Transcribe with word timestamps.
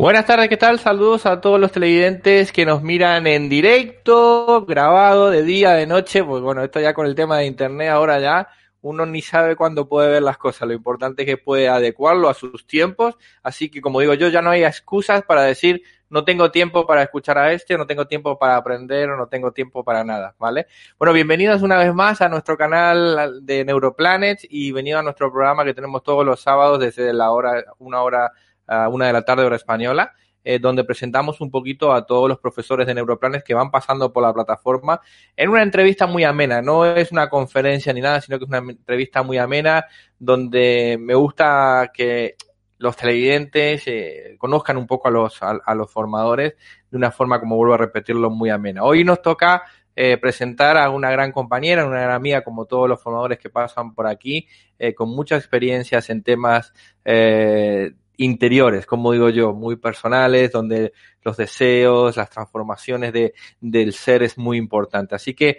Buenas 0.00 0.24
tardes, 0.24 0.48
¿qué 0.48 0.56
tal? 0.56 0.78
Saludos 0.78 1.26
a 1.26 1.42
todos 1.42 1.60
los 1.60 1.72
televidentes 1.72 2.52
que 2.52 2.64
nos 2.64 2.82
miran 2.82 3.26
en 3.26 3.50
directo, 3.50 4.64
grabado, 4.64 5.28
de 5.28 5.42
día, 5.42 5.72
de 5.72 5.86
noche. 5.86 6.24
Pues 6.24 6.40
bueno, 6.40 6.64
esto 6.64 6.80
ya 6.80 6.94
con 6.94 7.04
el 7.04 7.14
tema 7.14 7.36
de 7.36 7.44
internet 7.44 7.90
ahora 7.90 8.18
ya 8.18 8.48
uno 8.80 9.04
ni 9.04 9.20
sabe 9.20 9.56
cuándo 9.56 9.90
puede 9.90 10.08
ver 10.08 10.22
las 10.22 10.38
cosas. 10.38 10.66
Lo 10.66 10.72
importante 10.72 11.24
es 11.24 11.26
que 11.26 11.36
puede 11.36 11.68
adecuarlo 11.68 12.30
a 12.30 12.34
sus 12.34 12.66
tiempos. 12.66 13.18
Así 13.42 13.70
que 13.70 13.82
como 13.82 14.00
digo 14.00 14.14
yo, 14.14 14.28
ya 14.28 14.40
no 14.40 14.48
hay 14.48 14.64
excusas 14.64 15.22
para 15.22 15.42
decir 15.42 15.82
no 16.08 16.24
tengo 16.24 16.50
tiempo 16.50 16.86
para 16.86 17.02
escuchar 17.02 17.36
a 17.36 17.52
este, 17.52 17.76
no 17.76 17.86
tengo 17.86 18.06
tiempo 18.06 18.38
para 18.38 18.56
aprender 18.56 19.10
o 19.10 19.18
no 19.18 19.28
tengo 19.28 19.52
tiempo 19.52 19.84
para 19.84 20.02
nada, 20.02 20.34
¿vale? 20.38 20.66
Bueno, 20.98 21.12
bienvenidos 21.12 21.60
una 21.60 21.76
vez 21.76 21.94
más 21.94 22.22
a 22.22 22.28
nuestro 22.30 22.56
canal 22.56 23.44
de 23.44 23.66
Neuroplanet 23.66 24.40
y 24.48 24.72
venido 24.72 24.98
a 24.98 25.02
nuestro 25.02 25.30
programa 25.30 25.62
que 25.62 25.74
tenemos 25.74 26.02
todos 26.02 26.24
los 26.24 26.40
sábados 26.40 26.80
desde 26.80 27.12
la 27.12 27.30
hora, 27.30 27.62
una 27.78 28.02
hora 28.02 28.32
a 28.70 28.88
una 28.88 29.06
de 29.06 29.12
la 29.12 29.22
tarde 29.22 29.44
hora 29.44 29.56
española, 29.56 30.14
eh, 30.42 30.58
donde 30.58 30.84
presentamos 30.84 31.40
un 31.42 31.50
poquito 31.50 31.92
a 31.92 32.06
todos 32.06 32.26
los 32.26 32.38
profesores 32.38 32.86
de 32.86 32.94
Neuroplanes 32.94 33.44
que 33.44 33.52
van 33.52 33.70
pasando 33.70 34.10
por 34.10 34.22
la 34.22 34.32
plataforma 34.32 34.98
en 35.36 35.50
una 35.50 35.62
entrevista 35.62 36.06
muy 36.06 36.24
amena. 36.24 36.62
No 36.62 36.86
es 36.86 37.12
una 37.12 37.28
conferencia 37.28 37.92
ni 37.92 38.00
nada, 38.00 38.22
sino 38.22 38.38
que 38.38 38.44
es 38.44 38.48
una 38.48 38.58
entrevista 38.58 39.22
muy 39.22 39.36
amena 39.36 39.84
donde 40.18 40.96
me 40.98 41.14
gusta 41.14 41.90
que 41.92 42.36
los 42.78 42.96
televidentes 42.96 43.82
eh, 43.86 44.36
conozcan 44.38 44.78
un 44.78 44.86
poco 44.86 45.08
a 45.08 45.10
los, 45.10 45.38
a, 45.42 45.74
los 45.74 45.92
formadores 45.92 46.54
de 46.90 46.96
una 46.96 47.10
forma, 47.10 47.38
como 47.38 47.56
vuelvo 47.56 47.74
a 47.74 47.78
repetirlo, 47.78 48.30
muy 48.30 48.48
amena. 48.48 48.82
Hoy 48.82 49.04
nos 49.04 49.20
toca 49.20 49.64
eh, 49.94 50.16
presentar 50.16 50.78
a 50.78 50.88
una 50.88 51.10
gran 51.10 51.32
compañera, 51.32 51.84
una 51.84 52.00
gran 52.00 52.12
amiga, 52.12 52.42
como 52.42 52.64
todos 52.64 52.88
los 52.88 53.02
formadores 53.02 53.38
que 53.38 53.50
pasan 53.50 53.94
por 53.94 54.06
aquí, 54.06 54.46
con 54.96 55.10
muchas 55.10 55.40
experiencias 55.40 56.08
en 56.08 56.22
temas 56.22 56.72
interiores, 58.20 58.84
como 58.84 59.12
digo 59.12 59.30
yo, 59.30 59.54
muy 59.54 59.76
personales, 59.76 60.52
donde 60.52 60.92
los 61.22 61.38
deseos, 61.38 62.18
las 62.18 62.28
transformaciones 62.28 63.14
de, 63.14 63.32
del 63.60 63.94
ser 63.94 64.22
es 64.22 64.36
muy 64.36 64.58
importante. 64.58 65.14
Así 65.14 65.34
que, 65.34 65.58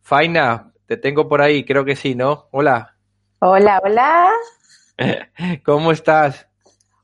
Faina, 0.00 0.72
te 0.86 0.96
tengo 0.96 1.28
por 1.28 1.42
ahí, 1.42 1.64
creo 1.64 1.84
que 1.84 1.96
sí, 1.96 2.14
¿no? 2.14 2.46
Hola. 2.52 2.94
Hola, 3.40 3.80
hola. 3.82 4.30
¿Cómo 5.64 5.90
estás? 5.90 6.46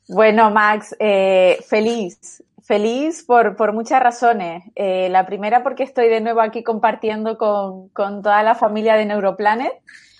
Bueno, 0.08 0.50
Max, 0.50 0.94
eh, 1.00 1.58
feliz, 1.68 2.44
feliz 2.62 3.24
por, 3.24 3.56
por 3.56 3.72
muchas 3.72 4.00
razones. 4.00 4.62
Eh, 4.76 5.08
la 5.10 5.26
primera 5.26 5.64
porque 5.64 5.82
estoy 5.82 6.08
de 6.08 6.20
nuevo 6.20 6.40
aquí 6.40 6.62
compartiendo 6.62 7.36
con, 7.36 7.88
con 7.88 8.22
toda 8.22 8.44
la 8.44 8.54
familia 8.54 8.94
de 8.94 9.06
Neuroplanet. 9.06 9.72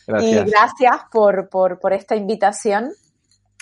Gracias. 0.08 0.46
Y 0.46 0.50
gracias 0.50 0.96
por, 1.12 1.48
por, 1.48 1.78
por 1.78 1.92
esta 1.92 2.16
invitación 2.16 2.92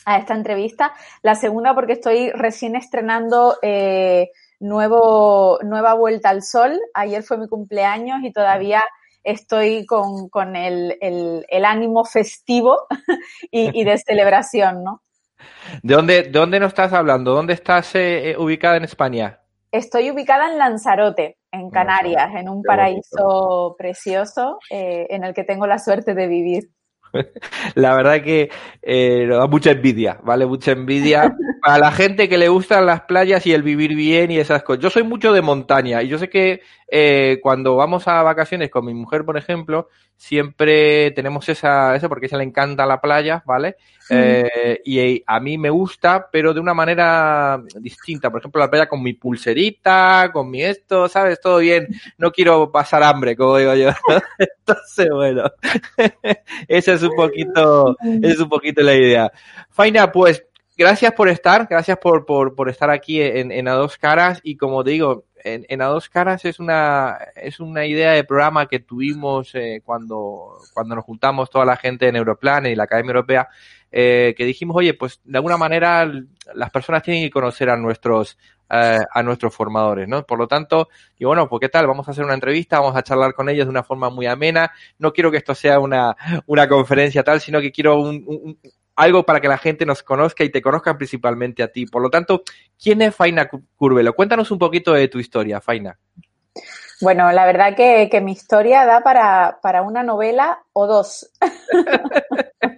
a 0.04 0.18
esta 0.18 0.34
entrevista. 0.34 0.92
La 1.22 1.34
segunda 1.34 1.74
porque 1.74 1.94
estoy 1.94 2.30
recién 2.30 2.76
estrenando 2.76 3.56
eh, 3.62 4.30
nuevo, 4.60 5.58
nueva 5.62 5.94
Vuelta 5.94 6.30
al 6.30 6.42
Sol. 6.42 6.78
Ayer 6.94 7.22
fue 7.22 7.38
mi 7.38 7.48
cumpleaños 7.48 8.20
y 8.22 8.32
todavía 8.32 8.82
estoy 9.24 9.86
con, 9.86 10.28
con 10.28 10.56
el, 10.56 10.98
el, 11.00 11.64
ánimo 11.64 12.04
festivo 12.04 12.86
y, 13.50 13.84
de 13.84 13.98
celebración, 14.06 14.82
¿no? 14.82 15.02
¿De 15.82 15.94
dónde, 15.94 16.22
¿De 16.24 16.30
dónde 16.30 16.60
nos 16.60 16.68
estás 16.68 16.92
hablando? 16.92 17.32
¿Dónde 17.34 17.54
estás 17.54 17.94
eh, 17.94 18.30
eh, 18.30 18.36
ubicada 18.36 18.76
en 18.76 18.84
España? 18.84 19.40
Estoy 19.70 20.10
ubicada 20.10 20.50
en 20.50 20.58
Lanzarote, 20.58 21.38
en 21.50 21.70
Canarias, 21.70 22.30
en 22.36 22.48
un 22.48 22.62
paraíso 22.62 23.74
precioso 23.78 24.58
en 24.68 25.24
el 25.24 25.32
que 25.32 25.44
tengo 25.44 25.66
la 25.66 25.78
suerte 25.78 26.12
de 26.12 26.26
vivir. 26.26 26.68
La 27.74 27.94
verdad 27.94 28.22
que 28.22 28.50
eh, 28.82 29.26
da 29.28 29.46
mucha 29.46 29.70
envidia, 29.70 30.18
¿vale? 30.22 30.46
Mucha 30.46 30.72
envidia 30.72 31.34
a 31.62 31.78
la 31.78 31.92
gente 31.92 32.28
que 32.28 32.38
le 32.38 32.48
gustan 32.48 32.86
las 32.86 33.02
playas 33.02 33.46
y 33.46 33.52
el 33.52 33.62
vivir 33.62 33.94
bien 33.94 34.30
y 34.30 34.38
esas 34.38 34.62
cosas. 34.62 34.82
Yo 34.82 34.90
soy 34.90 35.02
mucho 35.02 35.32
de 35.32 35.42
montaña 35.42 36.02
y 36.02 36.08
yo 36.08 36.18
sé 36.18 36.28
que 36.28 36.62
eh, 36.88 37.38
cuando 37.42 37.76
vamos 37.76 38.08
a 38.08 38.22
vacaciones 38.22 38.70
con 38.70 38.84
mi 38.84 38.94
mujer, 38.94 39.24
por 39.24 39.36
ejemplo, 39.36 39.88
siempre 40.16 41.10
tenemos 41.12 41.48
esa, 41.48 41.96
eso 41.96 42.08
porque 42.08 42.26
a 42.26 42.28
ella 42.28 42.38
le 42.38 42.44
encanta 42.44 42.86
la 42.86 43.00
playa, 43.00 43.42
¿vale? 43.46 43.76
Eh, 44.14 44.80
y 44.84 45.22
a 45.26 45.40
mí 45.40 45.56
me 45.56 45.70
gusta, 45.70 46.28
pero 46.30 46.52
de 46.52 46.60
una 46.60 46.74
manera 46.74 47.62
distinta. 47.80 48.30
Por 48.30 48.40
ejemplo, 48.40 48.60
la 48.60 48.70
playa 48.70 48.88
con 48.88 49.02
mi 49.02 49.14
pulserita, 49.14 50.30
con 50.32 50.50
mi 50.50 50.62
esto, 50.62 51.08
¿sabes? 51.08 51.40
Todo 51.40 51.58
bien. 51.58 51.88
No 52.18 52.30
quiero 52.30 52.70
pasar 52.70 53.02
hambre, 53.02 53.34
como 53.36 53.56
digo 53.56 53.74
yo. 53.74 53.88
Entonces, 54.38 55.08
bueno, 55.10 55.44
esa 56.68 56.92
es 56.92 57.02
un 57.02 57.14
poquito, 57.16 57.96
esa 58.22 58.32
es 58.34 58.40
un 58.40 58.48
poquito 58.48 58.82
la 58.82 58.94
idea. 58.94 59.32
Faina, 59.70 60.12
pues, 60.12 60.44
gracias 60.76 61.12
por 61.12 61.28
estar, 61.28 61.66
gracias 61.68 61.98
por, 61.98 62.26
por, 62.26 62.54
por 62.54 62.68
estar 62.68 62.90
aquí 62.90 63.22
en, 63.22 63.50
en 63.50 63.68
A 63.68 63.72
Dos 63.72 63.96
Caras 63.96 64.40
y 64.42 64.56
como 64.56 64.82
digo, 64.84 65.24
en, 65.44 65.82
A 65.82 65.86
Dos 65.86 66.08
Caras 66.08 66.44
es 66.44 66.58
una, 66.58 67.18
es 67.36 67.60
una 67.60 67.86
idea 67.86 68.12
de 68.12 68.24
programa 68.24 68.66
que 68.66 68.80
tuvimos 68.80 69.54
eh, 69.54 69.82
cuando, 69.84 70.58
cuando 70.72 70.94
nos 70.94 71.04
juntamos 71.04 71.50
toda 71.50 71.64
la 71.64 71.76
gente 71.76 72.08
en 72.08 72.16
Europlan 72.16 72.66
y 72.66 72.74
la 72.74 72.84
Academia 72.84 73.10
Europea, 73.10 73.48
eh, 73.92 74.34
que 74.36 74.44
dijimos, 74.44 74.76
oye, 74.76 74.94
pues 74.94 75.20
de 75.22 75.38
alguna 75.38 75.56
manera 75.56 76.10
las 76.54 76.70
personas 76.70 77.02
tienen 77.02 77.22
que 77.22 77.30
conocer 77.30 77.70
a 77.70 77.76
nuestros, 77.76 78.38
eh, 78.70 78.98
a 79.12 79.22
nuestros 79.22 79.54
formadores, 79.54 80.08
¿no? 80.08 80.24
Por 80.24 80.38
lo 80.38 80.48
tanto, 80.48 80.88
y 81.18 81.24
bueno, 81.24 81.48
pues 81.48 81.60
qué 81.60 81.68
tal, 81.68 81.86
vamos 81.86 82.08
a 82.08 82.12
hacer 82.12 82.24
una 82.24 82.34
entrevista, 82.34 82.80
vamos 82.80 82.96
a 82.96 83.02
charlar 83.02 83.34
con 83.34 83.48
ellos 83.48 83.66
de 83.66 83.70
una 83.70 83.84
forma 83.84 84.10
muy 84.10 84.26
amena. 84.26 84.72
No 84.98 85.12
quiero 85.12 85.30
que 85.30 85.36
esto 85.36 85.54
sea 85.54 85.78
una, 85.78 86.16
una 86.46 86.66
conferencia 86.68 87.22
tal, 87.22 87.40
sino 87.40 87.60
que 87.60 87.70
quiero 87.70 88.00
un, 88.00 88.58
algo 88.96 89.24
para 89.24 89.40
que 89.40 89.48
la 89.48 89.58
gente 89.58 89.86
nos 89.86 90.02
conozca 90.02 90.44
y 90.44 90.50
te 90.50 90.62
conozcan 90.62 90.96
principalmente 90.96 91.62
a 91.62 91.68
ti. 91.68 91.86
Por 91.86 92.02
lo 92.02 92.10
tanto, 92.10 92.42
¿quién 92.82 93.02
es 93.02 93.14
Faina 93.14 93.48
Curvelo? 93.76 94.14
Cuéntanos 94.14 94.50
un 94.50 94.58
poquito 94.58 94.92
de 94.92 95.08
tu 95.08 95.18
historia, 95.18 95.60
Faina. 95.60 95.98
Bueno, 97.00 97.32
la 97.32 97.46
verdad 97.46 97.74
que, 97.74 98.20
mi 98.22 98.32
historia 98.32 98.84
da 98.84 99.00
para, 99.02 99.82
una 99.82 100.02
novela 100.02 100.62
o 100.72 100.86
dos. 100.86 101.32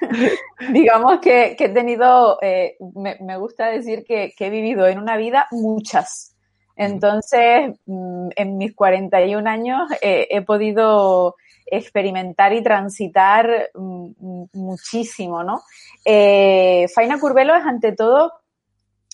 Digamos 0.72 1.20
que, 1.20 1.56
he 1.58 1.68
tenido, 1.68 2.38
eh, 2.42 2.76
me, 2.94 3.36
gusta 3.36 3.66
decir 3.66 4.04
que, 4.04 4.34
he 4.38 4.50
vivido 4.50 4.86
en 4.86 4.98
una 4.98 5.16
vida 5.16 5.46
muchas. 5.50 6.36
Entonces, 6.76 7.72
mm, 7.86 8.28
en 8.36 8.56
mis 8.56 8.74
41 8.74 9.48
años 9.48 9.90
eh, 10.00 10.28
he 10.30 10.42
podido 10.42 11.36
experimentar 11.66 12.52
y 12.52 12.62
transitar 12.62 13.70
mm, 13.74 14.44
muchísimo, 14.54 15.44
¿no? 15.44 15.62
Eh, 16.04 16.86
Faina 16.94 17.20
Curvelo 17.20 17.54
es 17.54 17.64
ante 17.64 17.92
todo 17.92 18.32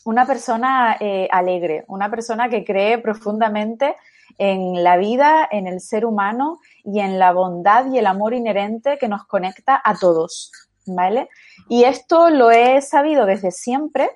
una 0.05 0.25
persona 0.25 0.97
alegre, 1.33 1.85
una 1.89 2.09
persona 2.09 2.49
que 2.49 2.65
cree 2.65 2.99
profundamente 2.99 3.97
en 4.39 4.83
la 4.85 4.97
vida, 4.97 5.49
en 5.51 5.67
el 5.67 5.81
ser 5.81 6.05
humano 6.05 6.59
y 6.85 7.01
en 7.01 7.19
la 7.19 7.33
bondad 7.33 7.91
y 7.91 7.99
el 7.99 8.07
amor 8.07 8.35
inherente 8.35 8.99
que 8.99 9.09
nos 9.09 9.27
conecta 9.27 9.81
a 9.83 9.95
todos. 9.97 10.51
¿vale? 10.87 11.29
Y 11.69 11.85
esto 11.85 12.31
lo 12.31 12.51
he 12.51 12.81
sabido 12.81 13.27
desde 13.27 13.51
siempre, 13.51 14.11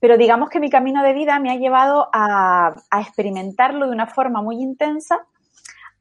pero 0.00 0.18
digamos 0.18 0.50
que 0.50 0.60
mi 0.60 0.70
camino 0.70 1.02
de 1.02 1.12
vida 1.12 1.38
me 1.38 1.50
ha 1.50 1.56
llevado 1.56 2.08
a, 2.12 2.74
experimentarlo 3.00 3.86
de 3.86 3.92
una 3.92 4.06
forma 4.06 4.42
muy 4.42 4.56
intensa 4.56 5.26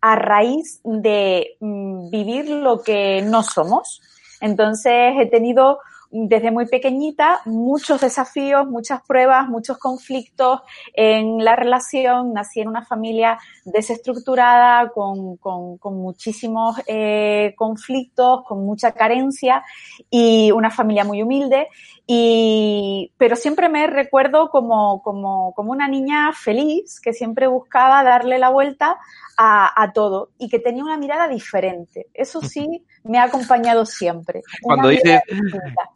a 0.01 0.15
raíz 0.15 0.81
de 0.83 1.55
mm, 1.61 2.09
vivir 2.09 2.49
lo 2.49 2.81
que 2.81 3.21
no 3.21 3.43
somos. 3.43 4.01
Entonces 4.41 5.13
he 5.17 5.27
tenido 5.27 5.79
desde 6.15 6.51
muy 6.51 6.67
pequeñita 6.67 7.41
muchos 7.45 8.01
desafíos, 8.01 8.67
muchas 8.67 9.01
pruebas, 9.01 9.49
muchos 9.49 9.79
conflictos 9.79 10.61
en 10.93 11.43
la 11.43 11.55
relación. 11.55 12.33
Nací 12.33 12.61
en 12.61 12.67
una 12.67 12.85
familia 12.85 13.39
desestructurada, 13.65 14.89
con, 14.89 15.39
muchísimos 15.83 16.79
eh, 16.85 17.55
conflictos, 17.57 18.43
con 18.47 18.63
mucha 18.63 18.91
carencia 18.91 19.63
y 20.11 20.51
una 20.51 20.69
familia 20.69 21.03
muy 21.03 21.23
humilde. 21.23 21.67
Y, 22.05 23.11
pero 23.17 23.35
siempre 23.35 23.67
me 23.67 23.87
recuerdo 23.87 24.49
como, 24.49 25.01
como, 25.01 25.53
como 25.55 25.71
una 25.71 25.87
niña 25.87 26.31
feliz 26.33 26.99
que 26.99 27.13
siempre 27.13 27.47
buscaba 27.47 28.03
darle 28.03 28.37
la 28.37 28.49
vuelta 28.49 28.97
a, 29.37 29.91
todo 29.93 30.29
y 30.37 30.49
que 30.49 30.59
tenía 30.59 30.83
una 30.83 30.97
mirada 30.97 31.27
diferente. 31.27 32.07
Eso 32.13 32.41
sí 32.41 32.83
me 33.03 33.17
ha 33.17 33.23
acompañado 33.23 33.85
siempre. 33.85 34.41
Cuando 34.61 34.89
dices, 34.89 35.21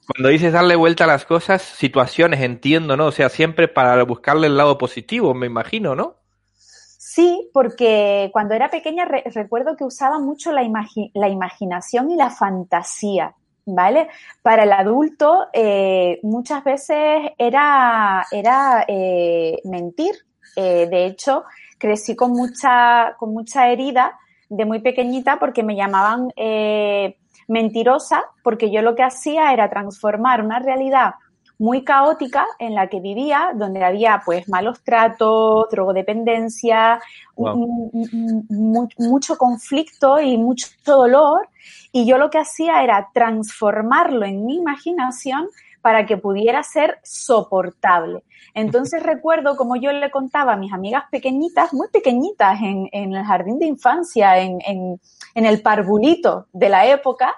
cuando 0.07 0.29
dices 0.29 0.53
darle 0.53 0.75
vuelta 0.75 1.03
a 1.03 1.07
las 1.07 1.25
cosas, 1.25 1.61
situaciones, 1.61 2.41
entiendo, 2.41 2.95
¿no? 2.95 3.07
O 3.07 3.11
sea, 3.11 3.27
siempre 3.29 3.67
para 3.67 4.01
buscarle 4.03 4.47
el 4.47 4.55
lado 4.55 4.77
positivo, 4.77 5.33
me 5.33 5.47
imagino, 5.47 5.95
¿no? 5.95 6.15
Sí, 7.17 7.49
porque 7.53 8.29
cuando 8.31 8.53
era 8.53 8.69
pequeña 8.69 9.05
recuerdo 9.05 9.75
que 9.75 9.83
usaba 9.83 10.19
mucho 10.19 10.51
la, 10.51 10.61
la, 11.13 11.29
imaginación 11.29 12.11
y 12.11 12.15
la 12.15 12.29
fantasía, 12.29 13.35
¿vale? 13.65 14.07
Para 14.41 14.63
el 14.63 14.71
adulto 14.71 15.47
eh, 15.51 16.19
muchas 16.23 16.63
veces 16.63 17.31
era, 17.37 18.25
era 18.31 18.85
eh, 18.87 19.59
mentir. 19.65 20.11
Eh, 20.55 20.87
de 20.89 21.05
hecho, 21.05 21.43
crecí 21.77 22.15
con 22.15 22.31
mucha, 22.31 23.15
con 23.17 23.33
mucha 23.33 23.69
herida 23.69 24.17
de 24.47 24.65
muy 24.65 24.79
pequeñita 24.79 25.37
porque 25.37 25.63
me 25.63 25.75
llamaban 25.75 26.31
mentirosa, 27.47 28.23
porque 28.43 28.71
yo 28.71 28.81
lo 28.81 28.95
que 28.95 29.03
hacía 29.03 29.53
era 29.53 29.69
transformar 29.69 30.43
una 30.43 30.59
realidad 30.59 31.15
muy 31.59 31.83
caótica 31.83 32.45
en 32.59 32.75
la 32.75 32.87
que 32.87 32.99
vivía, 32.99 33.51
donde 33.55 33.83
había 33.83 34.21
pues 34.23 34.47
malos 34.47 34.83
tratos, 34.83 35.67
drogodependencia, 35.71 36.99
mucho 38.99 39.37
conflicto 39.37 40.19
y 40.19 40.37
mucho 40.37 40.67
dolor. 40.85 41.49
Y 41.91 42.05
yo 42.05 42.17
lo 42.17 42.29
que 42.29 42.37
hacía 42.37 42.83
era 42.83 43.09
transformarlo 43.13 44.25
en 44.25 44.45
mi 44.45 44.57
imaginación 44.57 45.47
para 45.87 46.05
que 46.05 46.17
pudiera 46.17 46.63
ser 46.63 46.99
soportable. 47.01 48.25
Entonces 48.53 49.01
recuerdo 49.01 49.55
como 49.55 49.77
yo 49.77 49.93
le 49.93 50.11
contaba 50.11 50.51
a 50.51 50.57
mis 50.57 50.73
amigas 50.73 51.05
pequeñitas, 51.09 51.71
muy 51.73 51.87
pequeñitas 51.87 52.59
en, 52.61 52.89
el 52.91 53.23
jardín 53.23 53.57
de 53.57 53.67
infancia, 53.67 54.37
en, 54.37 54.59
el 55.33 55.61
parvulito 55.61 56.47
de 56.51 56.67
la 56.67 56.87
época, 56.87 57.33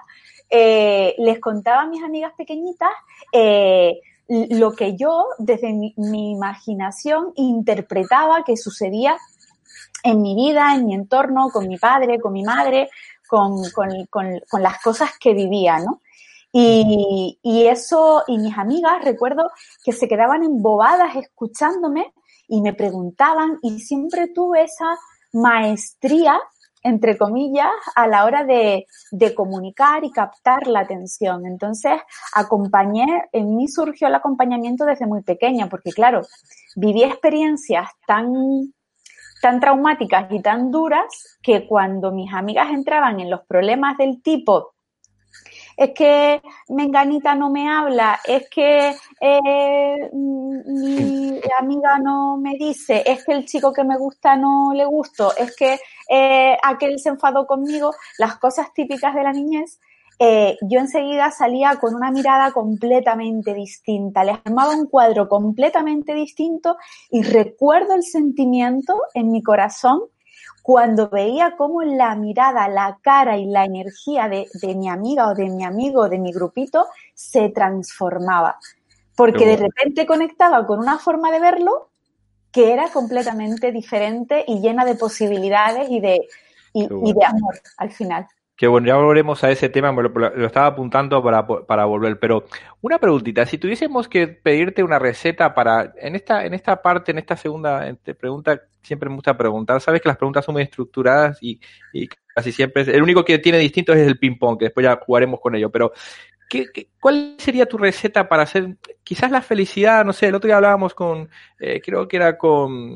eh, 0.50 1.14
les 1.18 1.38
contaba 1.38 1.82
a 1.82 1.86
mis 1.86 2.02
amigas 2.02 2.32
pequeñitas 2.36 2.90
eh, 3.32 4.00
lo 4.26 4.72
que 4.72 4.96
yo 4.96 5.26
desde 5.38 5.72
mi, 5.72 5.94
imaginación 6.32 7.32
interpretaba 7.36 8.42
que 8.42 8.56
sucedía 8.56 9.16
en 10.02 10.22
mi 10.22 10.34
vida, 10.34 10.74
en 10.74 10.86
mi 10.86 10.94
entorno, 10.94 11.50
con 11.52 11.68
mi 11.68 11.78
padre, 11.78 12.18
con 12.18 12.32
mi 12.32 12.42
madre, 12.42 12.90
con, 13.28 13.62
con 13.70 14.60
las 14.60 14.82
cosas 14.82 15.10
que 15.20 15.34
vivía, 15.34 15.78
¿no? 15.78 16.00
Y, 16.52 17.38
eso, 17.68 18.24
y 18.26 18.38
mis 18.38 18.56
amigas, 18.58 19.04
recuerdo 19.04 19.50
que 19.84 19.92
se 19.92 20.08
quedaban 20.08 20.42
embobadas 20.42 21.16
escuchándome 21.16 22.12
y 22.48 22.60
me 22.60 22.74
preguntaban, 22.74 23.58
y 23.62 23.78
siempre 23.78 24.28
tuve 24.28 24.64
esa 24.64 24.96
maestría, 25.32 26.40
entre 26.82 27.16
comillas, 27.16 27.70
a 27.94 28.08
la 28.08 28.24
hora 28.24 28.42
de, 28.44 28.86
de 29.12 29.34
comunicar 29.34 30.02
y 30.04 30.10
captar 30.10 30.66
la 30.66 30.80
atención. 30.80 31.46
Entonces, 31.46 32.00
acompañé, 32.34 33.06
en 33.32 33.54
mí 33.54 33.68
surgió 33.68 34.08
el 34.08 34.16
acompañamiento 34.16 34.84
desde 34.84 35.06
muy 35.06 35.22
pequeña, 35.22 35.68
porque 35.68 35.92
claro, 35.92 36.22
viví 36.74 37.04
experiencias 37.04 37.88
tan 38.06 38.72
tan 39.40 39.58
traumáticas 39.58 40.30
y 40.30 40.42
tan 40.42 40.70
duras 40.70 41.38
que 41.42 41.66
cuando 41.66 42.12
mis 42.12 42.30
amigas 42.32 42.68
entraban 42.70 43.20
en 43.20 43.30
los 43.30 43.40
problemas 43.46 43.96
del 43.96 44.20
tipo 44.22 44.74
es 45.80 45.92
que 45.94 46.42
Menganita 46.68 47.34
no 47.34 47.48
me 47.48 47.66
habla, 47.66 48.20
es 48.26 48.50
que 48.50 48.94
eh, 49.18 50.10
mi 50.12 51.40
amiga 51.58 51.98
no 51.98 52.36
me 52.36 52.52
dice, 52.58 53.02
es 53.06 53.24
que 53.24 53.32
el 53.32 53.46
chico 53.46 53.72
que 53.72 53.82
me 53.82 53.96
gusta 53.96 54.36
no 54.36 54.74
le 54.74 54.84
gustó, 54.84 55.34
es 55.38 55.56
que 55.56 55.78
eh, 56.10 56.54
aquel 56.62 56.98
se 56.98 57.08
enfadó 57.08 57.46
conmigo, 57.46 57.94
las 58.18 58.36
cosas 58.36 58.74
típicas 58.74 59.14
de 59.14 59.22
la 59.22 59.32
niñez. 59.32 59.80
Eh, 60.18 60.58
yo 60.68 60.80
enseguida 60.80 61.30
salía 61.30 61.76
con 61.76 61.94
una 61.94 62.10
mirada 62.10 62.52
completamente 62.52 63.54
distinta, 63.54 64.22
le 64.22 64.32
armaba 64.44 64.76
un 64.76 64.84
cuadro 64.84 65.30
completamente 65.30 66.12
distinto 66.12 66.76
y 67.10 67.22
recuerdo 67.22 67.94
el 67.94 68.02
sentimiento 68.02 69.00
en 69.14 69.30
mi 69.30 69.42
corazón 69.42 70.02
cuando 70.62 71.08
veía 71.08 71.54
cómo 71.56 71.82
la 71.82 72.14
mirada, 72.14 72.68
la 72.68 72.98
cara 73.02 73.36
y 73.36 73.46
la 73.46 73.64
energía 73.64 74.28
de, 74.28 74.46
mi 74.74 74.88
amiga 74.88 75.28
o 75.28 75.34
de 75.34 75.48
mi 75.48 75.64
amigo, 75.64 76.08
de 76.08 76.18
mi 76.18 76.32
grupito, 76.32 76.86
se 77.14 77.48
transformaba. 77.48 78.58
Porque 79.16 79.46
de 79.46 79.56
repente 79.56 80.06
conectaba 80.06 80.66
con 80.66 80.78
una 80.78 80.98
forma 80.98 81.30
de 81.30 81.40
verlo 81.40 81.90
que 82.52 82.72
era 82.72 82.88
completamente 82.90 83.70
diferente 83.70 84.44
y 84.46 84.60
llena 84.60 84.84
de 84.84 84.94
posibilidades 84.94 85.88
y 85.90 86.00
de, 86.00 86.26
y 86.72 86.86
de 86.86 87.24
amor 87.24 87.60
al 87.76 87.90
final. 87.90 88.26
Que 88.60 88.66
bueno, 88.66 88.86
ya 88.88 88.96
volveremos 88.96 89.42
a 89.42 89.50
ese 89.50 89.70
tema, 89.70 89.90
lo, 89.90 90.44
estaba 90.44 90.66
apuntando 90.66 91.22
para, 91.22 91.46
para, 91.46 91.86
volver, 91.86 92.18
pero 92.20 92.44
una 92.82 92.98
preguntita, 92.98 93.46
si 93.46 93.56
tuviésemos 93.56 94.06
que 94.06 94.28
pedirte 94.28 94.82
una 94.82 94.98
receta 94.98 95.54
para, 95.54 95.94
en 95.96 96.14
esta, 96.14 96.44
en 96.44 96.52
esta 96.52 96.82
parte, 96.82 97.10
en 97.10 97.18
esta 97.18 97.38
segunda 97.38 97.96
pregunta, 98.18 98.60
siempre 98.82 99.08
me 99.08 99.16
gusta 99.16 99.36
preguntar, 99.36 99.80
sabes 99.80 100.00
que 100.00 100.08
las 100.08 100.16
preguntas 100.16 100.44
son 100.44 100.54
muy 100.54 100.62
estructuradas 100.62 101.38
y, 101.42 101.60
y 101.92 102.08
casi 102.34 102.52
siempre, 102.52 102.82
el 102.82 103.02
único 103.02 103.24
que 103.24 103.38
tiene 103.38 103.58
distinto 103.58 103.92
es 103.92 104.06
el 104.06 104.18
ping-pong, 104.18 104.58
que 104.58 104.66
después 104.66 104.84
ya 104.84 104.98
jugaremos 105.04 105.40
con 105.40 105.54
ello, 105.54 105.70
pero 105.70 105.92
cuál 106.98 107.36
sería 107.38 107.66
tu 107.66 107.78
receta 107.78 108.28
para 108.28 108.42
hacer 108.42 108.76
quizás 109.04 109.30
la 109.30 109.40
felicidad? 109.40 110.04
No 110.04 110.12
sé, 110.12 110.26
el 110.26 110.34
otro 110.34 110.48
día 110.48 110.56
hablábamos 110.56 110.94
con, 110.94 111.28
eh, 111.58 111.80
creo 111.84 112.08
que 112.08 112.16
era 112.16 112.36
con, 112.36 112.94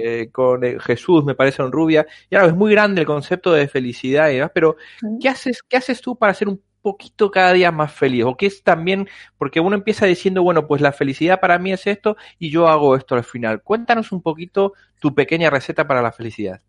eh, 0.00 0.30
con 0.32 0.64
eh, 0.64 0.78
Jesús, 0.80 1.24
me 1.24 1.34
parece, 1.34 1.62
en 1.62 1.72
Rubia. 1.72 2.06
Y 2.30 2.36
ahora 2.36 2.48
es 2.48 2.54
muy 2.54 2.72
grande 2.72 3.02
el 3.02 3.06
concepto 3.06 3.52
de 3.52 3.68
felicidad 3.68 4.30
y 4.30 4.36
demás, 4.36 4.52
pero 4.54 4.76
¿qué 5.20 5.28
haces, 5.28 5.62
¿qué 5.62 5.76
haces 5.76 6.00
tú 6.00 6.16
para 6.16 6.34
ser 6.34 6.48
un 6.48 6.62
poquito 6.82 7.30
cada 7.30 7.52
día 7.52 7.70
más 7.70 7.92
feliz? 7.92 8.24
¿O 8.24 8.36
qué 8.36 8.46
es 8.46 8.62
también, 8.62 9.08
porque 9.36 9.60
uno 9.60 9.76
empieza 9.76 10.06
diciendo, 10.06 10.42
bueno, 10.42 10.66
pues 10.66 10.80
la 10.80 10.92
felicidad 10.92 11.40
para 11.40 11.58
mí 11.58 11.72
es 11.72 11.86
esto 11.86 12.16
y 12.38 12.50
yo 12.50 12.68
hago 12.68 12.96
esto 12.96 13.14
al 13.14 13.24
final. 13.24 13.62
Cuéntanos 13.62 14.12
un 14.12 14.22
poquito 14.22 14.72
tu 15.00 15.14
pequeña 15.14 15.50
receta 15.50 15.86
para 15.86 16.02
la 16.02 16.12
felicidad. 16.12 16.60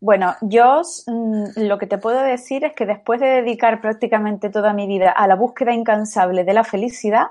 Bueno, 0.00 0.36
yo 0.42 0.82
mm, 1.06 1.44
lo 1.56 1.78
que 1.78 1.86
te 1.86 1.98
puedo 1.98 2.22
decir 2.22 2.64
es 2.64 2.72
que 2.74 2.86
después 2.86 3.20
de 3.20 3.26
dedicar 3.26 3.80
prácticamente 3.80 4.48
toda 4.48 4.72
mi 4.72 4.86
vida 4.86 5.10
a 5.10 5.26
la 5.26 5.34
búsqueda 5.34 5.74
incansable 5.74 6.44
de 6.44 6.52
la 6.52 6.62
felicidad, 6.62 7.26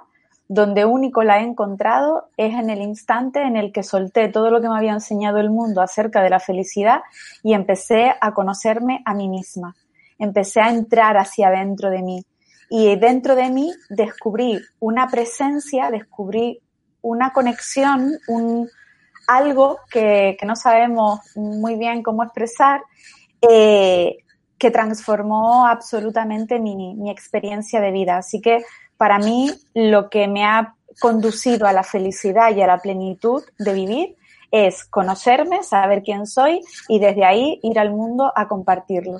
donde 0.50 0.86
único 0.86 1.24
la 1.24 1.40
he 1.40 1.44
encontrado 1.44 2.30
es 2.38 2.54
en 2.54 2.70
el 2.70 2.82
instante 2.82 3.42
en 3.42 3.58
el 3.58 3.72
que 3.72 3.84
solté 3.84 4.28
todo 4.30 4.50
lo 4.50 4.62
que 4.62 4.70
me 4.70 4.78
había 4.78 4.94
enseñado 4.94 5.40
el 5.40 5.50
mundo 5.50 5.82
acerca 5.82 6.22
de 6.22 6.30
la 6.30 6.40
felicidad 6.40 7.02
y 7.44 7.54
empecé 7.54 8.14
a 8.20 8.34
conocerme 8.34 9.02
a 9.06 9.14
mí 9.14 9.30
misma. 9.30 9.76
Empecé 10.20 10.62
a 10.62 10.70
entrar 10.70 11.18
hacia 11.18 11.50
dentro 11.50 11.90
de 11.90 12.02
mí. 12.02 12.26
Y 12.70 12.96
dentro 12.98 13.36
de 13.36 13.50
mí 13.50 13.72
descubrí 13.90 14.60
una 14.80 15.08
presencia, 15.08 15.90
descubrí 15.90 16.60
una 17.02 17.32
conexión, 17.32 18.12
un, 18.28 18.70
algo 19.28 19.80
que, 19.90 20.38
no 20.46 20.56
sabemos 20.56 21.20
muy 21.36 21.76
bien 21.76 22.04
cómo 22.04 22.24
expresar, 22.24 22.82
eh, 23.42 24.18
que 24.58 24.72
transformó 24.72 25.68
absolutamente 25.68 26.60
mi, 26.60 26.96
mi 26.96 27.10
experiencia 27.10 27.80
de 27.80 27.92
vida. 27.92 28.18
Así 28.18 28.42
que 28.42 28.64
para 28.98 29.20
mí 29.20 29.52
lo 29.74 30.10
que 30.10 30.28
me 30.28 30.44
ha 30.44 30.76
conducido 31.00 31.68
a 31.68 31.74
la 31.74 31.84
felicidad 31.84 32.56
y 32.56 32.62
a 32.62 32.68
la 32.68 32.80
plenitud 32.80 33.44
de 33.60 33.74
vivir 33.74 34.16
es 34.52 34.86
conocerme, 34.86 35.64
saber 35.64 36.02
quién 36.04 36.26
soy 36.26 36.62
y 36.88 37.00
desde 37.00 37.26
ahí 37.26 37.60
ir 37.64 37.80
al 37.80 37.92
mundo 37.92 38.32
a 38.36 38.48
compartirlo. 38.48 39.20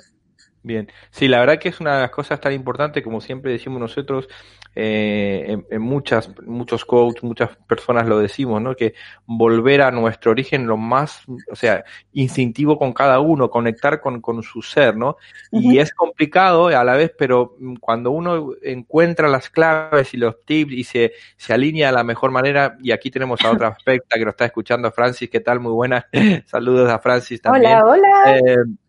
Bien, 0.68 0.86
sí, 1.10 1.28
la 1.28 1.40
verdad 1.40 1.58
que 1.58 1.70
es 1.70 1.80
una 1.80 1.94
de 1.94 2.02
las 2.02 2.10
cosas 2.10 2.42
tan 2.42 2.52
importantes, 2.52 3.02
como 3.02 3.22
siempre 3.22 3.52
decimos 3.52 3.80
nosotros, 3.80 4.28
eh, 4.74 5.56
en, 5.70 5.80
muchas, 5.80 6.30
muchos 6.42 6.84
coaches, 6.84 7.22
muchas 7.22 7.56
personas 7.66 8.06
lo 8.06 8.18
decimos, 8.18 8.60
¿no? 8.60 8.76
Que 8.76 8.92
volver 9.24 9.80
a 9.80 9.90
nuestro 9.90 10.30
origen 10.30 10.66
lo 10.66 10.76
más, 10.76 11.22
o 11.50 11.56
sea, 11.56 11.84
instintivo 12.12 12.78
con 12.78 12.92
cada 12.92 13.18
uno, 13.18 13.48
conectar 13.48 14.02
con, 14.02 14.20
con 14.20 14.42
su 14.42 14.60
ser, 14.60 14.94
¿no? 14.94 15.16
Y 15.50 15.78
es 15.78 15.94
complicado 15.94 16.66
a 16.66 16.84
la 16.84 16.96
vez, 16.96 17.14
pero 17.16 17.56
cuando 17.80 18.10
uno 18.10 18.50
encuentra 18.62 19.26
las 19.26 19.48
claves 19.48 20.12
y 20.12 20.18
los 20.18 20.38
tips 20.44 20.72
y 20.72 20.84
se, 20.84 21.12
se 21.38 21.54
alinea 21.54 21.88
a 21.88 21.92
la 21.92 22.04
mejor 22.04 22.30
manera, 22.30 22.76
y 22.82 22.92
aquí 22.92 23.10
tenemos 23.10 23.42
a 23.42 23.52
otra 23.52 23.68
aspecta 23.78 24.18
que 24.18 24.24
lo 24.24 24.32
está 24.32 24.44
escuchando, 24.44 24.92
Francis, 24.92 25.30
¿qué 25.30 25.40
tal? 25.40 25.60
Muy 25.60 25.72
buenas. 25.72 26.04
Saludos 26.44 26.90
a 26.90 26.98
Francis 26.98 27.40
también. 27.40 27.72
Hola, 27.72 27.86
hola. 27.86 28.38
Eh, 28.38 28.87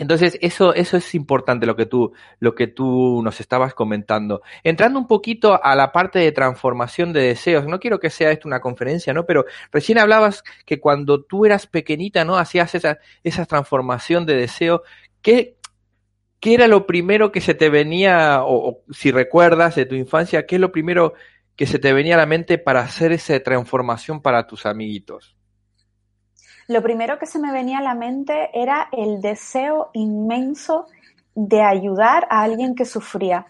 entonces, 0.00 0.38
eso, 0.40 0.72
eso 0.72 0.96
es 0.96 1.14
importante 1.14 1.66
lo 1.66 1.76
que 1.76 1.84
tú, 1.84 2.14
lo 2.38 2.54
que 2.54 2.68
tú 2.68 3.20
nos 3.22 3.38
estabas 3.38 3.74
comentando. 3.74 4.40
Entrando 4.64 4.98
un 4.98 5.06
poquito 5.06 5.62
a 5.62 5.76
la 5.76 5.92
parte 5.92 6.18
de 6.18 6.32
transformación 6.32 7.12
de 7.12 7.20
deseos, 7.20 7.66
no 7.66 7.78
quiero 7.78 8.00
que 8.00 8.08
sea 8.08 8.30
esto 8.30 8.48
una 8.48 8.60
conferencia, 8.60 9.12
¿no? 9.12 9.26
Pero 9.26 9.44
recién 9.70 9.98
hablabas 9.98 10.42
que 10.64 10.80
cuando 10.80 11.22
tú 11.24 11.44
eras 11.44 11.66
pequeñita, 11.66 12.24
¿no? 12.24 12.38
Hacías 12.38 12.74
esa, 12.74 13.44
transformación 13.44 14.24
de 14.24 14.36
deseo. 14.36 14.84
¿Qué, 15.20 15.58
¿Qué 16.40 16.54
era 16.54 16.66
lo 16.66 16.86
primero 16.86 17.30
que 17.30 17.42
se 17.42 17.52
te 17.52 17.68
venía, 17.68 18.42
o, 18.42 18.70
o 18.70 18.84
si 18.94 19.10
recuerdas 19.12 19.74
de 19.74 19.84
tu 19.84 19.96
infancia, 19.96 20.46
qué 20.46 20.54
es 20.54 20.62
lo 20.62 20.72
primero 20.72 21.12
que 21.56 21.66
se 21.66 21.78
te 21.78 21.92
venía 21.92 22.14
a 22.14 22.18
la 22.18 22.26
mente 22.26 22.56
para 22.56 22.80
hacer 22.80 23.12
esa 23.12 23.38
transformación 23.40 24.22
para 24.22 24.46
tus 24.46 24.64
amiguitos? 24.64 25.36
Lo 26.70 26.82
primero 26.82 27.18
que 27.18 27.26
se 27.26 27.40
me 27.40 27.50
venía 27.50 27.78
a 27.78 27.82
la 27.82 27.96
mente 27.96 28.48
era 28.54 28.88
el 28.92 29.20
deseo 29.20 29.90
inmenso 29.92 30.86
de 31.34 31.62
ayudar 31.62 32.28
a 32.30 32.42
alguien 32.42 32.76
que 32.76 32.84
sufría, 32.84 33.44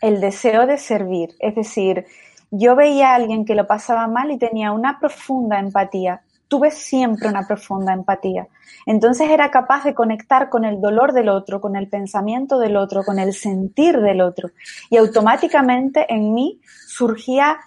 el 0.00 0.22
deseo 0.22 0.66
de 0.66 0.78
servir. 0.78 1.34
Es 1.38 1.54
decir, 1.54 2.06
yo 2.50 2.74
veía 2.74 3.10
a 3.10 3.16
alguien 3.16 3.44
que 3.44 3.54
lo 3.54 3.66
pasaba 3.66 4.08
mal 4.08 4.30
y 4.30 4.38
tenía 4.38 4.72
una 4.72 4.98
profunda 4.98 5.58
empatía. 5.58 6.22
Tuve 6.48 6.70
siempre 6.70 7.28
una 7.28 7.46
profunda 7.46 7.92
empatía. 7.92 8.48
Entonces 8.86 9.28
era 9.28 9.50
capaz 9.50 9.84
de 9.84 9.92
conectar 9.92 10.48
con 10.48 10.64
el 10.64 10.80
dolor 10.80 11.12
del 11.12 11.28
otro, 11.28 11.60
con 11.60 11.76
el 11.76 11.90
pensamiento 11.90 12.58
del 12.58 12.78
otro, 12.78 13.04
con 13.04 13.18
el 13.18 13.34
sentir 13.34 14.00
del 14.00 14.22
otro. 14.22 14.48
Y 14.88 14.96
automáticamente 14.96 16.06
en 16.08 16.32
mí 16.32 16.62
surgía 16.86 17.58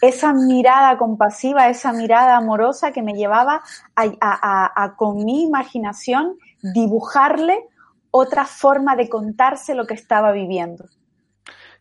esa 0.00 0.32
mirada 0.32 0.96
compasiva, 0.96 1.68
esa 1.68 1.92
mirada 1.92 2.36
amorosa 2.36 2.92
que 2.92 3.02
me 3.02 3.14
llevaba 3.14 3.62
a, 3.96 4.94
con 4.96 5.24
mi 5.24 5.42
imaginación 5.42 6.36
dibujarle 6.62 7.66
otra 8.10 8.44
forma 8.44 8.96
de 8.96 9.08
contarse 9.08 9.74
lo 9.74 9.86
que 9.86 9.94
estaba 9.94 10.32
viviendo. 10.32 10.86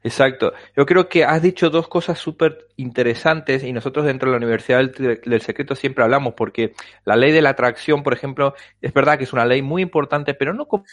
Exacto. 0.04 0.54
Yo 0.76 0.86
creo 0.86 1.10
que 1.10 1.26
has 1.26 1.42
dicho 1.42 1.70
dos 1.70 1.88
cosas 1.88 2.18
súper 2.20 2.68
interesantes 2.78 3.64
y 3.64 3.74
nosotros 3.74 4.06
dentro 4.06 4.30
de 4.30 4.34
la 4.34 4.38
Universidad 4.38 4.90
del, 4.90 5.42
Secreto 5.42 5.76
siempre 5.76 6.04
hablamos 6.04 6.34
porque 6.36 6.74
la 7.04 7.16
ley 7.16 7.32
de 7.32 7.42
la 7.42 7.50
atracción, 7.50 8.04
por 8.04 8.14
ejemplo, 8.14 8.54
es 8.82 8.94
verdad 8.94 9.18
que 9.18 9.24
es 9.24 9.34
una 9.34 9.46
ley 9.46 9.62
muy 9.62 9.82
importante, 9.82 10.34
pero 10.34 10.54
no 10.54 10.68
como, 10.68 10.86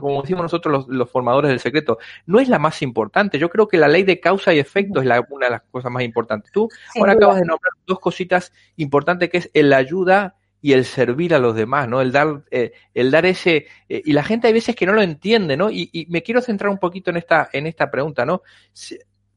como 0.00 0.22
decimos 0.22 0.42
nosotros 0.42 0.86
los, 0.88 1.10
formadores 1.10 1.50
del 1.50 1.60
secreto, 1.60 1.98
no 2.26 2.40
es 2.40 2.48
la 2.48 2.58
más 2.58 2.82
importante. 2.82 3.38
Yo 3.38 3.48
creo 3.48 3.68
que 3.68 3.78
la 3.78 3.88
ley 3.88 4.02
de 4.02 4.20
causa 4.20 4.52
y 4.52 4.58
efecto 4.58 5.00
es 5.00 5.06
la, 5.06 5.24
una 5.30 5.46
de 5.46 5.52
las 5.52 5.62
cosas 5.70 5.90
más 5.90 6.02
importantes. 6.02 6.50
Tú 6.52 6.68
ahora 6.98 7.12
acabas 7.12 7.36
de 7.36 7.46
nombrar 7.46 7.72
dos 7.86 8.00
cositas 8.00 8.52
importantes 8.76 9.30
que 9.30 9.38
es 9.38 9.50
el 9.54 9.72
ayuda 9.72 10.36
y 10.62 10.72
el 10.72 10.84
servir 10.84 11.34
a 11.34 11.40
los 11.40 11.56
demás, 11.56 11.88
¿no? 11.88 12.00
El 12.00 12.12
dar, 12.12 12.44
eh, 12.52 12.72
el 12.94 13.10
dar 13.10 13.26
ese, 13.26 13.66
eh, 13.88 14.00
y 14.04 14.12
la 14.12 14.22
gente 14.22 14.46
hay 14.46 14.52
veces 14.52 14.76
que 14.76 14.86
no 14.86 14.92
lo 14.92 15.02
entiende, 15.02 15.56
¿no? 15.56 15.70
Y, 15.70 16.06
me 16.08 16.22
quiero 16.22 16.40
centrar 16.40 16.70
un 16.70 16.78
poquito 16.78 17.10
en 17.10 17.16
esta, 17.16 17.50
en 17.52 17.66
esta 17.66 17.90
pregunta, 17.90 18.24
¿no? 18.24 18.42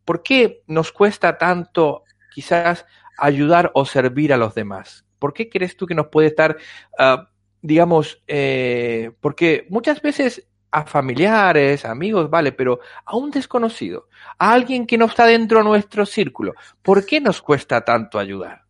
¿Por 0.06 0.22
qué 0.22 0.62
nos 0.68 0.92
cuesta 0.92 1.38
tanto 1.40 2.04
quizás 2.32 2.86
ayudar 3.18 3.72
o 3.74 3.86
servir 3.86 4.32
a 4.34 4.38
los 4.38 4.54
demás? 4.54 5.04
¿Por 5.18 5.34
qué 5.34 5.50
crees 5.50 5.76
tú 5.76 5.88
que 5.88 5.96
nos 5.96 6.08
puede 6.08 6.28
estar, 6.28 6.58
uh, 7.00 7.24
digamos, 7.62 8.22
eh, 8.28 9.12
porque 9.20 9.66
muchas 9.70 10.02
veces 10.04 10.48
a 10.70 10.86
familiares, 10.86 11.86
amigos, 11.86 12.30
vale, 12.30 12.52
pero 12.52 12.82
a 13.06 13.16
un 13.16 13.32
desconocido, 13.32 14.10
a 14.38 14.54
alguien 14.54 14.86
que 14.86 14.98
no 14.98 15.06
está 15.06 15.26
dentro 15.26 15.60
de 15.60 15.64
nuestro 15.64 16.06
círculo, 16.06 16.54
¿por 16.84 17.06
qué 17.06 17.20
nos 17.20 17.42
cuesta 17.42 17.84
tanto 17.84 18.20
ayudar? 18.20 18.65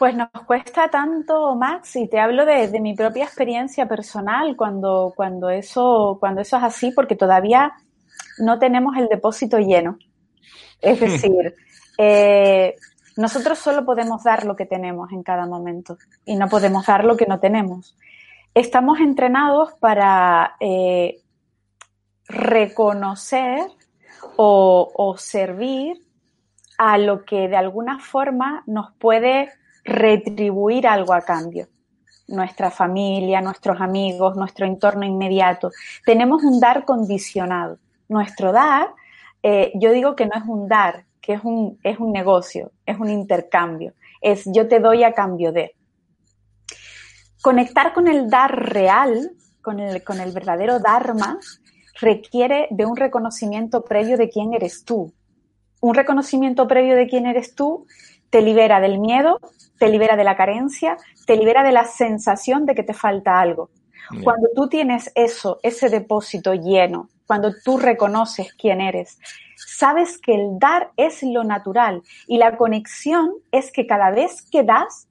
Pues 0.00 0.16
nos 0.16 0.30
cuesta 0.46 0.88
tanto, 0.88 1.54
Max, 1.56 1.94
y 1.96 2.08
te 2.08 2.18
hablo 2.18 2.46
de, 2.46 2.80
mi 2.80 2.94
propia 2.94 3.24
experiencia 3.24 3.86
personal 3.86 4.56
cuando, 4.56 5.12
cuando, 5.14 5.50
eso, 5.50 6.16
cuando 6.18 6.40
eso 6.40 6.56
es 6.56 6.62
así, 6.62 6.90
porque 6.92 7.16
todavía 7.16 7.74
no 8.38 8.58
tenemos 8.58 8.96
el 8.96 9.08
depósito 9.08 9.58
lleno. 9.58 9.98
Es 10.80 11.00
decir, 11.00 11.54
eh, 11.98 12.76
nosotros 13.18 13.58
solo 13.58 13.84
podemos 13.84 14.24
dar 14.24 14.46
lo 14.46 14.56
que 14.56 14.64
tenemos 14.64 15.12
en 15.12 15.22
cada 15.22 15.44
momento 15.44 15.98
y 16.24 16.34
no 16.34 16.48
podemos 16.48 16.86
dar 16.86 17.04
lo 17.04 17.14
que 17.14 17.26
no 17.26 17.38
tenemos. 17.38 17.94
Estamos 18.54 19.00
entrenados 19.00 19.74
para 19.80 20.56
eh, 20.60 21.20
reconocer 22.26 23.66
o, 24.38 24.90
o 24.94 25.18
servir 25.18 25.98
a 26.78 26.96
lo 26.96 27.26
que 27.26 27.48
de 27.48 27.56
alguna 27.58 27.98
forma 27.98 28.62
nos 28.66 28.94
puede 28.94 29.59
retribuir 29.84 30.86
algo 30.86 31.12
a 31.12 31.22
cambio. 31.22 31.68
Nuestra 32.28 32.70
familia, 32.70 33.40
nuestros 33.40 33.80
amigos, 33.80 34.36
nuestro 34.36 34.66
entorno 34.66 35.04
inmediato. 35.04 35.70
Tenemos 36.04 36.44
un 36.44 36.60
dar 36.60 36.84
condicionado. 36.84 37.78
Nuestro 38.08 38.52
dar, 38.52 38.88
eh, 39.42 39.72
yo 39.74 39.92
digo 39.92 40.14
que 40.14 40.26
no 40.26 40.32
es 40.36 40.44
un 40.46 40.68
dar, 40.68 41.04
que 41.20 41.34
es 41.34 41.40
un, 41.44 41.78
es 41.82 41.98
un 41.98 42.12
negocio, 42.12 42.72
es 42.86 42.98
un 42.98 43.08
intercambio. 43.08 43.94
Es 44.20 44.44
yo 44.46 44.68
te 44.68 44.80
doy 44.80 45.02
a 45.04 45.12
cambio 45.12 45.52
de. 45.52 45.74
Conectar 47.42 47.92
con 47.94 48.06
el 48.06 48.28
dar 48.28 48.54
real, 48.70 49.32
con 49.62 49.80
el, 49.80 50.04
con 50.04 50.20
el 50.20 50.32
verdadero 50.32 50.78
Dharma, 50.78 51.38
requiere 52.00 52.68
de 52.70 52.86
un 52.86 52.96
reconocimiento 52.96 53.84
previo 53.84 54.16
de 54.16 54.28
quién 54.28 54.54
eres 54.54 54.84
tú. 54.84 55.12
Un 55.80 55.94
reconocimiento 55.94 56.68
previo 56.68 56.96
de 56.96 57.08
quién 57.08 57.26
eres 57.26 57.54
tú 57.54 57.86
te 58.30 58.42
libera 58.42 58.80
del 58.80 58.98
miedo, 58.98 59.40
te 59.78 59.88
libera 59.88 60.16
de 60.16 60.24
la 60.24 60.36
carencia, 60.36 60.96
te 61.26 61.36
libera 61.36 61.62
de 61.62 61.72
la 61.72 61.84
sensación 61.84 62.64
de 62.66 62.74
que 62.74 62.82
te 62.82 62.94
falta 62.94 63.40
algo. 63.40 63.70
Cuando 64.24 64.48
tú 64.56 64.68
tienes 64.68 65.12
eso, 65.14 65.60
ese 65.62 65.88
depósito 65.88 66.52
lleno, 66.54 67.08
cuando 67.26 67.52
tú 67.64 67.78
reconoces 67.78 68.52
quién 68.54 68.80
eres, 68.80 69.20
sabes 69.56 70.18
que 70.18 70.34
el 70.34 70.58
dar 70.58 70.90
es 70.96 71.22
lo 71.22 71.44
natural 71.44 72.02
y 72.26 72.38
la 72.38 72.56
conexión 72.56 73.30
es 73.52 73.70
que 73.70 73.86
cada 73.86 74.10
vez 74.10 74.42
que 74.50 74.64
das, 74.64 75.06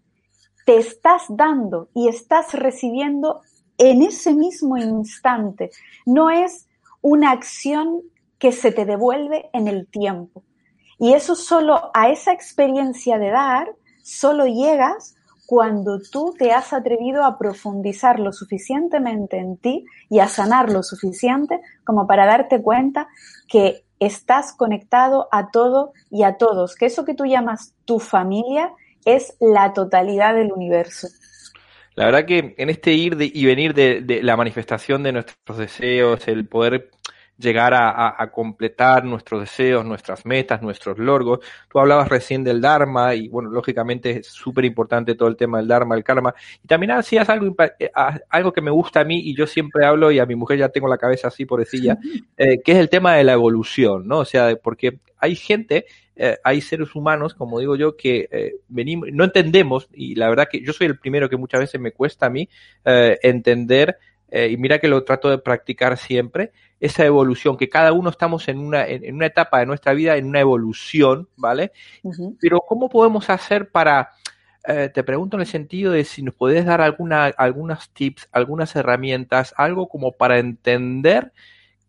te 0.65 0.77
estás 0.77 1.23
dando 1.29 1.87
y 1.95 2.09
estás 2.09 2.53
recibiendo 2.53 3.41
en 3.77 4.03
ese 4.03 4.33
mismo 4.33 4.77
instante. 4.77 5.71
No 6.05 6.29
es 6.29 6.67
una 7.01 7.31
acción 7.31 8.01
que 8.37 8.51
se 8.51 8.71
te 8.71 8.85
devuelve 8.85 9.49
en 9.53 9.67
el 9.67 9.87
tiempo. 9.87 10.43
Y 10.99 11.13
eso 11.13 11.35
solo, 11.35 11.91
a 11.93 12.09
esa 12.09 12.33
experiencia 12.33 13.17
de 13.17 13.29
dar, 13.29 13.69
solo 14.03 14.45
llegas 14.45 15.15
cuando 15.45 15.99
tú 15.99 16.35
te 16.37 16.51
has 16.51 16.73
atrevido 16.73 17.23
a 17.23 17.39
profundizar 17.39 18.19
lo 18.19 18.31
suficientemente 18.31 19.37
en 19.37 19.57
ti 19.57 19.85
y 20.07 20.19
a 20.19 20.27
sanar 20.27 20.69
lo 20.69 20.83
suficiente 20.83 21.59
como 21.83 22.05
para 22.05 22.27
darte 22.27 22.61
cuenta 22.61 23.07
que 23.47 23.83
estás 23.99 24.53
conectado 24.53 25.27
a 25.31 25.49
todo 25.49 25.93
y 26.11 26.23
a 26.23 26.37
todos, 26.37 26.75
que 26.75 26.85
eso 26.85 27.03
que 27.03 27.15
tú 27.15 27.25
llamas 27.25 27.73
tu 27.85 27.99
familia 27.99 28.71
es 29.05 29.35
la 29.39 29.73
totalidad 29.73 30.35
del 30.35 30.51
universo. 30.51 31.07
La 31.95 32.05
verdad 32.05 32.25
que 32.25 32.53
en 32.57 32.69
este 32.69 32.93
ir 32.93 33.17
y 33.19 33.45
venir 33.45 33.73
de, 33.73 34.01
de 34.01 34.21
la 34.21 34.37
manifestación 34.37 35.01
de 35.03 35.13
nuestros 35.13 35.57
deseos, 35.57 36.27
el 36.27 36.47
poder 36.47 36.91
llegar 37.39 37.73
a, 37.73 38.29
completar 38.31 39.05
nuestros 39.05 39.41
deseos, 39.41 39.85
nuestras 39.85 40.25
metas, 40.25 40.61
nuestros 40.61 40.99
logros. 40.99 41.39
Tú 41.71 41.79
hablabas 41.79 42.09
recién 42.09 42.43
del 42.43 42.59
Dharma 42.59 43.15
y 43.15 43.29
bueno, 43.29 43.49
lógicamente 43.49 44.19
es 44.19 44.27
súper 44.27 44.65
importante 44.65 45.15
todo 45.15 45.29
el 45.29 45.37
tema 45.37 45.59
del 45.59 45.67
Dharma, 45.67 45.95
el 45.95 46.03
Karma. 46.03 46.33
Y 46.63 46.67
también 46.67 46.91
hacías 46.91 47.29
algo, 47.29 47.55
eh, 47.79 47.89
algo 48.29 48.51
que 48.51 48.61
me 48.61 48.71
gusta 48.71 49.01
a 49.01 49.05
mí 49.05 49.19
y 49.19 49.35
yo 49.35 49.47
siempre 49.47 49.85
hablo 49.85 50.11
y 50.11 50.19
a 50.19 50.25
mi 50.25 50.35
mujer 50.35 50.59
ya 50.59 50.69
tengo 50.69 50.87
la 50.87 50.97
cabeza 50.97 51.29
así 51.29 51.45
por 51.45 51.59
decir 51.59 51.95
eh, 52.37 52.59
que 52.63 52.71
es 52.73 52.77
el 52.77 52.89
tema 52.89 53.15
de 53.15 53.23
la 53.23 53.33
evolución, 53.33 54.07
¿no? 54.07 54.19
O 54.19 54.25
sea, 54.25 54.55
porque 54.61 54.99
hay 55.17 55.35
gente 55.35 55.85
eh, 56.21 56.37
hay 56.43 56.59
seres 56.59 56.93
humanos, 56.95 57.33
como 57.33 57.61
digo 57.61 57.77
yo, 57.77 57.95
que 57.95 58.27
eh, 58.29 58.55
venimos, 58.67 59.07
no 59.13 59.23
entendemos, 59.23 59.87
y 59.93 60.15
la 60.15 60.27
verdad 60.27 60.49
que 60.51 60.61
yo 60.61 60.73
soy 60.73 60.87
el 60.87 60.99
primero 60.99 61.29
que 61.29 61.37
muchas 61.37 61.61
veces 61.61 61.79
me 61.79 61.93
cuesta 61.93 62.25
a 62.25 62.29
mí 62.29 62.49
eh, 62.83 63.17
entender, 63.23 63.97
y 64.31 64.57
mira 64.57 64.77
que 64.77 64.87
lo 64.87 65.03
trato 65.03 65.27
de 65.27 65.39
practicar 65.39 65.97
siempre, 65.97 66.51
esa 66.79 67.05
evolución, 67.05 67.57
que 67.57 67.69
cada 67.69 67.93
uno 67.93 68.09
estamos 68.09 68.47
en 68.47 68.59
una, 68.59 68.87
en, 68.87 69.13
una 69.13 69.25
etapa 69.25 69.59
de 69.59 69.65
nuestra 69.65 69.93
vida, 69.93 70.17
en 70.17 70.27
una 70.27 70.39
evolución, 70.39 71.27
¿vale? 71.35 71.71
Pero 72.39 72.61
¿cómo 72.61 72.89
podemos 72.89 73.29
hacer 73.29 73.69
para 73.69 74.11
eh, 74.67 74.89
te 74.93 75.03
pregunto 75.03 75.37
en 75.37 75.41
el 75.41 75.47
sentido 75.47 75.91
de 75.93 76.03
si 76.03 76.21
nos 76.21 76.35
puedes 76.35 76.65
dar 76.65 76.81
alguna, 76.81 77.25
algunos 77.25 77.89
tips, 77.91 78.27
algunas 78.31 78.75
herramientas, 78.75 79.53
algo 79.57 79.87
como 79.87 80.11
para 80.11 80.37
entender 80.37 81.31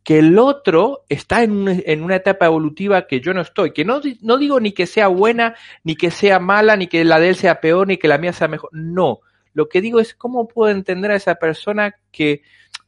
que 0.02 0.20
el 0.20 0.38
otro 0.38 1.04
está 1.08 1.42
en, 1.42 1.82
en, 1.84 2.02
una 2.02 2.16
etapa 2.16 2.46
evolutiva 2.46 3.06
que 3.06 3.20
yo 3.20 3.34
no 3.34 3.42
estoy, 3.42 3.72
que 3.72 3.84
no, 3.84 4.00
no 4.22 4.38
digo 4.38 4.60
ni 4.60 4.72
que 4.72 4.86
sea 4.86 5.08
buena, 5.08 5.56
ni 5.84 5.94
que 5.94 6.10
sea 6.10 6.38
mala, 6.38 6.76
ni 6.76 6.86
que 6.86 7.04
la 7.04 7.20
de 7.20 7.30
él 7.30 7.36
sea 7.36 7.60
peor, 7.60 7.86
ni 7.88 7.98
que 7.98 8.08
la 8.08 8.18
mía 8.18 8.32
sea 8.32 8.48
mejor, 8.48 8.70
no. 8.72 9.20
Lo 9.52 9.68
que 9.68 9.80
digo 9.80 10.00
es 10.00 10.14
cómo 10.14 10.48
puedo 10.48 10.72
entender 10.72 11.10
a 11.10 11.16
esa 11.16 11.34
persona 11.34 11.96
que, 12.12 12.42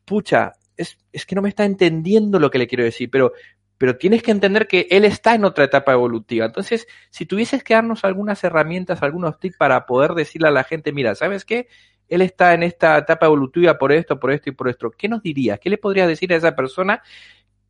pucha, 0.05 0.55
es, 0.77 0.99
es 1.13 1.27
que 1.27 1.35
no 1.35 1.43
me 1.43 1.49
está 1.49 1.65
entendiendo 1.65 2.39
lo 2.39 2.51
que 2.51 2.59
le 2.59 2.67
quiero 2.67 2.85
decir, 2.85 3.11
pero, 3.11 3.33
pero 3.79 3.97
tienes 3.97 4.23
que 4.23 4.31
entender 4.31 4.67
que 4.67 4.87
él 4.91 5.05
está 5.05 5.35
en 5.35 5.45
otra 5.45 5.65
etapa 5.65 5.93
evolutiva. 5.93 6.47
Entonces, 6.47 6.87
si 7.11 7.27
tuvieses 7.27 7.65
que 7.65 7.75
darnos 7.75 8.05
algunas 8.05 8.43
herramientas, 8.45 9.03
algunos 9.03 9.39
tips 9.39 9.57
para 9.57 9.87
poder 9.87 10.13
decirle 10.13 10.49
a 10.49 10.53
la 10.53 10.65
gente, 10.65 10.93
mira, 10.93 11.15
¿sabes 11.15 11.45
qué? 11.45 11.69
él 12.13 12.21
está 12.21 12.53
en 12.53 12.63
esta 12.63 12.99
etapa 12.99 13.25
evolutiva 13.25 13.79
por 13.79 13.91
esto, 13.91 14.21
por 14.21 14.33
esto 14.33 14.51
y 14.51 14.53
por 14.53 14.69
esto. 14.69 14.91
¿Qué 14.91 15.09
nos 15.09 15.23
dirías? 15.23 15.59
¿Qué 15.59 15.71
le 15.71 15.79
podrías 15.79 16.07
decir 16.07 16.31
a 16.33 16.37
esa 16.37 16.55
persona 16.55 17.03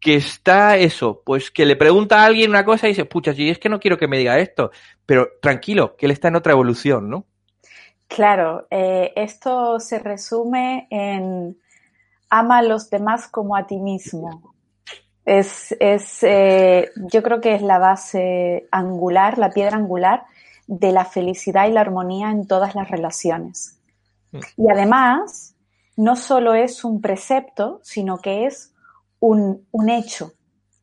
que 0.00 0.16
está 0.16 0.76
eso? 0.76 1.22
Pues 1.24 1.52
que 1.52 1.64
le 1.64 1.76
pregunta 1.76 2.20
a 2.20 2.26
alguien 2.26 2.50
una 2.50 2.64
cosa 2.64 2.86
y 2.86 2.90
dice, 2.90 3.04
pucha, 3.04 3.34
si 3.34 3.48
es 3.50 3.60
que 3.60 3.68
no 3.68 3.78
quiero 3.78 3.96
que 3.96 4.08
me 4.08 4.18
diga 4.18 4.40
esto, 4.40 4.72
pero 5.06 5.28
tranquilo, 5.40 5.94
que 5.96 6.06
él 6.06 6.12
está 6.12 6.26
en 6.26 6.34
otra 6.34 6.54
evolución, 6.54 7.08
¿no? 7.08 7.26
Claro, 8.08 8.66
eh, 8.68 9.12
esto 9.14 9.78
se 9.78 10.00
resume 10.00 10.88
en 10.90 11.56
ama 12.32 12.58
a 12.58 12.62
los 12.62 12.88
demás 12.88 13.28
como 13.28 13.54
a 13.56 13.66
ti 13.66 13.76
mismo. 13.76 14.54
Es, 15.26 15.76
es 15.78 16.22
eh, 16.22 16.90
yo 17.12 17.22
creo 17.22 17.42
que 17.42 17.54
es 17.54 17.60
la 17.60 17.78
base 17.78 18.66
angular, 18.72 19.36
la 19.36 19.50
piedra 19.50 19.76
angular 19.76 20.24
de 20.66 20.92
la 20.92 21.04
felicidad 21.04 21.68
y 21.68 21.72
la 21.72 21.82
armonía 21.82 22.30
en 22.30 22.46
todas 22.46 22.74
las 22.74 22.90
relaciones. 22.90 23.78
Y 24.56 24.70
además, 24.70 25.54
no 25.98 26.16
solo 26.16 26.54
es 26.54 26.84
un 26.84 27.02
precepto, 27.02 27.80
sino 27.82 28.16
que 28.16 28.46
es 28.46 28.72
un, 29.20 29.66
un 29.70 29.90
hecho. 29.90 30.32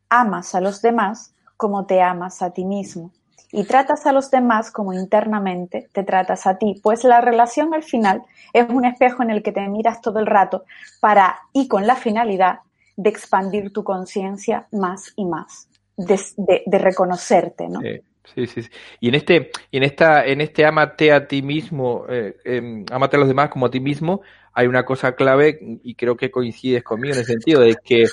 Amas 0.08 0.54
a 0.54 0.60
los 0.60 0.80
demás 0.80 1.34
como 1.56 1.84
te 1.86 2.00
amas 2.00 2.42
a 2.42 2.52
ti 2.52 2.64
mismo. 2.64 3.10
Y 3.52 3.64
tratas 3.64 4.06
a 4.06 4.12
los 4.12 4.30
demás 4.30 4.70
como 4.70 4.92
internamente 4.92 5.88
te 5.92 6.02
tratas 6.02 6.46
a 6.46 6.58
ti. 6.58 6.80
Pues 6.82 7.04
la 7.04 7.20
relación 7.20 7.74
al 7.74 7.82
final 7.82 8.22
es 8.52 8.68
un 8.68 8.84
espejo 8.84 9.22
en 9.22 9.30
el 9.30 9.42
que 9.42 9.52
te 9.52 9.66
miras 9.68 10.00
todo 10.00 10.18
el 10.20 10.26
rato 10.26 10.64
para 11.00 11.40
y 11.52 11.68
con 11.68 11.86
la 11.86 11.96
finalidad 11.96 12.60
de 12.96 13.10
expandir 13.10 13.72
tu 13.72 13.82
conciencia 13.82 14.66
más 14.72 15.12
y 15.16 15.24
más, 15.24 15.68
de, 15.96 16.62
reconocerte, 16.78 17.68
¿no? 17.68 17.80
Sí. 17.80 18.00
Sí, 18.34 18.46
sí. 18.46 18.60
Y 19.00 19.08
en 19.08 19.14
este, 19.16 19.50
en 19.72 19.82
esta, 19.82 20.24
en 20.24 20.40
este 20.40 20.64
amate 20.64 21.10
a 21.10 21.26
ti 21.26 21.42
mismo, 21.42 22.04
eh, 22.08 22.36
eh, 22.44 22.84
amate 22.92 23.16
a 23.16 23.18
los 23.18 23.28
demás 23.28 23.48
como 23.48 23.66
a 23.66 23.70
ti 23.70 23.80
mismo, 23.80 24.20
hay 24.52 24.68
una 24.68 24.84
cosa 24.84 25.16
clave 25.16 25.58
y 25.82 25.94
creo 25.94 26.16
que 26.16 26.30
coincides 26.30 26.84
conmigo 26.84 27.14
en 27.14 27.20
el 27.20 27.26
sentido 27.26 27.60
de 27.60 27.76
que 27.82 28.04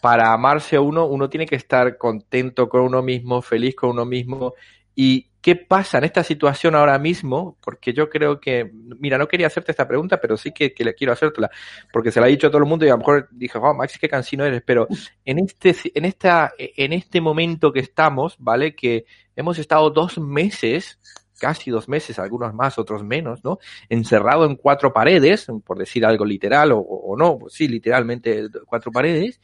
para 0.00 0.32
amarse 0.32 0.76
a 0.76 0.80
uno, 0.80 1.06
uno 1.06 1.28
tiene 1.28 1.46
que 1.46 1.56
estar 1.56 1.96
contento 1.96 2.68
con 2.68 2.82
uno 2.82 3.02
mismo, 3.02 3.42
feliz 3.42 3.74
con 3.74 3.90
uno 3.90 4.04
mismo 4.04 4.54
y 4.94 5.28
¿Qué 5.40 5.54
pasa 5.54 5.98
en 5.98 6.04
esta 6.04 6.24
situación 6.24 6.74
ahora 6.74 6.98
mismo? 6.98 7.56
Porque 7.62 7.92
yo 7.92 8.10
creo 8.10 8.40
que, 8.40 8.70
mira, 8.98 9.18
no 9.18 9.28
quería 9.28 9.46
hacerte 9.46 9.70
esta 9.70 9.86
pregunta, 9.86 10.20
pero 10.20 10.36
sí 10.36 10.50
que, 10.52 10.74
que 10.74 10.84
le 10.84 10.94
quiero 10.94 11.12
hacértela, 11.12 11.48
porque 11.92 12.10
se 12.10 12.20
la 12.20 12.26
ha 12.26 12.28
dicho 12.28 12.48
a 12.48 12.50
todo 12.50 12.58
el 12.58 12.68
mundo 12.68 12.84
y 12.84 12.88
a 12.88 12.92
lo 12.92 12.98
mejor 12.98 13.28
dije, 13.30 13.56
oh, 13.56 13.72
Max, 13.72 13.98
qué 14.00 14.08
cansino 14.08 14.44
eres, 14.44 14.62
pero 14.66 14.88
en 15.24 15.38
este, 15.38 15.74
en 15.94 16.04
esta, 16.04 16.52
en 16.58 16.92
este 16.92 17.20
momento 17.20 17.72
que 17.72 17.80
estamos, 17.80 18.34
¿vale? 18.38 18.74
Que 18.74 19.06
hemos 19.36 19.58
estado 19.58 19.90
dos 19.90 20.18
meses, 20.18 20.98
casi 21.38 21.70
dos 21.70 21.88
meses, 21.88 22.18
algunos 22.18 22.52
más, 22.52 22.76
otros 22.76 23.04
menos, 23.04 23.44
¿no? 23.44 23.58
Encerrado 23.88 24.44
en 24.44 24.56
cuatro 24.56 24.92
paredes, 24.92 25.46
por 25.64 25.78
decir 25.78 26.04
algo 26.04 26.24
literal 26.24 26.72
o, 26.74 27.14
no, 27.16 27.38
pues 27.38 27.54
sí, 27.54 27.68
literalmente 27.68 28.48
cuatro 28.66 28.90
paredes, 28.90 29.40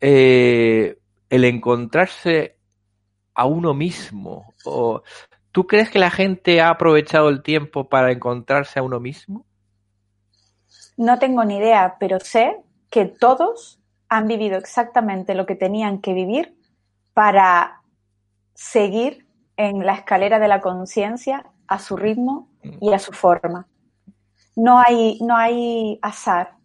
eh, 0.00 0.98
el 1.28 1.44
encontrarse 1.44 2.56
a 3.34 3.46
uno 3.46 3.74
mismo? 3.74 4.54
¿O 4.64 5.02
¿Tú 5.52 5.66
crees 5.66 5.90
que 5.90 5.98
la 5.98 6.10
gente 6.10 6.60
ha 6.60 6.70
aprovechado 6.70 7.28
el 7.28 7.42
tiempo 7.42 7.88
para 7.88 8.12
encontrarse 8.12 8.78
a 8.78 8.82
uno 8.82 9.00
mismo? 9.00 9.44
No 10.96 11.18
tengo 11.18 11.44
ni 11.44 11.56
idea, 11.56 11.96
pero 11.98 12.20
sé 12.20 12.60
que 12.90 13.06
todos 13.06 13.80
han 14.08 14.28
vivido 14.28 14.56
exactamente 14.56 15.34
lo 15.34 15.46
que 15.46 15.54
tenían 15.54 16.00
que 16.00 16.14
vivir 16.14 16.56
para 17.12 17.82
seguir 18.54 19.26
en 19.56 19.84
la 19.84 19.94
escalera 19.94 20.38
de 20.38 20.48
la 20.48 20.60
conciencia 20.60 21.46
a 21.66 21.78
su 21.78 21.96
ritmo 21.96 22.48
y 22.80 22.92
a 22.92 22.98
su 22.98 23.12
forma. 23.12 23.66
No 24.54 24.78
hay, 24.78 25.18
no 25.20 25.36
hay 25.36 25.98
azar 26.02 26.56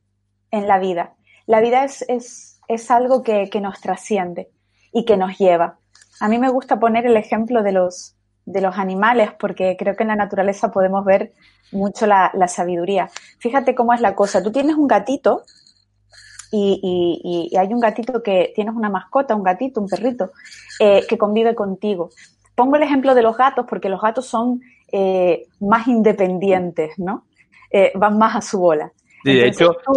en 0.52 0.68
la 0.68 0.78
vida. 0.78 1.16
La 1.46 1.62
vida 1.62 1.84
es, 1.84 2.04
es, 2.08 2.53
es 2.68 2.92
algo 2.92 3.24
que, 3.24 3.50
que 3.50 3.62
nos 3.62 3.80
trasciende 3.82 4.50
y 4.92 5.06
que 5.06 5.18
nos 5.18 5.38
lleva. 5.38 5.78
A 6.20 6.28
mí 6.28 6.38
me 6.40 6.50
gusta 6.50 6.80
poner 6.80 7.06
el 7.06 7.18
ejemplo 7.18 7.64
de 7.64 7.72
los, 7.72 8.16
de 8.46 8.62
los 8.62 8.78
animales 8.78 9.32
porque 9.40 9.76
creo 9.78 9.96
que 9.96 10.04
en 10.04 10.10
la 10.10 10.16
naturaleza 10.16 10.72
podemos 10.72 11.04
ver 11.06 11.34
mucho 11.72 12.06
la, 12.06 12.32
la 12.34 12.48
sabiduría. 12.48 13.10
Fíjate 13.40 13.76
cómo 13.76 13.94
es 13.94 14.02
la 14.02 14.16
cosa. 14.16 14.44
Tú 14.44 14.52
tienes 14.52 14.76
un 14.76 14.88
gatito 14.88 15.44
y, 16.52 16.80
y, 16.84 17.50
y, 17.52 17.58
hay 17.58 17.74
un 17.74 17.80
gatito 17.80 18.22
que 18.22 18.54
tienes 18.56 18.76
una 18.76 18.90
mascota, 18.90 19.36
un 19.36 19.42
gatito, 19.42 19.82
un 19.82 19.88
perrito, 19.88 20.32
eh, 20.80 21.04
que 21.10 21.18
convive 21.18 21.56
contigo. 21.56 22.12
Pongo 22.54 22.76
el 22.76 22.84
ejemplo 22.84 23.16
de 23.16 23.24
los 23.24 23.36
gatos 23.36 23.66
porque 23.68 23.90
los 23.90 24.00
gatos 24.00 24.28
son 24.28 24.62
eh, 24.92 25.48
más 25.60 25.88
independientes, 25.88 27.00
¿no? 27.00 27.26
Eh, 27.72 27.92
van 27.96 28.20
más 28.20 28.36
a 28.36 28.42
su 28.42 28.60
bola. 28.60 28.92
Sí, 29.24 29.34
de 29.34 29.48
hecho, 29.48 29.76
tú, 29.84 29.94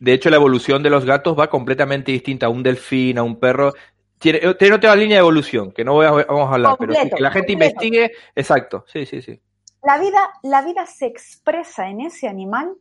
de 0.00 0.12
hecho, 0.12 0.30
la 0.30 0.36
evolución 0.36 0.82
de 0.82 0.90
los 0.90 1.04
gatos 1.04 1.38
va 1.38 1.48
completamente 1.48 2.12
distinta 2.12 2.46
a 2.46 2.48
un 2.50 2.62
delfín, 2.62 3.18
a 3.18 3.22
un 3.22 3.38
perro 3.38 3.72
tiene, 4.18 4.54
tiene 4.54 4.74
otra 4.74 4.96
línea 4.96 5.16
de 5.16 5.20
evolución, 5.20 5.72
que 5.72 5.84
no 5.84 5.94
voy 5.94 6.06
a, 6.06 6.10
vamos 6.10 6.50
a 6.50 6.54
hablar, 6.54 6.76
completo, 6.76 7.00
pero 7.00 7.10
sí, 7.10 7.16
que 7.16 7.22
la 7.22 7.30
gente 7.30 7.52
completo. 7.52 7.74
investigue, 7.74 8.12
exacto, 8.34 8.84
sí, 8.86 9.06
sí, 9.06 9.22
sí. 9.22 9.40
La 9.82 9.98
vida, 9.98 10.18
la 10.42 10.62
vida 10.62 10.86
se 10.86 11.06
expresa 11.06 11.88
en 11.88 12.00
ese 12.00 12.28
animal 12.28 12.74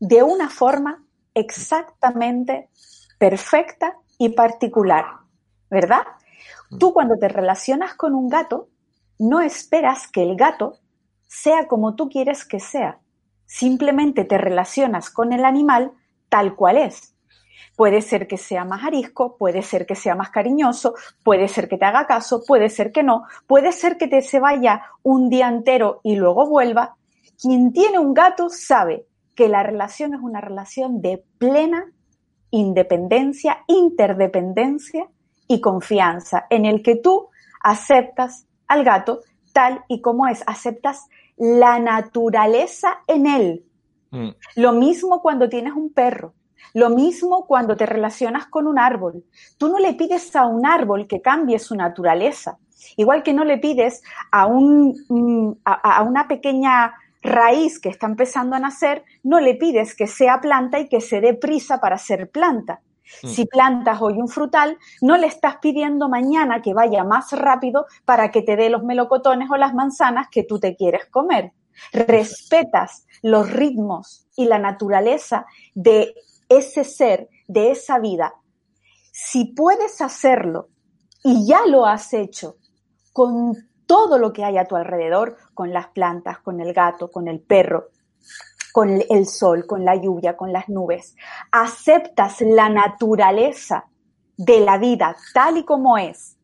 de 0.00 0.22
una 0.22 0.50
forma 0.50 1.04
exactamente 1.34 2.68
perfecta 3.18 3.96
y 4.18 4.30
particular, 4.30 5.06
¿verdad? 5.70 6.02
Tú 6.78 6.92
cuando 6.92 7.16
te 7.16 7.28
relacionas 7.28 7.94
con 7.94 8.14
un 8.14 8.28
gato, 8.28 8.68
no 9.18 9.40
esperas 9.40 10.08
que 10.08 10.22
el 10.22 10.36
gato 10.36 10.78
sea 11.26 11.66
como 11.66 11.94
tú 11.94 12.08
quieres 12.08 12.44
que 12.44 12.60
sea. 12.60 12.98
Simplemente 13.46 14.24
te 14.24 14.38
relacionas 14.38 15.10
con 15.10 15.32
el 15.32 15.44
animal 15.44 15.92
tal 16.30 16.56
cual 16.56 16.78
es. 16.78 17.14
Puede 17.76 18.00
ser 18.00 18.26
que 18.26 18.38
sea 18.38 18.64
más 18.64 18.84
arisco, 18.84 19.36
puede 19.36 19.60
ser 19.60 19.84
que 19.84 19.94
sea 19.94 20.14
más 20.14 20.30
cariñoso, 20.30 20.94
puede 21.22 21.48
ser 21.48 21.68
que 21.68 21.76
te 21.76 21.84
haga 21.84 22.06
caso, 22.06 22.42
puede 22.46 22.70
ser 22.70 22.92
que 22.92 23.02
no, 23.02 23.24
puede 23.46 23.72
ser 23.72 23.98
que 23.98 24.08
te 24.08 24.22
se 24.22 24.40
vaya 24.40 24.82
un 25.02 25.28
día 25.28 25.48
entero 25.48 26.00
y 26.02 26.16
luego 26.16 26.48
vuelva. 26.48 26.96
Quien 27.38 27.72
tiene 27.72 27.98
un 27.98 28.14
gato 28.14 28.48
sabe 28.48 29.06
que 29.34 29.48
la 29.48 29.62
relación 29.62 30.14
es 30.14 30.20
una 30.20 30.40
relación 30.40 31.02
de 31.02 31.22
plena 31.38 31.92
independencia, 32.50 33.64
interdependencia 33.66 35.08
y 35.46 35.60
confianza, 35.60 36.46
en 36.50 36.66
el 36.66 36.82
que 36.82 36.96
tú 36.96 37.28
aceptas 37.62 38.46
al 38.66 38.84
gato 38.84 39.20
tal 39.52 39.84
y 39.88 40.00
como 40.00 40.26
es, 40.26 40.42
aceptas 40.46 41.08
la 41.36 41.78
naturaleza 41.78 43.00
en 43.06 43.26
él. 43.26 43.64
Mm. 44.10 44.30
Lo 44.56 44.72
mismo 44.72 45.22
cuando 45.22 45.48
tienes 45.48 45.74
un 45.74 45.92
perro. 45.92 46.34
Lo 46.74 46.90
mismo 46.90 47.46
cuando 47.46 47.76
te 47.76 47.86
relacionas 47.86 48.46
con 48.46 48.66
un 48.66 48.78
árbol. 48.78 49.24
Tú 49.58 49.68
no 49.68 49.78
le 49.78 49.94
pides 49.94 50.34
a 50.36 50.46
un 50.46 50.66
árbol 50.66 51.06
que 51.06 51.20
cambie 51.20 51.58
su 51.58 51.74
naturaleza. 51.74 52.58
Igual 52.96 53.22
que 53.22 53.32
no 53.32 53.44
le 53.44 53.58
pides 53.58 54.02
a, 54.30 54.46
un, 54.46 54.94
mm, 55.08 55.60
a, 55.64 55.98
a 55.98 56.02
una 56.02 56.28
pequeña 56.28 56.94
raíz 57.22 57.78
que 57.78 57.90
está 57.90 58.06
empezando 58.06 58.56
a 58.56 58.60
nacer, 58.60 59.04
no 59.22 59.40
le 59.40 59.54
pides 59.54 59.94
que 59.94 60.06
sea 60.06 60.40
planta 60.40 60.78
y 60.78 60.88
que 60.88 61.00
se 61.00 61.20
dé 61.20 61.34
prisa 61.34 61.80
para 61.80 61.98
ser 61.98 62.30
planta. 62.30 62.80
Mm. 63.22 63.28
Si 63.28 63.46
plantas 63.46 64.00
hoy 64.00 64.14
un 64.14 64.28
frutal, 64.28 64.78
no 65.02 65.16
le 65.16 65.26
estás 65.26 65.56
pidiendo 65.60 66.08
mañana 66.08 66.62
que 66.62 66.74
vaya 66.74 67.04
más 67.04 67.32
rápido 67.32 67.86
para 68.04 68.30
que 68.30 68.42
te 68.42 68.56
dé 68.56 68.70
los 68.70 68.84
melocotones 68.84 69.50
o 69.50 69.56
las 69.56 69.74
manzanas 69.74 70.28
que 70.30 70.44
tú 70.44 70.58
te 70.58 70.76
quieres 70.76 71.06
comer. 71.06 71.52
Respetas 71.92 73.06
los 73.22 73.50
ritmos 73.50 74.26
y 74.36 74.46
la 74.46 74.58
naturaleza 74.58 75.46
de 75.74 76.14
ese 76.48 76.84
ser, 76.84 77.28
de 77.46 77.70
esa 77.70 77.98
vida. 77.98 78.34
Si 79.12 79.46
puedes 79.46 80.00
hacerlo 80.00 80.68
y 81.22 81.46
ya 81.46 81.66
lo 81.66 81.86
has 81.86 82.12
hecho 82.14 82.56
con 83.12 83.70
todo 83.86 84.18
lo 84.18 84.32
que 84.32 84.44
hay 84.44 84.56
a 84.56 84.66
tu 84.66 84.76
alrededor, 84.76 85.36
con 85.52 85.72
las 85.72 85.88
plantas, 85.88 86.38
con 86.38 86.60
el 86.60 86.72
gato, 86.72 87.10
con 87.10 87.28
el 87.28 87.40
perro, 87.40 87.88
con 88.72 89.02
el 89.08 89.26
sol, 89.26 89.66
con 89.66 89.84
la 89.84 89.96
lluvia, 89.96 90.36
con 90.36 90.52
las 90.52 90.68
nubes, 90.68 91.16
aceptas 91.50 92.40
la 92.40 92.68
naturaleza 92.68 93.86
de 94.36 94.60
la 94.60 94.78
vida 94.78 95.16
tal 95.34 95.58
y 95.58 95.64
como 95.64 95.98
es 95.98 96.38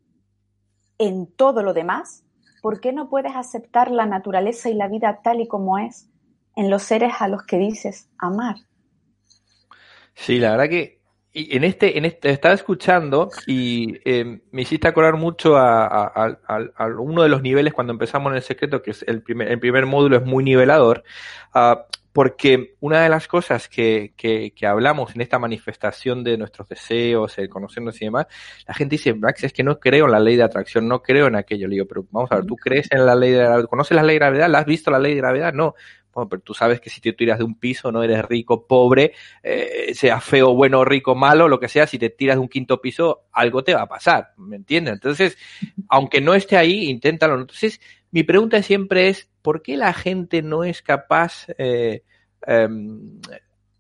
en 0.99 1.33
todo 1.33 1.63
lo 1.63 1.73
demás, 1.73 2.25
¿por 2.67 2.81
qué 2.81 2.93
no 2.93 3.09
puedes 3.09 3.37
aceptar 3.37 3.93
la 3.93 4.07
naturaleza 4.07 4.69
y 4.69 4.75
la 4.75 4.89
vida 4.89 5.21
tal 5.23 5.41
y 5.41 5.47
como 5.47 5.79
es 5.79 6.11
en 6.57 6.69
los 6.69 6.83
seres 6.83 7.13
a 7.21 7.29
los 7.29 7.45
que 7.45 7.59
dices 7.59 8.11
amar? 8.19 8.57
Sí, 10.15 10.41
la 10.41 10.51
verdad 10.51 10.69
que 10.69 10.99
en 11.33 11.63
este, 11.63 11.97
en 11.97 12.07
este, 12.07 12.31
estaba 12.31 12.57
escuchando 12.57 13.31
y 13.47 14.01
eh, 14.05 14.41
me 14.51 14.63
hiciste 14.63 14.89
acordar 14.89 15.15
mucho 15.15 15.57
a, 15.57 16.41
uno 16.99 17.23
de 17.23 17.29
los 17.29 17.41
niveles 17.41 17.73
cuando 17.73 17.93
empezamos 17.93 18.33
en 18.33 18.39
el 18.39 18.43
secreto, 18.43 18.83
que 18.83 18.91
es 18.91 19.05
el 19.07 19.23
primer, 19.23 19.47
el 19.49 19.61
primer 19.61 19.87
módulo 19.87 20.17
es 20.17 20.25
muy 20.25 20.43
nivelador, 20.43 21.05
uh, 21.55 21.77
porque 22.17 22.77
una 22.81 23.03
de 23.03 23.11
las 23.11 23.29
cosas 23.29 23.69
que, 23.69 24.15
que, 24.17 24.55
que, 24.57 24.67
hablamos 24.67 25.15
en 25.15 25.21
esta 25.21 25.39
manifestación 25.39 26.25
de 26.25 26.39
nuestros 26.39 26.67
deseos, 26.67 27.37
el 27.37 27.51
conocernos 27.51 28.01
y 28.01 28.07
demás, 28.07 28.27
la 28.67 28.73
gente 28.73 28.95
dice, 28.95 29.13
Max, 29.13 29.45
es 29.45 29.53
que 29.53 29.63
no 29.63 29.79
creo 29.79 30.07
en 30.07 30.13
la 30.13 30.19
ley 30.19 30.35
de 30.35 30.43
atracción, 30.43 30.89
no 30.89 31.03
creo 31.03 31.27
en 31.27 31.37
aquello. 31.37 31.69
Le 31.69 31.75
digo, 31.75 31.85
pero 31.85 32.07
vamos 32.11 32.33
a 32.33 32.37
ver, 32.37 32.47
¿tú 32.47 32.57
crees 32.57 32.91
en 32.91 33.05
la 33.05 33.15
ley 33.15 33.33
de 33.33 33.41
gravedad? 33.41 33.69
¿Conoces 33.69 33.95
la 33.95 34.03
ley 34.03 34.15
de 34.15 34.21
gravedad? 34.21 34.49
¿La 34.49 34.61
has 34.61 34.65
visto 34.65 34.91
la 34.91 34.99
ley 34.99 35.13
de 35.13 35.21
gravedad? 35.21 35.53
No. 35.53 35.75
Bueno, 36.15 36.31
pero 36.31 36.41
tú 36.41 36.55
sabes 36.55 36.81
que 36.81 36.89
si 36.89 37.03
te 37.03 37.13
tiras 37.13 37.37
de 37.37 37.45
un 37.45 37.59
piso, 37.59 37.93
no 37.93 38.03
eres 38.03 38.25
rico, 38.25 38.67
pobre, 38.67 39.13
eh, 39.43 39.93
sea 39.95 40.19
feo, 40.19 40.55
bueno, 40.55 40.87
rico, 40.87 41.15
malo, 41.15 41.49
lo 41.49 41.61
que 41.61 41.69
sea, 41.69 41.87
si 41.87 41.99
te 41.99 42.09
tiras 42.09 42.37
de 42.37 42.41
un 42.41 42.49
quinto 42.49 42.81
piso, 42.81 43.25
algo 43.31 43.63
te 43.63 43.75
va 43.75 43.83
a 43.83 43.89
pasar, 43.89 44.33
¿me 44.39 44.57
entiendes? 44.57 44.95
Entonces, 44.95 45.37
aunque 45.91 46.23
no 46.23 46.33
esté 46.33 46.57
ahí, 46.57 46.89
inténtalo. 46.89 47.39
Entonces, 47.39 47.79
mi 48.17 48.25
pregunta 48.25 48.63
siempre 48.63 49.09
es, 49.09 49.29
¿por 49.43 49.61
qué 49.61 49.77
la 49.77 49.93
gente 49.93 50.41
no 50.41 50.65
es 50.65 50.81
capaz, 50.81 51.49
eh, 51.59 52.03
eh, 52.47 52.69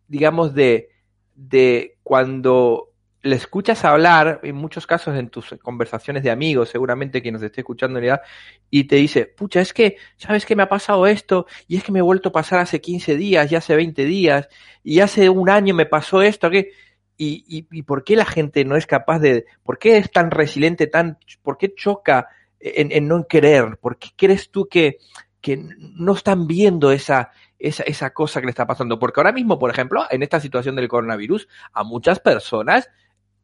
digamos, 0.08 0.52
de, 0.54 0.90
de 1.34 1.96
cuando 2.02 2.90
le 3.22 3.36
escuchas 3.36 3.82
hablar, 3.86 4.40
en 4.42 4.54
muchos 4.54 4.86
casos 4.86 5.16
en 5.16 5.30
tus 5.30 5.54
conversaciones 5.62 6.22
de 6.22 6.30
amigos, 6.30 6.68
seguramente 6.68 7.22
quien 7.22 7.32
nos 7.32 7.42
esté 7.44 7.62
escuchando 7.62 7.98
en 7.98 8.04
realidad, 8.04 8.26
y 8.68 8.84
te 8.84 8.96
dice, 8.96 9.24
pucha, 9.24 9.62
es 9.62 9.72
que, 9.72 9.96
¿sabes 10.18 10.44
qué 10.44 10.54
me 10.54 10.64
ha 10.64 10.68
pasado 10.68 11.06
esto? 11.06 11.46
Y 11.66 11.78
es 11.78 11.82
que 11.82 11.92
me 11.92 12.00
he 12.00 12.02
vuelto 12.02 12.28
a 12.28 12.32
pasar 12.32 12.58
hace 12.58 12.82
15 12.82 13.16
días, 13.16 13.50
y 13.50 13.56
hace 13.56 13.74
20 13.74 14.04
días, 14.04 14.50
y 14.84 15.00
hace 15.00 15.30
un 15.30 15.48
año 15.48 15.74
me 15.74 15.86
pasó 15.86 16.20
esto, 16.20 16.50
¿qué? 16.50 16.72
Y, 17.16 17.42
y, 17.48 17.66
y 17.70 17.82
por 17.84 18.04
qué 18.04 18.16
la 18.16 18.26
gente 18.26 18.66
no 18.66 18.76
es 18.76 18.86
capaz 18.86 19.18
de, 19.18 19.46
por 19.62 19.78
qué 19.78 19.96
es 19.96 20.10
tan 20.10 20.30
resiliente, 20.30 20.88
tan, 20.88 21.16
por 21.42 21.56
qué 21.56 21.74
choca 21.74 22.28
en, 22.60 22.92
en 22.92 23.08
no 23.08 23.26
querer? 23.26 23.78
¿Por 23.78 23.98
qué 23.98 24.10
crees 24.16 24.50
tú 24.50 24.68
que, 24.68 24.98
que 25.40 25.56
no 25.78 26.14
están 26.14 26.46
viendo 26.46 26.90
esa, 26.90 27.30
esa, 27.58 27.82
esa 27.84 28.10
cosa 28.10 28.40
que 28.40 28.46
le 28.46 28.50
está 28.50 28.66
pasando? 28.66 28.98
Porque 28.98 29.20
ahora 29.20 29.32
mismo, 29.32 29.58
por 29.58 29.70
ejemplo, 29.70 30.04
en 30.10 30.22
esta 30.22 30.40
situación 30.40 30.76
del 30.76 30.88
coronavirus, 30.88 31.48
a 31.72 31.84
muchas 31.84 32.20
personas 32.20 32.90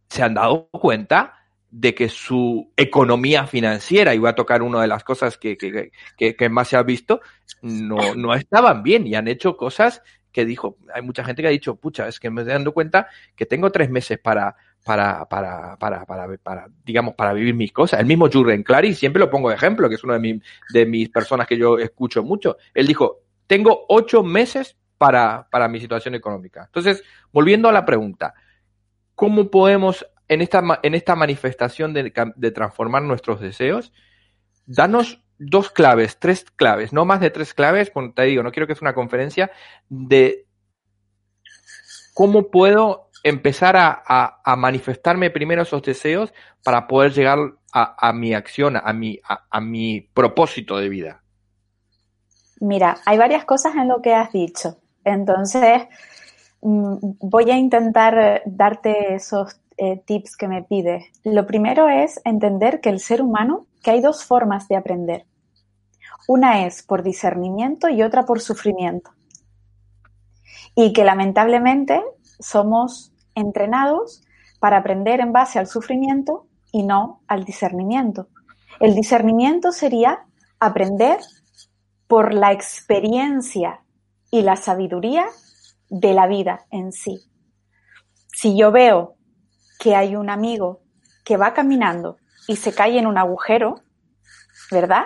se 0.08 0.22
han 0.22 0.34
dado 0.34 0.68
cuenta 0.70 1.34
de 1.70 1.94
que 1.94 2.10
su 2.10 2.70
economía 2.76 3.46
financiera, 3.46 4.14
y 4.14 4.18
voy 4.18 4.28
a 4.28 4.34
tocar 4.34 4.60
una 4.60 4.82
de 4.82 4.88
las 4.88 5.04
cosas 5.04 5.38
que, 5.38 5.56
que, 5.56 5.90
que, 6.18 6.36
que 6.36 6.48
más 6.50 6.68
se 6.68 6.76
ha 6.76 6.82
visto, 6.82 7.22
no, 7.62 8.14
no 8.14 8.34
estaban 8.34 8.82
bien 8.82 9.06
y 9.06 9.14
han 9.14 9.26
hecho 9.26 9.56
cosas 9.56 10.02
que 10.32 10.44
dijo, 10.44 10.76
hay 10.94 11.02
mucha 11.02 11.24
gente 11.24 11.40
que 11.40 11.48
ha 11.48 11.52
dicho, 11.52 11.76
pucha, 11.76 12.08
es 12.08 12.20
que 12.20 12.30
me 12.30 12.42
estoy 12.42 12.54
dando 12.54 12.72
cuenta 12.72 13.08
que 13.36 13.46
tengo 13.46 13.70
tres 13.70 13.88
meses 13.88 14.18
para, 14.18 14.56
para, 14.84 15.28
para, 15.28 15.76
para, 15.76 16.04
para, 16.04 16.36
para 16.38 16.68
digamos, 16.84 17.14
para 17.14 17.32
vivir 17.32 17.54
mis 17.54 17.72
cosas. 17.72 18.00
El 18.00 18.06
mismo 18.06 18.28
Jurgen 18.30 18.62
Clary, 18.62 18.94
siempre 18.94 19.20
lo 19.20 19.30
pongo 19.30 19.48
de 19.48 19.56
ejemplo, 19.56 19.88
que 19.88 19.94
es 19.94 20.04
una 20.04 20.14
de, 20.14 20.20
mi, 20.20 20.42
de 20.72 20.86
mis 20.86 21.08
personas 21.08 21.46
que 21.46 21.56
yo 21.56 21.78
escucho 21.78 22.22
mucho. 22.22 22.56
Él 22.74 22.86
dijo, 22.86 23.20
tengo 23.46 23.86
ocho 23.88 24.22
meses 24.22 24.76
para, 24.98 25.48
para 25.50 25.68
mi 25.68 25.80
situación 25.80 26.14
económica. 26.14 26.64
Entonces, 26.66 27.02
volviendo 27.32 27.68
a 27.68 27.72
la 27.72 27.84
pregunta, 27.84 28.34
¿cómo 29.14 29.50
podemos 29.50 30.06
en 30.28 30.40
esta, 30.40 30.62
en 30.82 30.94
esta 30.94 31.14
manifestación 31.14 31.92
de, 31.92 32.12
de 32.36 32.50
transformar 32.50 33.02
nuestros 33.02 33.40
deseos, 33.40 33.92
danos 34.66 35.22
dos 35.38 35.70
claves, 35.70 36.18
tres 36.18 36.44
claves, 36.56 36.92
no 36.92 37.04
más 37.04 37.20
de 37.20 37.30
tres 37.30 37.52
claves, 37.52 37.92
te 38.14 38.22
digo, 38.22 38.42
no 38.42 38.52
quiero 38.52 38.66
que 38.66 38.74
sea 38.74 38.86
una 38.86 38.94
conferencia, 38.94 39.50
de 39.88 40.46
cómo 42.14 42.50
puedo 42.50 43.10
empezar 43.22 43.76
a, 43.76 44.56
manifestarme 44.56 45.30
primero 45.30 45.62
esos 45.62 45.82
deseos 45.82 46.32
para 46.64 46.86
poder 46.86 47.12
llegar 47.12 47.38
a, 47.72 48.12
mi 48.12 48.34
acción, 48.34 48.76
a 48.76 48.92
mi, 48.92 49.20
a, 49.24 49.60
mi 49.60 50.00
propósito 50.00 50.76
de 50.76 50.88
vida. 50.88 51.22
Mira, 52.60 52.98
hay 53.06 53.18
varias 53.18 53.44
cosas 53.44 53.74
en 53.74 53.88
lo 53.88 54.02
que 54.02 54.14
has 54.14 54.32
dicho. 54.32 54.78
Entonces, 55.04 55.82
mm, 56.60 56.96
voy 57.20 57.50
a 57.50 57.56
intentar 57.56 58.42
darte 58.46 59.14
esos 59.14 59.56
eh, 59.76 60.02
tips 60.04 60.36
que 60.36 60.48
me 60.48 60.62
pide. 60.62 61.10
Lo 61.24 61.46
primero 61.46 61.88
es 61.88 62.20
entender 62.24 62.80
que 62.80 62.90
el 62.90 63.00
ser 63.00 63.22
humano, 63.22 63.66
que 63.82 63.90
hay 63.90 64.00
dos 64.00 64.24
formas 64.24 64.68
de 64.68 64.76
aprender. 64.76 65.26
Una 66.28 66.66
es 66.66 66.82
por 66.82 67.02
discernimiento 67.02 67.88
y 67.88 68.02
otra 68.02 68.24
por 68.24 68.40
sufrimiento. 68.40 69.10
Y 70.74 70.92
que 70.92 71.04
lamentablemente 71.04 72.00
somos 72.38 73.11
entrenados 73.34 74.22
para 74.60 74.78
aprender 74.78 75.20
en 75.20 75.32
base 75.32 75.58
al 75.58 75.66
sufrimiento 75.66 76.46
y 76.72 76.82
no 76.82 77.22
al 77.26 77.44
discernimiento. 77.44 78.28
El 78.80 78.94
discernimiento 78.94 79.72
sería 79.72 80.24
aprender 80.58 81.18
por 82.06 82.32
la 82.32 82.52
experiencia 82.52 83.82
y 84.30 84.42
la 84.42 84.56
sabiduría 84.56 85.26
de 85.88 86.14
la 86.14 86.26
vida 86.26 86.66
en 86.70 86.92
sí. 86.92 87.20
Si 88.26 88.56
yo 88.56 88.72
veo 88.72 89.16
que 89.78 89.94
hay 89.94 90.16
un 90.16 90.30
amigo 90.30 90.82
que 91.24 91.36
va 91.36 91.52
caminando 91.52 92.16
y 92.48 92.56
se 92.56 92.74
cae 92.74 92.98
en 92.98 93.06
un 93.06 93.18
agujero, 93.18 93.82
¿verdad? 94.70 95.04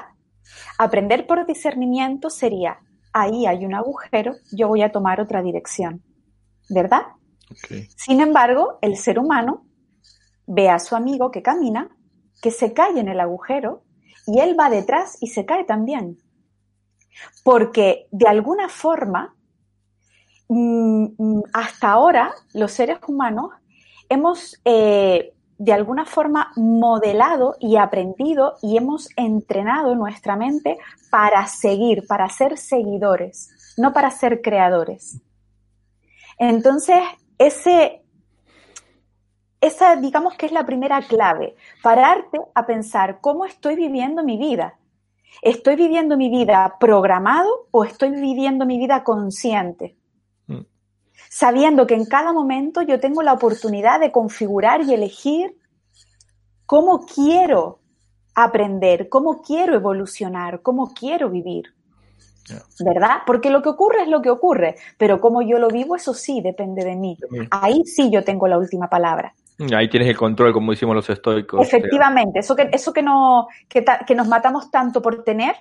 Aprender 0.78 1.26
por 1.26 1.46
discernimiento 1.46 2.30
sería, 2.30 2.78
ahí 3.12 3.46
hay 3.46 3.64
un 3.64 3.74
agujero, 3.74 4.34
yo 4.52 4.68
voy 4.68 4.82
a 4.82 4.92
tomar 4.92 5.20
otra 5.20 5.42
dirección, 5.42 6.02
¿verdad? 6.68 7.02
Sin 7.96 8.20
embargo, 8.20 8.78
el 8.82 8.96
ser 8.96 9.18
humano 9.18 9.64
ve 10.46 10.68
a 10.68 10.78
su 10.78 10.96
amigo 10.96 11.30
que 11.30 11.42
camina, 11.42 11.88
que 12.42 12.50
se 12.50 12.72
cae 12.72 12.98
en 12.98 13.08
el 13.08 13.20
agujero, 13.20 13.82
y 14.26 14.40
él 14.40 14.56
va 14.58 14.70
detrás 14.70 15.18
y 15.20 15.28
se 15.28 15.44
cae 15.44 15.64
también. 15.64 16.18
Porque 17.44 18.08
de 18.10 18.28
alguna 18.28 18.68
forma, 18.68 19.34
mm, 20.48 21.06
mm, 21.16 21.42
hasta 21.52 21.90
ahora, 21.90 22.34
los 22.52 22.72
seres 22.72 22.98
humanos 23.06 23.50
hemos 24.08 24.60
eh, 24.64 25.32
de 25.58 25.72
alguna 25.72 26.04
forma 26.04 26.52
modelado 26.56 27.56
y 27.60 27.76
aprendido 27.76 28.56
y 28.62 28.76
hemos 28.76 29.08
entrenado 29.16 29.94
nuestra 29.94 30.36
mente 30.36 30.78
para 31.10 31.46
seguir, 31.46 32.06
para 32.06 32.28
ser 32.28 32.58
seguidores, 32.58 33.74
no 33.78 33.92
para 33.92 34.10
ser 34.10 34.42
creadores. 34.42 35.20
Entonces, 36.38 36.98
ese, 37.38 38.02
esa 39.60 39.96
digamos 39.96 40.34
que 40.34 40.46
es 40.46 40.52
la 40.52 40.66
primera 40.66 41.02
clave, 41.02 41.56
pararte 41.82 42.38
a 42.54 42.66
pensar 42.66 43.20
cómo 43.20 43.44
estoy 43.44 43.76
viviendo 43.76 44.22
mi 44.22 44.38
vida. 44.38 44.78
¿Estoy 45.42 45.76
viviendo 45.76 46.16
mi 46.16 46.30
vida 46.30 46.76
programado 46.80 47.68
o 47.70 47.84
estoy 47.84 48.10
viviendo 48.10 48.64
mi 48.64 48.78
vida 48.78 49.04
consciente? 49.04 49.96
sabiendo 51.28 51.86
que 51.86 51.94
en 51.94 52.06
cada 52.06 52.32
momento 52.32 52.82
yo 52.82 53.00
tengo 53.00 53.22
la 53.22 53.32
oportunidad 53.32 54.00
de 54.00 54.12
configurar 54.12 54.82
y 54.82 54.94
elegir 54.94 55.56
cómo 56.64 57.04
quiero 57.06 57.80
aprender, 58.34 59.08
cómo 59.08 59.42
quiero 59.42 59.74
evolucionar, 59.74 60.62
cómo 60.62 60.92
quiero 60.94 61.30
vivir. 61.30 61.74
¿Verdad? 62.84 63.18
Porque 63.26 63.50
lo 63.50 63.62
que 63.62 63.68
ocurre 63.68 64.02
es 64.02 64.08
lo 64.08 64.22
que 64.22 64.30
ocurre, 64.30 64.76
pero 64.98 65.20
cómo 65.20 65.42
yo 65.42 65.58
lo 65.58 65.68
vivo, 65.68 65.96
eso 65.96 66.14
sí 66.14 66.40
depende 66.40 66.84
de 66.84 66.96
mí. 66.96 67.16
Ahí 67.50 67.84
sí 67.84 68.10
yo 68.10 68.24
tengo 68.24 68.46
la 68.46 68.58
última 68.58 68.88
palabra. 68.88 69.34
Ahí 69.74 69.88
tienes 69.88 70.08
el 70.08 70.16
control, 70.16 70.52
como 70.52 70.72
hicimos 70.72 70.94
los 70.94 71.08
estoicos. 71.08 71.60
Efectivamente, 71.60 72.40
eso 72.40 72.54
que, 72.54 72.68
eso 72.72 72.92
que, 72.92 73.02
no, 73.02 73.48
que, 73.68 73.84
que 74.06 74.14
nos 74.14 74.28
matamos 74.28 74.70
tanto 74.70 75.00
por 75.00 75.24
tener, 75.24 75.56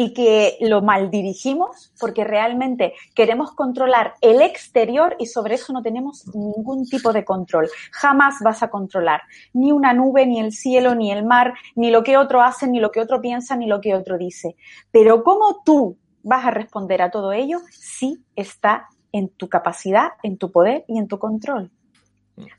y 0.00 0.14
que 0.14 0.58
lo 0.60 0.80
mal 0.80 1.10
dirigimos 1.10 1.92
porque 1.98 2.22
realmente 2.22 2.94
queremos 3.16 3.50
controlar 3.50 4.14
el 4.20 4.40
exterior 4.42 5.16
y 5.18 5.26
sobre 5.26 5.56
eso 5.56 5.72
no 5.72 5.82
tenemos 5.82 6.24
ningún 6.36 6.86
tipo 6.86 7.12
de 7.12 7.24
control. 7.24 7.68
Jamás 7.90 8.36
vas 8.40 8.62
a 8.62 8.70
controlar 8.70 9.22
ni 9.54 9.72
una 9.72 9.92
nube, 9.94 10.24
ni 10.24 10.38
el 10.38 10.52
cielo, 10.52 10.94
ni 10.94 11.10
el 11.10 11.24
mar, 11.24 11.54
ni 11.74 11.90
lo 11.90 12.04
que 12.04 12.16
otro 12.16 12.42
hace, 12.42 12.68
ni 12.68 12.78
lo 12.78 12.92
que 12.92 13.00
otro 13.00 13.20
piensa, 13.20 13.56
ni 13.56 13.66
lo 13.66 13.80
que 13.80 13.96
otro 13.96 14.16
dice. 14.18 14.54
Pero 14.92 15.24
cómo 15.24 15.62
tú 15.64 15.96
vas 16.22 16.46
a 16.46 16.50
responder 16.50 17.02
a 17.02 17.10
todo 17.10 17.32
ello, 17.32 17.60
sí 17.70 18.24
está 18.36 18.88
en 19.12 19.28
tu 19.28 19.48
capacidad, 19.48 20.12
en 20.22 20.36
tu 20.36 20.50
poder 20.50 20.84
y 20.88 20.98
en 20.98 21.08
tu 21.08 21.18
control. 21.18 21.70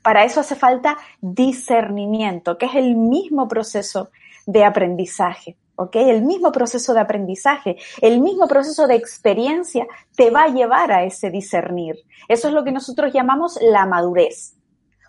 Para 0.02 0.24
eso 0.24 0.40
hace 0.40 0.56
falta 0.56 0.98
discernimiento, 1.20 2.58
que 2.58 2.66
es 2.66 2.74
el 2.74 2.96
mismo 2.96 3.48
proceso 3.48 4.10
de 4.46 4.64
aprendizaje. 4.64 5.56
¿ok? 5.80 5.96
El 5.96 6.22
mismo 6.22 6.52
proceso 6.52 6.92
de 6.92 7.00
aprendizaje, 7.00 7.76
el 8.02 8.20
mismo 8.20 8.46
proceso 8.46 8.86
de 8.86 8.96
experiencia 8.96 9.86
te 10.14 10.30
va 10.30 10.44
a 10.44 10.48
llevar 10.48 10.92
a 10.92 11.04
ese 11.04 11.30
discernir. 11.30 11.96
Eso 12.28 12.48
es 12.48 12.54
lo 12.54 12.64
que 12.64 12.72
nosotros 12.72 13.12
llamamos 13.14 13.58
la 13.62 13.86
madurez. 13.86 14.56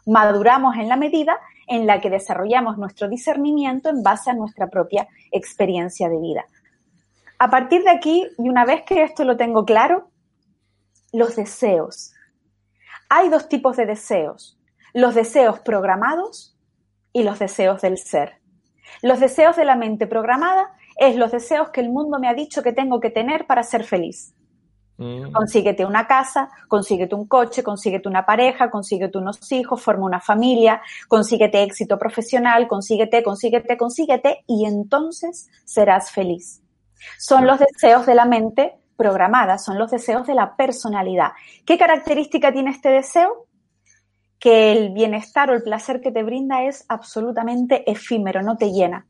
Maduramos 0.05 0.77
en 0.77 0.87
la 0.87 0.95
medida 0.95 1.37
en 1.67 1.85
la 1.85 1.99
que 1.99 2.09
desarrollamos 2.09 2.77
nuestro 2.77 3.09
discernimiento 3.09 3.89
en 3.89 4.01
base 4.01 4.31
a 4.31 4.33
nuestra 4.33 4.67
propia 4.67 5.07
experiencia 5.31 6.07
de 6.07 6.19
vida. 6.19 6.45
A 7.43 7.49
partir 7.49 7.83
de 7.83 7.89
aquí, 7.89 8.29
y 8.37 8.49
una 8.49 8.65
vez 8.65 8.83
que 8.83 9.01
esto 9.01 9.23
lo 9.23 9.35
tengo 9.35 9.65
claro, 9.65 10.11
los 11.11 11.35
deseos. 11.35 12.13
Hay 13.09 13.29
dos 13.29 13.49
tipos 13.49 13.77
de 13.77 13.87
deseos, 13.87 14.59
los 14.93 15.15
deseos 15.15 15.59
programados 15.61 16.55
y 17.11 17.23
los 17.23 17.39
deseos 17.39 17.81
del 17.81 17.97
ser. 17.97 18.33
Los 19.01 19.19
deseos 19.19 19.55
de 19.55 19.65
la 19.65 19.75
mente 19.75 20.05
programada 20.05 20.71
es 20.97 21.15
los 21.15 21.31
deseos 21.31 21.69
que 21.69 21.81
el 21.81 21.89
mundo 21.89 22.19
me 22.19 22.27
ha 22.27 22.35
dicho 22.35 22.61
que 22.61 22.73
tengo 22.73 22.99
que 22.99 23.09
tener 23.09 23.47
para 23.47 23.63
ser 23.63 23.85
feliz. 23.85 24.35
Mm. 24.97 25.31
Consíguete 25.31 25.83
una 25.83 26.05
casa, 26.05 26.47
consíguete 26.67 27.15
un 27.15 27.25
coche, 27.25 27.63
consíguete 27.63 28.07
una 28.07 28.23
pareja, 28.23 28.69
consíguete 28.69 29.17
unos 29.17 29.51
hijos, 29.51 29.81
forma 29.81 30.05
una 30.05 30.21
familia, 30.21 30.79
consíguete 31.07 31.63
éxito 31.63 31.97
profesional, 31.97 32.67
consíguete, 32.67 33.23
consíguete, 33.23 33.77
consíguete 33.77 34.43
y 34.45 34.65
entonces 34.67 35.49
serás 35.65 36.11
feliz. 36.11 36.61
Son 37.17 37.45
los 37.45 37.59
deseos 37.59 38.05
de 38.05 38.15
la 38.15 38.25
mente 38.25 38.75
programada, 38.95 39.57
son 39.57 39.77
los 39.77 39.91
deseos 39.91 40.27
de 40.27 40.35
la 40.35 40.55
personalidad. 40.55 41.31
¿Qué 41.65 41.77
característica 41.77 42.51
tiene 42.51 42.71
este 42.71 42.89
deseo? 42.89 43.47
Que 44.39 44.71
el 44.71 44.93
bienestar 44.93 45.49
o 45.49 45.53
el 45.53 45.63
placer 45.63 46.01
que 46.01 46.11
te 46.11 46.23
brinda 46.23 46.63
es 46.63 46.85
absolutamente 46.87 47.89
efímero, 47.89 48.41
no 48.41 48.57
te 48.57 48.71
llena. 48.71 49.07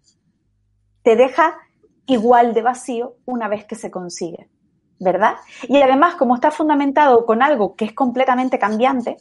Te 1.04 1.15
deja 1.15 1.58
igual 2.06 2.54
de 2.54 2.62
vacío 2.62 3.15
una 3.25 3.47
vez 3.47 3.65
que 3.65 3.75
se 3.75 3.91
consigue. 3.91 4.49
¿verdad? 5.01 5.38
Y 5.67 5.82
además, 5.82 6.13
como 6.13 6.36
está 6.36 6.51
fundamentado 6.51 7.25
con 7.25 7.41
algo 7.41 7.75
que 7.75 7.86
es 7.86 7.93
completamente 7.93 8.60
cambiante, 8.60 9.17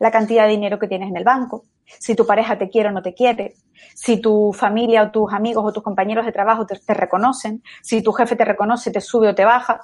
la 0.00 0.10
cantidad 0.10 0.44
de 0.44 0.50
dinero 0.50 0.80
que 0.80 0.88
tienes 0.88 1.08
en 1.08 1.16
el 1.16 1.22
banco, 1.22 1.64
si 1.86 2.14
tu 2.14 2.26
pareja 2.26 2.58
te 2.58 2.68
quiere 2.68 2.88
o 2.88 2.92
no 2.92 3.02
te 3.02 3.14
quiere, 3.14 3.54
si 3.94 4.20
tu 4.20 4.52
familia 4.52 5.02
o 5.02 5.10
tus 5.10 5.32
amigos 5.32 5.64
o 5.66 5.72
tus 5.72 5.82
compañeros 5.82 6.26
de 6.26 6.32
trabajo 6.32 6.66
te, 6.66 6.94
reconocen, 6.94 7.62
si 7.82 8.02
tu 8.02 8.12
jefe 8.12 8.36
te 8.36 8.44
reconoce, 8.44 8.90
te 8.90 9.00
sube 9.00 9.28
o 9.28 9.34
te 9.34 9.44
baja. 9.44 9.80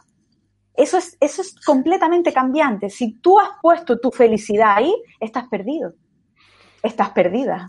Eso 0.74 0.98
es, 0.98 1.16
eso 1.20 1.42
es 1.42 1.54
completamente 1.64 2.32
cambiante. 2.32 2.90
Si 2.90 3.18
tú 3.20 3.38
has 3.38 3.50
puesto 3.60 3.98
tu 3.98 4.10
felicidad 4.10 4.76
ahí, 4.76 4.94
estás 5.18 5.48
perdido. 5.48 5.94
Estás 6.82 7.10
perdida. 7.10 7.68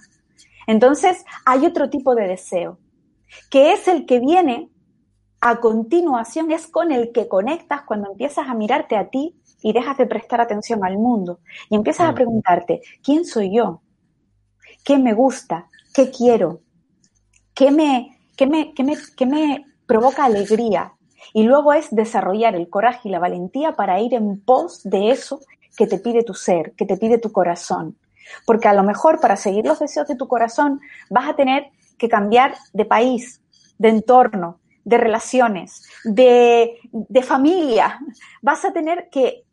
Entonces, 0.68 1.26
hay 1.46 1.66
otro 1.66 1.90
tipo 1.90 2.16
de 2.16 2.28
deseo, 2.28 2.80
que 3.50 3.74
es 3.74 3.88
el 3.88 4.06
que 4.06 4.20
viene 4.20 4.70
a 5.42 5.60
continuación 5.60 6.52
es 6.52 6.68
con 6.68 6.92
el 6.92 7.12
que 7.12 7.28
conectas 7.28 7.82
cuando 7.82 8.12
empiezas 8.12 8.48
a 8.48 8.54
mirarte 8.54 8.96
a 8.96 9.10
ti 9.10 9.36
y 9.64 9.74
dejas 9.74 9.98
de 9.98 10.06
prestar 10.06 10.40
atención 10.40 10.86
al 10.86 10.98
mundo 10.98 11.40
y 11.70 11.76
empiezas 11.76 12.10
a 12.10 12.14
preguntarte, 12.14 12.82
¿quién 13.04 13.26
soy 13.26 13.56
yo? 13.56 13.82
¿Qué 14.84 14.98
me 14.98 15.14
gusta? 15.14 15.68
¿Qué 15.94 16.12
quiero? 16.12 16.62
¿Qué 17.54 17.72
me, 17.72 18.18
qué 18.36 18.48
me, 18.48 18.74
qué 18.74 18.84
me, 18.84 18.98
qué 19.16 19.26
me 19.26 19.66
provoca 19.86 20.26
alegría? 20.26 20.94
Y 21.34 21.44
luego 21.44 21.74
es 21.74 21.88
desarrollar 21.92 22.56
el 22.56 22.70
coraje 22.70 23.10
y 23.10 23.12
la 23.12 23.20
valentía 23.20 23.74
para 23.74 24.00
ir 24.00 24.14
en 24.14 24.42
pos 24.42 24.82
de 24.84 25.12
eso 25.12 25.40
que 25.78 25.88
te 25.88 26.00
pide 26.00 26.24
tu 26.24 26.34
ser, 26.34 26.74
que 26.74 26.86
te 26.86 26.98
pide 26.98 27.18
tu 27.18 27.32
corazón. 27.32 27.98
Porque 28.46 28.68
a 28.68 28.74
lo 28.74 28.84
mejor 28.84 29.20
para 29.20 29.38
seguir 29.38 29.66
los 29.66 29.80
deseos 29.80 30.08
de 30.08 30.16
tu 30.16 30.28
corazón 30.28 30.80
vas 31.10 31.30
a 31.30 31.36
tener 31.36 31.68
que 31.98 32.10
cambiar 32.10 32.56
de 32.74 32.86
país, 32.86 33.42
de 33.78 33.90
entorno, 33.90 34.60
de 34.84 34.98
relaciones, 34.98 35.84
de, 36.04 36.78
familia. 37.24 38.00
Vas 38.42 38.66
a 38.66 38.74
tener 38.74 39.10
que, 39.12 39.46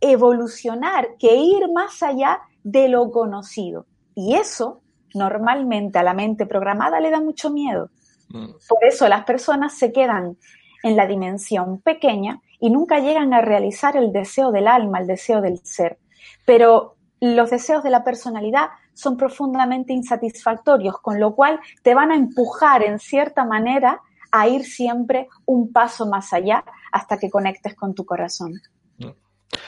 evolucionar, 0.00 1.16
que 1.18 1.34
ir 1.34 1.70
más 1.72 2.02
allá 2.02 2.40
de 2.62 2.88
lo 2.88 3.10
conocido. 3.10 3.86
Y 4.16 4.34
eso 4.34 4.80
normalmente 5.14 6.00
a 6.00 6.02
la 6.02 6.14
mente 6.14 6.46
programada 6.46 6.98
le 6.98 7.10
da 7.10 7.20
mucho 7.20 7.50
miedo. 7.50 7.90
Mm. 8.30 8.46
Por 8.68 8.84
eso 8.84 9.08
las 9.08 9.24
personas 9.24 9.78
se 9.78 9.92
quedan 9.92 10.36
en 10.82 10.96
la 10.96 11.06
dimensión 11.06 11.80
pequeña 11.80 12.40
y 12.58 12.70
nunca 12.70 12.98
llegan 12.98 13.32
a 13.34 13.42
realizar 13.42 13.96
el 13.96 14.12
deseo 14.12 14.50
del 14.50 14.66
alma, 14.66 14.98
el 14.98 15.06
deseo 15.06 15.40
del 15.40 15.58
ser. 15.64 15.98
Pero 16.44 16.96
los 17.20 17.50
deseos 17.50 17.82
de 17.82 17.90
la 17.90 18.04
personalidad 18.04 18.70
son 18.94 19.16
profundamente 19.16 19.92
insatisfactorios, 19.92 20.98
con 21.00 21.20
lo 21.20 21.34
cual 21.34 21.60
te 21.82 21.94
van 21.94 22.10
a 22.10 22.16
empujar 22.16 22.82
en 22.82 22.98
cierta 22.98 23.44
manera 23.44 24.00
a 24.32 24.48
ir 24.48 24.64
siempre 24.64 25.28
un 25.44 25.72
paso 25.72 26.06
más 26.06 26.32
allá 26.32 26.64
hasta 26.92 27.18
que 27.18 27.30
conectes 27.30 27.74
con 27.74 27.94
tu 27.94 28.04
corazón. 28.04 28.54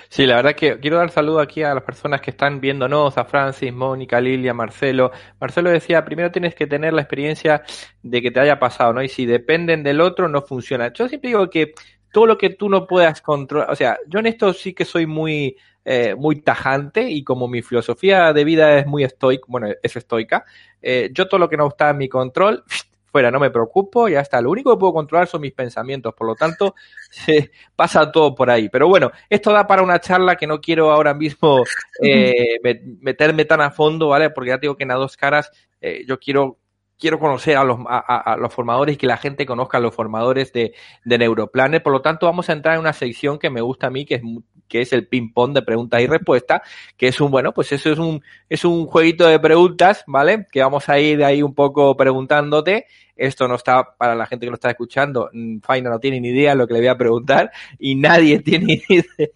Sí, 0.09 0.27
la 0.27 0.37
verdad 0.37 0.55
que 0.55 0.79
quiero 0.81 0.97
dar 0.99 1.11
saludo 1.11 1.41
aquí 1.41 1.63
a 1.63 1.75
las 1.75 1.85
personas 1.85 2.21
que 2.21 2.31
están 2.31 2.61
viéndonos, 2.61 3.17
a 3.17 3.25
Francis, 3.25 3.73
Mónica, 3.73 4.21
Lilia, 4.21 4.53
Marcelo. 4.55 5.13
Marcelo 5.41 5.71
decía, 5.71 6.05
primero 6.05 6.31
tienes 6.31 6.55
que 6.55 6.67
tener 6.67 6.93
la 6.93 7.03
experiencia 7.03 7.63
de 8.03 8.23
que 8.23 8.31
te 8.31 8.41
haya 8.41 8.59
pasado, 8.59 8.93
¿no? 8.93 9.03
Y 9.03 9.09
si 9.09 9.27
dependen 9.27 9.83
del 9.83 10.01
otro, 10.01 10.29
no 10.29 10.43
funciona. 10.43 10.93
Yo 10.93 11.09
siempre 11.09 11.29
digo 11.31 11.49
que 11.49 11.75
todo 12.13 12.27
lo 12.27 12.39
que 12.39 12.51
tú 12.51 12.69
no 12.69 12.87
puedas 12.87 13.21
controlar, 13.21 13.71
o 13.71 13.77
sea, 13.77 13.99
yo 14.07 14.19
en 14.19 14.27
esto 14.27 14.53
sí 14.53 14.73
que 14.75 14.85
soy 14.85 15.07
muy, 15.07 15.57
eh, 15.85 16.15
muy 16.15 16.41
tajante 16.41 17.09
y 17.11 17.23
como 17.23 17.49
mi 17.49 17.63
filosofía 17.63 18.33
de 18.33 18.45
vida 18.45 18.79
es 18.79 18.87
muy 18.87 19.05
estoica, 19.05 19.45
bueno, 19.49 19.69
es 19.83 19.97
estoica, 19.97 20.45
eh, 20.81 21.11
yo 21.13 21.29
todo 21.29 21.39
lo 21.39 21.49
que 21.49 21.57
no 21.57 21.69
está 21.69 21.91
en 21.91 21.99
mi 21.99 22.09
control, 22.09 22.65
fuera, 23.11 23.31
no 23.31 23.41
me 23.41 23.51
preocupo, 23.51 24.09
ya 24.09 24.21
está. 24.21 24.41
Lo 24.41 24.51
único 24.51 24.71
que 24.71 24.79
puedo 24.79 24.93
controlar 24.93 25.27
son 25.27 25.41
mis 25.41 25.53
pensamientos, 25.53 26.15
por 26.15 26.27
lo 26.27 26.35
tanto, 26.35 26.75
se 27.11 27.51
pasa 27.75 28.11
todo 28.11 28.35
por 28.35 28.51
ahí. 28.51 28.69
Pero 28.69 28.89
bueno, 28.89 29.11
esto 29.29 29.53
da 29.53 29.67
para 29.67 29.83
una 29.83 30.01
charla 30.01 30.37
que 30.37 30.47
no 30.47 30.61
quiero 30.61 30.91
ahora 30.91 31.15
mismo 31.15 31.65
eh, 32.03 32.59
meterme 33.01 33.45
tan 33.45 33.61
a 33.61 33.71
fondo, 33.71 34.09
¿vale? 34.09 34.31
Porque 34.31 34.51
ya 34.51 34.59
digo 34.59 34.77
que 34.77 34.85
en 34.85 34.93
a 34.93 34.95
dos 34.95 35.17
caras 35.17 35.51
eh, 35.81 36.05
yo 36.07 36.19
quiero 36.19 36.59
quiero 36.99 37.19
conocer 37.19 37.57
a 37.57 37.65
los, 37.65 37.79
a, 37.87 38.37
los 38.39 38.53
formadores 38.53 38.95
y 38.95 38.99
que 38.99 39.07
la 39.07 39.17
gente 39.17 39.47
conozca 39.47 39.79
a 39.79 39.81
los 39.81 39.95
formadores 39.95 40.53
de, 40.53 40.75
de 41.05 41.19
Neuroplanet. 41.19 41.83
Por 41.83 41.93
lo 41.93 42.03
tanto, 42.03 42.27
vamos 42.27 42.49
a 42.49 42.53
entrar 42.53 42.75
en 42.75 42.81
una 42.81 42.93
sección 42.93 43.39
que 43.39 43.51
me 43.51 43.61
gusta 43.61 43.87
a 43.87 43.91
mí, 43.91 44.05
que 44.05 44.17
es, 44.17 44.23
que 44.67 44.81
es 44.81 44.93
el 44.93 45.07
ping-pong 45.07 45.55
de 45.55 45.63
preguntas 45.63 46.01
y 46.01 46.07
respuestas, 46.07 46.63
que 46.97 47.09
es 47.09 47.21
un, 47.21 47.31
bueno, 47.31 47.53
pues 47.53 47.73
eso 47.73 47.91
es 47.91 47.99
un, 47.99 48.23
es 48.49 48.65
un 48.65 48.87
jueguito 48.87 49.27
de 49.27 49.39
preguntas, 49.39 50.05
¿vale? 50.07 50.47
Que 50.51 50.61
vamos 50.61 50.89
a 50.89 50.99
ir 50.99 51.25
ahí 51.25 51.43
un 51.43 51.55
poco 51.55 51.97
preguntándote. 51.97 52.87
Esto 53.17 53.49
no 53.49 53.57
está 53.57 53.97
para 53.97 54.15
la 54.15 54.27
gente 54.27 54.47
que 54.47 54.51
lo 54.51 54.55
está 54.55 54.71
escuchando. 54.71 55.31
Mm, 55.33 55.61
Faina 55.61 55.91
no 55.91 55.99
tiene 55.99 56.21
ni 56.21 56.29
idea 56.29 56.51
de 56.51 56.57
lo 56.57 56.67
que 56.67 56.75
le 56.75 56.81
voy 56.81 56.89
a 56.89 56.99
preguntar 56.99 57.51
y 57.79 57.95
nadie 57.95 58.39
tiene 58.43 58.67
ni 58.89 58.97
idea 58.97 59.29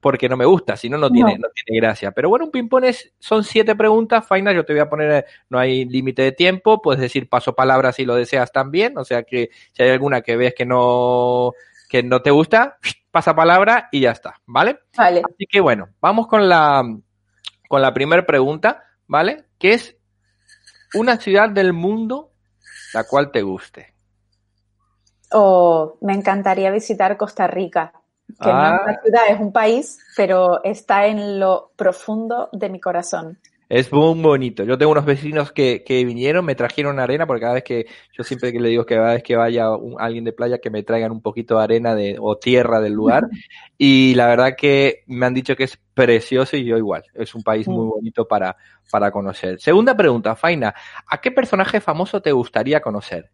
porque 0.00 0.28
no 0.28 0.36
me 0.36 0.44
gusta, 0.44 0.76
si 0.76 0.88
no, 0.88 0.98
no 0.98 1.10
tiene, 1.10 1.38
no. 1.38 1.48
tiene 1.48 1.80
gracia. 1.80 2.12
Pero 2.12 2.28
bueno, 2.28 2.46
un 2.46 2.50
ping-pong 2.50 2.84
son 3.18 3.44
siete 3.44 3.74
preguntas, 3.74 4.26
Faina, 4.26 4.52
yo 4.52 4.64
te 4.64 4.72
voy 4.72 4.80
a 4.80 4.88
poner, 4.88 5.26
no 5.48 5.58
hay 5.58 5.84
límite 5.84 6.22
de 6.22 6.32
tiempo, 6.32 6.82
puedes 6.82 7.00
decir 7.00 7.28
paso 7.28 7.54
palabra 7.54 7.92
si 7.92 8.04
lo 8.04 8.14
deseas 8.14 8.52
también, 8.52 8.98
o 8.98 9.04
sea 9.04 9.22
que 9.22 9.50
si 9.72 9.82
hay 9.82 9.90
alguna 9.90 10.22
que 10.22 10.36
ves 10.36 10.54
que 10.54 10.66
no, 10.66 11.52
que 11.88 12.02
no 12.02 12.22
te 12.22 12.30
gusta, 12.30 12.78
pasa 13.10 13.34
palabra 13.34 13.88
y 13.92 14.00
ya 14.00 14.10
está, 14.10 14.40
¿vale? 14.46 14.80
Vale. 14.96 15.22
Así 15.24 15.46
que 15.48 15.60
bueno, 15.60 15.88
vamos 16.00 16.26
con 16.26 16.48
la, 16.48 16.82
con 17.68 17.82
la 17.82 17.94
primera 17.94 18.26
pregunta, 18.26 18.84
¿vale? 19.06 19.44
Que 19.58 19.74
es 19.74 19.96
una 20.94 21.16
ciudad 21.18 21.48
del 21.50 21.72
mundo 21.72 22.32
la 22.92 23.04
cual 23.04 23.30
te 23.30 23.42
guste. 23.42 23.94
Oh, 25.30 25.96
me 26.02 26.12
encantaría 26.12 26.70
visitar 26.70 27.16
Costa 27.16 27.46
Rica 27.46 28.01
que 28.26 28.48
no 28.48 28.64
es 28.64 28.80
una 28.82 28.92
ah. 28.92 29.00
ciudad, 29.02 29.22
es 29.30 29.40
un 29.40 29.52
país, 29.52 29.98
pero 30.16 30.62
está 30.64 31.06
en 31.06 31.38
lo 31.38 31.72
profundo 31.76 32.48
de 32.52 32.68
mi 32.68 32.80
corazón. 32.80 33.38
Es 33.72 33.90
muy 33.90 34.20
bonito. 34.20 34.64
Yo 34.64 34.76
tengo 34.76 34.92
unos 34.92 35.06
vecinos 35.06 35.50
que, 35.50 35.82
que 35.82 36.04
vinieron, 36.04 36.44
me 36.44 36.54
trajeron 36.54 37.00
arena, 37.00 37.26
porque 37.26 37.40
cada 37.40 37.54
vez 37.54 37.64
que, 37.64 37.86
yo 38.12 38.22
siempre 38.22 38.52
que 38.52 38.60
le 38.60 38.68
digo 38.68 38.84
que 38.84 38.96
cada 38.96 39.14
vez 39.14 39.22
que 39.22 39.34
vaya 39.34 39.68
alguien 39.98 40.24
de 40.24 40.34
playa, 40.34 40.58
que 40.58 40.68
me 40.68 40.82
traigan 40.82 41.10
un 41.10 41.22
poquito 41.22 41.56
de 41.56 41.64
arena 41.64 41.94
de, 41.94 42.18
o 42.20 42.36
tierra 42.36 42.82
del 42.82 42.92
lugar. 42.92 43.28
y 43.78 44.14
la 44.14 44.26
verdad 44.26 44.56
que 44.58 45.04
me 45.06 45.24
han 45.24 45.32
dicho 45.32 45.56
que 45.56 45.64
es 45.64 45.78
precioso 45.94 46.58
y 46.58 46.66
yo 46.66 46.76
igual. 46.76 47.04
Es 47.14 47.34
un 47.34 47.42
país 47.42 47.66
muy 47.66 47.86
bonito 47.86 48.28
para, 48.28 48.58
para 48.90 49.10
conocer. 49.10 49.58
Segunda 49.58 49.96
pregunta, 49.96 50.36
Faina. 50.36 50.74
¿A 51.06 51.18
qué 51.22 51.30
personaje 51.30 51.80
famoso 51.80 52.20
te 52.20 52.32
gustaría 52.32 52.82
conocer? 52.82 53.30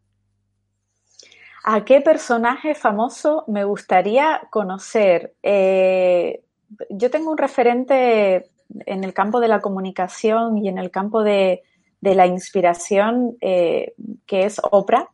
¿A 1.71 1.85
qué 1.85 2.01
personaje 2.01 2.75
famoso 2.75 3.45
me 3.47 3.63
gustaría 3.63 4.41
conocer? 4.49 5.35
Eh, 5.43 6.41
yo 6.89 7.11
tengo 7.11 7.31
un 7.31 7.37
referente 7.37 8.49
en 8.87 9.05
el 9.05 9.13
campo 9.13 9.39
de 9.39 9.49
la 9.49 9.61
comunicación 9.61 10.57
y 10.57 10.71
en 10.71 10.79
el 10.79 10.91
campo 10.91 11.23
de, 11.23 11.63
la 12.01 12.27
inspiración, 12.27 13.37
eh, 13.43 13.93
que 14.27 14.47
es 14.47 14.59
Oprah, 14.71 15.11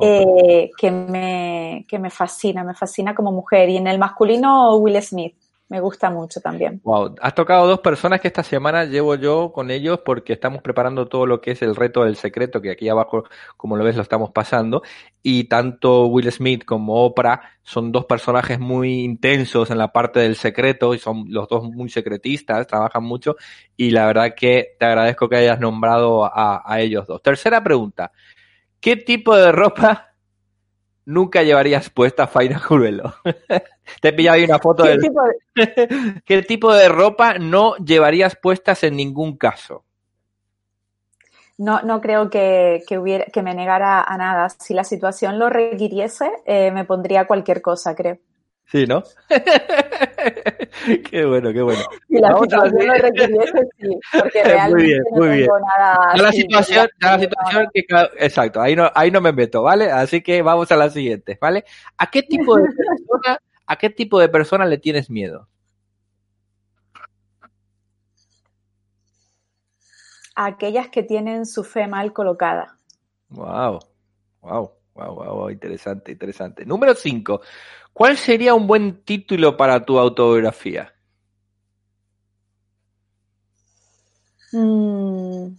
eh, 0.00 0.70
que, 0.78 0.90
me, 0.90 1.84
que 1.86 1.98
me 1.98 2.08
fascina, 2.08 2.64
me 2.64 2.72
fascina 2.72 3.14
como 3.14 3.30
mujer. 3.30 3.68
Y 3.68 3.76
en 3.76 3.86
el 3.86 3.98
masculino, 3.98 4.74
Will 4.76 5.02
Smith. 5.02 5.36
Me 5.70 5.80
gusta 5.80 6.10
mucho 6.10 6.40
también. 6.40 6.80
Wow, 6.82 7.14
has 7.20 7.32
tocado 7.32 7.68
dos 7.68 7.78
personas 7.78 8.20
que 8.20 8.26
esta 8.26 8.42
semana 8.42 8.86
llevo 8.86 9.14
yo 9.14 9.52
con 9.52 9.70
ellos 9.70 10.00
porque 10.04 10.32
estamos 10.32 10.62
preparando 10.62 11.06
todo 11.06 11.26
lo 11.26 11.40
que 11.40 11.52
es 11.52 11.62
el 11.62 11.76
reto 11.76 12.02
del 12.02 12.16
secreto, 12.16 12.60
que 12.60 12.72
aquí 12.72 12.88
abajo, 12.88 13.22
como 13.56 13.76
lo 13.76 13.84
ves, 13.84 13.94
lo 13.94 14.02
estamos 14.02 14.32
pasando. 14.32 14.82
Y 15.22 15.44
tanto 15.44 16.06
Will 16.06 16.30
Smith 16.32 16.64
como 16.64 17.04
Oprah 17.04 17.40
son 17.62 17.92
dos 17.92 18.04
personajes 18.06 18.58
muy 18.58 19.04
intensos 19.04 19.70
en 19.70 19.78
la 19.78 19.92
parte 19.92 20.18
del 20.18 20.34
secreto 20.34 20.92
y 20.92 20.98
son 20.98 21.26
los 21.28 21.46
dos 21.46 21.62
muy 21.70 21.88
secretistas, 21.88 22.66
trabajan 22.66 23.04
mucho. 23.04 23.36
Y 23.76 23.92
la 23.92 24.06
verdad 24.06 24.34
que 24.36 24.76
te 24.76 24.86
agradezco 24.86 25.28
que 25.28 25.36
hayas 25.36 25.60
nombrado 25.60 26.24
a, 26.24 26.64
a 26.66 26.80
ellos 26.80 27.06
dos. 27.06 27.22
Tercera 27.22 27.62
pregunta. 27.62 28.10
¿Qué 28.80 28.96
tipo 28.96 29.36
de 29.36 29.52
ropa 29.52 30.09
nunca 31.10 31.42
llevarías 31.42 31.90
puesta 31.90 32.26
Faina 32.26 32.58
Juruelo? 32.58 33.14
Te 34.00 34.08
he 34.08 34.12
pillado 34.12 34.36
ahí 34.36 34.44
una 34.44 34.58
foto 34.58 34.84
¿Qué 34.84 34.98
Tipo 34.98 35.22
de... 35.22 36.22
¿Qué 36.24 36.42
tipo 36.42 36.72
de 36.72 36.88
ropa 36.88 37.38
no 37.38 37.76
llevarías 37.76 38.36
puestas 38.36 38.84
en 38.84 38.96
ningún 38.96 39.36
caso? 39.36 39.84
No, 41.58 41.82
no 41.82 42.00
creo 42.00 42.30
que, 42.30 42.82
que, 42.86 42.98
hubiera, 42.98 43.26
que 43.26 43.42
me 43.42 43.54
negara 43.54 44.02
a 44.02 44.16
nada. 44.16 44.48
Si 44.48 44.72
la 44.72 44.84
situación 44.84 45.38
lo 45.38 45.50
requiriese, 45.50 46.30
eh, 46.46 46.70
me 46.70 46.86
pondría 46.86 47.26
cualquier 47.26 47.60
cosa, 47.60 47.94
creo. 47.94 48.18
Sí, 48.70 48.86
¿no? 48.86 49.02
qué 51.10 51.24
bueno, 51.24 51.52
qué 51.52 51.60
bueno. 51.60 51.80
Si 52.08 52.18
la 52.18 52.38
situación 52.38 52.86
lo 52.86 52.94
requiriese, 52.94 53.68
sí, 53.80 53.98
porque 54.16 54.44
realmente 54.44 54.74
muy 54.76 54.84
bien, 54.84 55.02
muy 55.10 55.28
no 55.28 55.34
bien. 55.34 55.48
nada. 55.76 56.16
la 56.16 56.30
situación, 56.30 56.88
la 57.00 57.18
situación 57.18 57.66
que, 57.74 57.84
exacto, 58.18 58.60
ahí 58.60 58.76
no, 58.76 58.88
ahí 58.94 59.10
no 59.10 59.20
me 59.20 59.32
meto, 59.32 59.62
¿vale? 59.62 59.90
Así 59.90 60.22
que 60.22 60.40
vamos 60.42 60.70
a 60.70 60.76
la 60.76 60.88
siguiente, 60.88 61.36
¿vale? 61.40 61.64
¿A 61.98 62.08
qué 62.10 62.22
tipo 62.22 62.56
de 62.56 62.62
persona, 62.62 63.40
a 63.66 63.76
qué 63.76 63.90
tipo 63.90 64.20
de 64.20 64.28
persona 64.28 64.64
le 64.64 64.78
tienes 64.78 65.10
miedo? 65.10 65.48
A 70.36 70.46
aquellas 70.46 70.90
que 70.90 71.02
tienen 71.02 71.44
su 71.44 71.64
fe 71.64 71.88
mal 71.88 72.12
colocada. 72.12 72.78
Wow, 73.30 73.80
wow, 74.42 74.72
wow, 74.94 75.14
wow, 75.14 75.50
interesante, 75.50 76.12
interesante. 76.12 76.64
Número 76.64 76.94
5. 76.94 77.40
¿Cuál 77.92 78.16
sería 78.16 78.54
un 78.54 78.66
buen 78.66 79.02
título 79.04 79.56
para 79.56 79.84
tu 79.84 79.98
autobiografía? 79.98 80.94
Mm. 84.52 85.54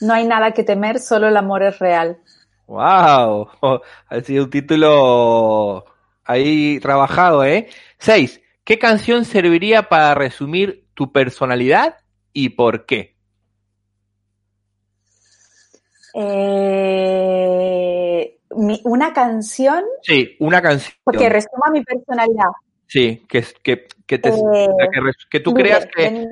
No 0.00 0.14
hay 0.14 0.26
nada 0.26 0.52
que 0.52 0.64
temer, 0.64 1.00
solo 1.00 1.28
el 1.28 1.36
amor 1.36 1.62
es 1.62 1.78
real. 1.78 2.18
¡Wow! 2.66 3.48
ha 4.08 4.20
sido 4.20 4.44
un 4.44 4.50
título 4.50 5.84
ahí 6.24 6.78
trabajado, 6.80 7.44
¿eh? 7.44 7.68
Seis. 7.98 8.40
¿Qué 8.64 8.78
canción 8.78 9.24
serviría 9.24 9.88
para 9.88 10.14
resumir 10.14 10.86
tu 10.92 11.10
personalidad 11.10 11.96
y 12.34 12.50
por 12.50 12.84
qué? 12.84 13.16
Eh, 16.14 16.98
una 18.50 19.12
canción. 19.12 19.84
Sí, 20.02 20.36
una 20.40 20.62
canción. 20.62 20.94
Porque 21.04 21.28
resuma 21.28 21.70
mi 21.72 21.82
personalidad. 21.82 22.48
Sí, 22.88 23.26
que, 23.28 23.44
que, 23.62 23.86
que, 24.06 24.18
te, 24.18 24.30
eh, 24.30 24.68
que, 25.28 25.40
tú 25.40 25.52
creas 25.52 25.86
que... 25.94 26.26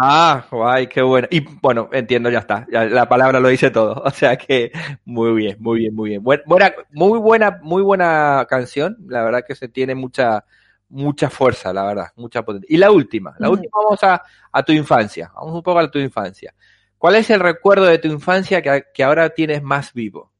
Ah, 0.00 0.46
guay, 0.48 0.86
qué 0.86 1.02
bueno. 1.02 1.26
Y 1.32 1.40
bueno, 1.60 1.88
entiendo, 1.90 2.30
ya 2.30 2.38
está. 2.38 2.64
la 2.70 3.08
palabra 3.08 3.40
lo 3.40 3.48
dice 3.48 3.70
todo. 3.72 4.02
O 4.06 4.10
sea 4.10 4.36
que 4.36 4.70
muy 5.04 5.32
bien, 5.32 5.56
muy 5.58 5.80
bien, 5.80 5.94
muy 5.96 6.10
bien. 6.10 6.22
Buena, 6.22 6.72
muy 6.92 7.18
buena, 7.18 7.58
muy 7.60 7.82
buena 7.82 8.46
canción. 8.48 8.96
La 9.08 9.24
verdad 9.24 9.44
que 9.44 9.56
se 9.56 9.66
tiene 9.68 9.96
mucha, 9.96 10.44
mucha 10.88 11.28
fuerza, 11.28 11.72
la 11.72 11.84
verdad, 11.84 12.06
mucha 12.14 12.44
potencia. 12.44 12.72
Y 12.72 12.78
la 12.78 12.92
última, 12.92 13.34
la 13.40 13.50
última 13.50 13.72
vamos 13.84 14.04
a, 14.04 14.22
a 14.52 14.62
tu 14.62 14.72
infancia. 14.72 15.32
Vamos 15.34 15.54
un 15.56 15.62
poco 15.64 15.80
a 15.80 15.90
tu 15.90 15.98
infancia. 15.98 16.54
¿Cuál 16.98 17.16
es 17.16 17.30
el 17.30 17.40
recuerdo 17.40 17.84
de 17.84 17.98
tu 17.98 18.06
infancia 18.06 18.62
que, 18.62 18.84
que 18.94 19.02
ahora 19.02 19.30
tienes 19.30 19.60
más 19.60 19.92
vivo? 19.92 20.30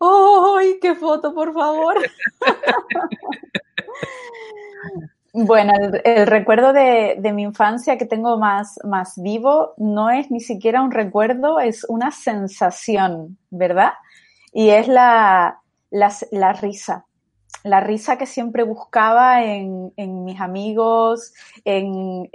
¡Ay, 0.00 0.78
qué 0.80 0.94
foto, 0.94 1.34
por 1.34 1.52
favor! 1.54 1.96
bueno, 5.32 5.72
el, 6.04 6.26
recuerdo 6.26 6.72
de, 6.72 7.18
mi 7.32 7.42
infancia 7.42 7.96
que 7.96 8.06
tengo 8.06 8.38
más, 8.38 8.78
más 8.84 9.14
vivo 9.16 9.74
no 9.78 10.10
es 10.10 10.30
ni 10.30 10.40
siquiera 10.40 10.82
un 10.82 10.90
recuerdo, 10.90 11.60
es 11.60 11.84
una 11.88 12.10
sensación, 12.10 13.38
¿verdad? 13.50 13.92
Y 14.52 14.70
es 14.70 14.88
la, 14.88 15.60
la, 15.90 16.52
risa. 16.52 17.06
La 17.64 17.80
risa 17.80 18.18
que 18.18 18.26
siempre 18.26 18.62
buscaba 18.62 19.44
en, 19.44 19.92
mis 19.96 20.40
amigos, 20.40 21.32
en, 21.64 22.28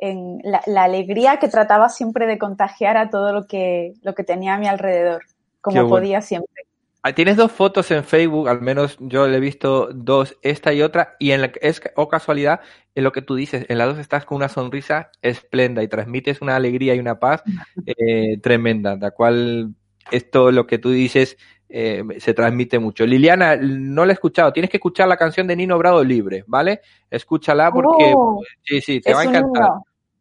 la, 0.44 0.62
la, 0.66 0.84
alegría 0.84 1.38
que 1.38 1.48
trataba 1.48 1.90
siempre 1.90 2.26
de 2.26 2.40
contagiar 2.40 2.98
a 2.98 3.10
todo 3.10 3.34
lo 3.34 3.46
que, 3.46 3.94
lo 4.02 4.16
que 4.16 4.24
tenía 4.24 4.56
a 4.56 4.58
mi 4.58 4.68
alrededor, 4.68 5.24
como 5.62 5.88
podía 5.88 6.22
siempre. 6.22 6.71
Ah, 7.04 7.14
tienes 7.14 7.36
dos 7.36 7.52
fotos 7.52 7.90
en 7.90 8.04
Facebook, 8.04 8.48
al 8.48 8.62
menos 8.62 8.96
yo 9.00 9.28
le 9.28 9.38
he 9.38 9.40
visto 9.40 9.90
dos, 9.92 10.38
esta 10.44 10.72
y 10.72 10.84
otra, 10.84 11.16
y 11.18 11.32
en 11.32 11.42
la 11.42 11.52
es 11.60 11.82
o 11.96 12.08
casualidad, 12.08 12.62
en 12.94 13.04
lo 13.04 13.12
que 13.12 13.24
tú 13.24 13.34
dices, 13.34 13.66
en 13.70 13.80
las 13.80 13.88
dos 13.88 13.98
estás 13.98 14.24
con 14.24 14.36
una 14.36 14.50
sonrisa 14.50 15.10
esplenda 15.24 15.82
y 15.82 15.88
transmites 15.88 16.42
una 16.42 16.56
alegría 16.56 16.94
y 16.94 17.00
una 17.00 17.20
paz 17.20 17.42
eh, 17.88 18.40
tremenda, 18.42 18.98
la 18.98 19.10
cual 19.10 19.74
esto 20.12 20.52
lo 20.52 20.68
que 20.68 20.78
tú 20.78 20.92
dices 20.92 21.38
eh, 21.70 22.04
se 22.20 22.36
transmite 22.36 22.78
mucho. 22.78 23.08
Liliana, 23.08 23.56
no 23.56 24.06
la 24.06 24.12
he 24.12 24.14
escuchado, 24.14 24.54
tienes 24.54 24.70
que 24.70 24.78
escuchar 24.78 25.08
la 25.08 25.18
canción 25.18 25.48
de 25.48 25.56
Nino 25.56 25.80
Bravo 25.80 26.04
Libre, 26.04 26.44
¿vale? 26.46 26.82
Escúchala 27.10 27.72
porque 27.72 28.14
oh, 28.16 28.44
sí, 28.62 28.80
sí, 28.80 29.02
te 29.02 29.14
va 29.14 29.22
a 29.22 29.24
encantar. 29.24 29.70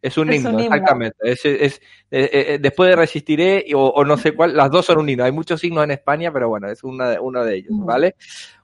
Es 0.02 0.16
un 0.16 0.32
himno, 0.32 0.58
exactamente. 0.58 1.16
Es, 1.20 1.44
es, 1.44 1.80
eh, 2.10 2.30
eh, 2.32 2.58
después 2.60 2.88
de 2.88 2.96
Resistiré 2.96 3.66
o, 3.74 4.04
no 4.04 4.16
sé 4.16 4.32
cuál, 4.32 4.56
las 4.56 4.70
dos 4.70 4.86
son 4.86 4.98
un 4.98 5.08
himno. 5.08 5.24
Hay 5.24 5.32
muchos 5.32 5.62
himnos 5.62 5.84
en 5.84 5.90
España, 5.90 6.32
pero 6.32 6.48
bueno, 6.48 6.68
es 6.68 6.82
una, 6.82 7.20
uno 7.20 7.44
de 7.44 7.56
ellos, 7.56 7.72
¿vale? 7.72 8.16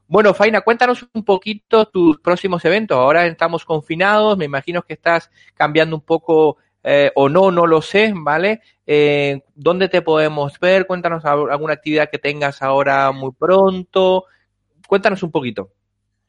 Bueno, 0.08 0.32
Faina, 0.32 0.62
cuéntanos 0.62 1.06
un 1.12 1.24
poquito 1.24 1.86
tus 1.86 2.18
próximos 2.20 2.64
eventos. 2.64 2.96
Ahora 2.96 3.26
estamos 3.26 3.64
confinados, 3.64 4.38
me 4.38 4.46
imagino 4.46 4.82
que 4.82 4.94
estás 4.94 5.30
cambiando 5.54 5.96
un 5.96 6.02
poco 6.02 6.56
eh, 6.82 7.10
o 7.14 7.28
no, 7.28 7.50
no 7.50 7.66
lo 7.66 7.82
sé, 7.82 8.14
¿vale? 8.16 8.62
¿Dónde 9.54 9.88
te 9.88 10.02
podemos 10.02 10.58
ver? 10.58 10.86
Cuéntanos 10.86 11.24
alguna 11.24 11.74
actividad 11.74 12.08
que 12.10 12.18
tengas 12.18 12.62
ahora 12.62 13.12
muy 13.12 13.32
pronto. 13.32 14.24
Cuéntanos 14.86 15.22
un 15.22 15.30
poquito. 15.30 15.72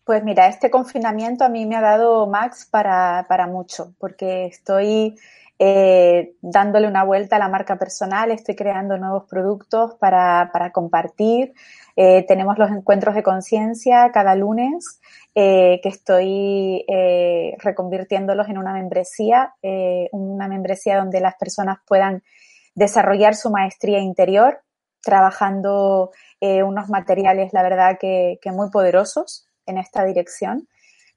Pues 0.07 0.23
mira, 0.23 0.47
este 0.47 0.71
confinamiento 0.71 1.43
a 1.43 1.49
mí 1.49 1.65
me 1.65 1.75
ha 1.75 1.81
dado 1.81 2.27
Max 2.27 2.65
para, 2.71 3.25
para 3.27 3.45
mucho, 3.45 3.93
porque 3.99 4.45
estoy 4.45 5.19
eh, 5.59 6.35
dándole 6.39 6.87
una 6.87 7.03
vuelta 7.03 7.35
a 7.35 7.39
la 7.39 7.49
marca 7.49 7.75
personal, 7.77 8.31
estoy 8.31 8.55
creando 8.55 8.97
nuevos 8.97 9.25
productos 9.29 9.95
para, 9.95 10.49
para 10.53 10.71
compartir. 10.71 11.53
Eh, 11.97 12.23
tenemos 12.25 12.57
los 12.57 12.71
encuentros 12.71 13.15
de 13.15 13.23
conciencia 13.23 14.09
cada 14.13 14.33
lunes, 14.35 15.01
eh, 15.35 15.81
que 15.83 15.89
estoy 15.89 16.85
reconvirtiéndolos 17.57 18.47
en 18.47 18.59
una 18.59 18.71
membresía, 18.71 19.55
una 20.13 20.47
membresía 20.47 20.99
donde 20.99 21.19
las 21.19 21.35
personas 21.35 21.79
puedan 21.85 22.23
desarrollar 22.75 23.35
su 23.35 23.51
maestría 23.51 23.99
interior, 23.99 24.61
trabajando 25.01 26.11
unos 26.39 26.87
materiales, 26.87 27.51
la 27.51 27.61
verdad, 27.61 27.97
que, 27.99 28.39
que 28.41 28.53
muy 28.53 28.69
poderosos 28.69 29.46
en 29.67 29.77
esta 29.77 30.03
dirección. 30.03 30.67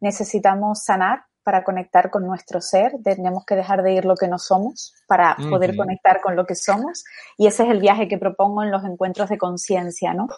Necesitamos 0.00 0.84
sanar 0.84 1.24
para 1.42 1.64
conectar 1.64 2.10
con 2.10 2.26
nuestro 2.26 2.60
ser, 2.60 2.92
tenemos 3.02 3.44
que 3.46 3.56
dejar 3.56 3.82
de 3.82 3.94
ir 3.94 4.04
lo 4.04 4.14
que 4.14 4.28
no 4.28 4.38
somos 4.38 4.94
para 5.06 5.36
poder 5.36 5.74
conectar 5.74 6.20
con 6.20 6.36
lo 6.36 6.44
que 6.44 6.54
somos 6.54 7.04
y 7.38 7.46
ese 7.46 7.64
es 7.64 7.70
el 7.70 7.80
viaje 7.80 8.08
que 8.08 8.18
propongo 8.18 8.62
en 8.62 8.70
los 8.70 8.84
encuentros 8.84 9.30
de 9.30 9.38
conciencia, 9.38 10.12
¿no? 10.12 10.28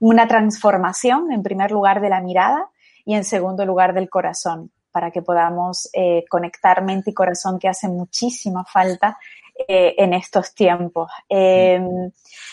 Una 0.00 0.28
transformación, 0.28 1.32
en 1.32 1.42
primer 1.42 1.72
lugar, 1.72 2.00
de 2.00 2.08
la 2.08 2.20
mirada 2.20 2.70
y 3.04 3.14
en 3.14 3.24
segundo 3.24 3.66
lugar 3.66 3.94
del 3.94 4.08
corazón, 4.08 4.70
para 4.92 5.10
que 5.10 5.22
podamos 5.22 5.90
eh, 5.92 6.24
conectar 6.30 6.84
mente 6.84 7.10
y 7.10 7.14
corazón 7.14 7.58
que 7.58 7.68
hace 7.68 7.88
muchísima 7.88 8.64
falta 8.64 9.18
eh, 9.66 9.96
en 9.98 10.14
estos 10.14 10.54
tiempos. 10.54 11.10
Em, 11.28 12.12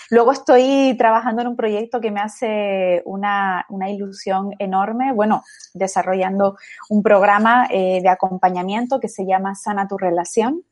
luego 0.09 0.31
estoy 0.31 0.95
trabajando 0.97 1.43
en 1.43 1.49
un 1.49 1.55
proyecto 1.55 2.01
que 2.01 2.09
me 2.09 2.19
hace 2.19 3.03
una, 3.05 3.65
ilusión 3.87 4.51
enorme, 4.57 5.13
bueno, 5.13 5.43
desarrollando 5.73 6.57
un 6.89 7.03
programa 7.03 7.67
eh, 7.69 7.99
de 8.01 8.09
acompañamiento 8.09 8.99
que 8.99 9.07
se 9.07 9.25
llama 9.25 9.53
Sana 9.53 9.87
tu 9.87 9.97
relación. 9.97 10.63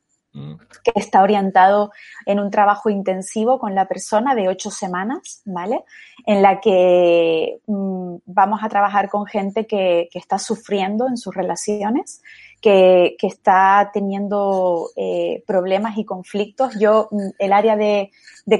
Que 0.82 0.92
está 0.96 1.22
orientado 1.22 1.92
en 2.26 2.40
un 2.40 2.50
trabajo 2.50 2.90
intensivo 2.90 3.58
con 3.58 3.74
la 3.74 3.86
persona 3.86 4.34
de 4.34 4.48
ocho 4.48 4.70
semanas, 4.70 5.42
¿vale? 5.44 5.84
En 6.26 6.42
la 6.42 6.60
que 6.60 7.60
mm, 7.66 8.16
vamos 8.26 8.60
a 8.62 8.68
trabajar 8.68 9.08
con 9.08 9.26
gente 9.26 9.66
que, 9.66 10.08
está 10.14 10.38
sufriendo 10.38 11.06
en 11.08 11.16
sus 11.16 11.34
relaciones 11.34 12.20
que, 12.60 13.16
está 13.22 13.90
teniendo 13.92 14.88
eh, 14.96 15.44
problemas 15.46 15.98
y 15.98 16.04
conflictos. 16.04 16.78
Yo, 16.80 17.08
mm, 17.10 17.28
el 17.38 17.52
área 17.52 17.76
de, 17.76 18.10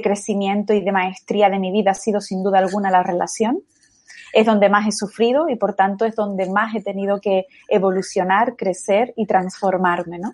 crecimiento 0.01 0.73
y 0.73 0.81
de 0.81 0.91
maestría 0.91 1.49
de 1.49 1.59
mi 1.59 1.71
vida 1.71 1.91
ha 1.91 1.95
sido 1.95 2.21
sin 2.21 2.43
duda 2.43 2.59
alguna 2.59 2.89
la 2.89 3.03
relación. 3.03 3.61
es 4.33 4.45
donde 4.45 4.67
más 4.67 4.85
he 4.85 4.91
sufrido 4.91 5.47
y 5.47 5.55
por 5.55 5.75
tanto 5.75 6.03
es 6.03 6.13
donde 6.13 6.49
más 6.49 6.75
he 6.75 6.81
tenido 6.81 7.21
que 7.21 7.45
evolucionar, 7.69 8.57
crecer 8.57 9.13
y 9.15 9.27
transformarme, 9.27 10.19
¿no? 10.19 10.33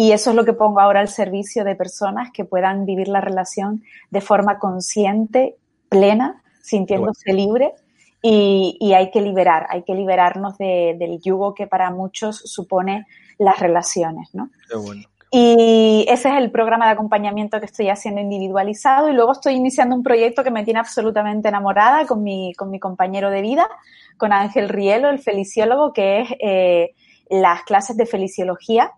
Y 0.00 0.12
eso 0.12 0.30
es 0.30 0.36
lo 0.36 0.46
que 0.46 0.54
pongo 0.54 0.80
ahora 0.80 1.00
al 1.00 1.08
servicio 1.08 1.62
de 1.62 1.76
personas 1.76 2.30
que 2.32 2.46
puedan 2.46 2.86
vivir 2.86 3.06
la 3.08 3.20
relación 3.20 3.82
de 4.08 4.22
forma 4.22 4.58
consciente, 4.58 5.56
plena, 5.90 6.42
sintiéndose 6.62 7.34
libre. 7.34 7.74
Y, 8.22 8.94
hay 8.94 9.10
que 9.10 9.20
liberar, 9.20 9.66
hay 9.68 9.82
que 9.82 9.94
liberarnos 9.94 10.56
del 10.56 11.20
yugo 11.20 11.52
que 11.52 11.66
para 11.66 11.90
muchos 11.90 12.38
supone 12.38 13.06
las 13.36 13.58
relaciones, 13.58 14.30
¿no? 14.32 14.48
Qué 14.70 14.78
bueno. 14.78 15.02
Y 15.30 16.06
ese 16.08 16.30
es 16.30 16.34
el 16.36 16.50
programa 16.50 16.86
de 16.86 16.92
acompañamiento 16.92 17.60
que 17.60 17.66
estoy 17.66 17.90
haciendo 17.90 18.22
individualizado 18.22 19.10
y 19.10 19.12
luego 19.12 19.32
estoy 19.32 19.52
iniciando 19.52 19.94
un 19.94 20.02
proyecto 20.02 20.42
que 20.42 20.50
me 20.50 20.64
tiene 20.64 20.80
absolutamente 20.80 21.48
enamorada 21.48 22.06
con 22.06 22.22
mi, 22.22 22.54
con 22.54 22.70
mi 22.70 22.80
compañero 22.80 23.30
de 23.30 23.42
vida, 23.42 23.68
con 24.16 24.32
Ángel 24.32 24.70
Rielo, 24.70 25.10
el 25.10 25.18
feliciólogo, 25.18 25.92
que 25.92 26.22
es 26.22 26.28
eh, 26.40 26.94
las 27.28 27.64
clases 27.64 27.98
de 27.98 28.06
feliciología. 28.06 28.92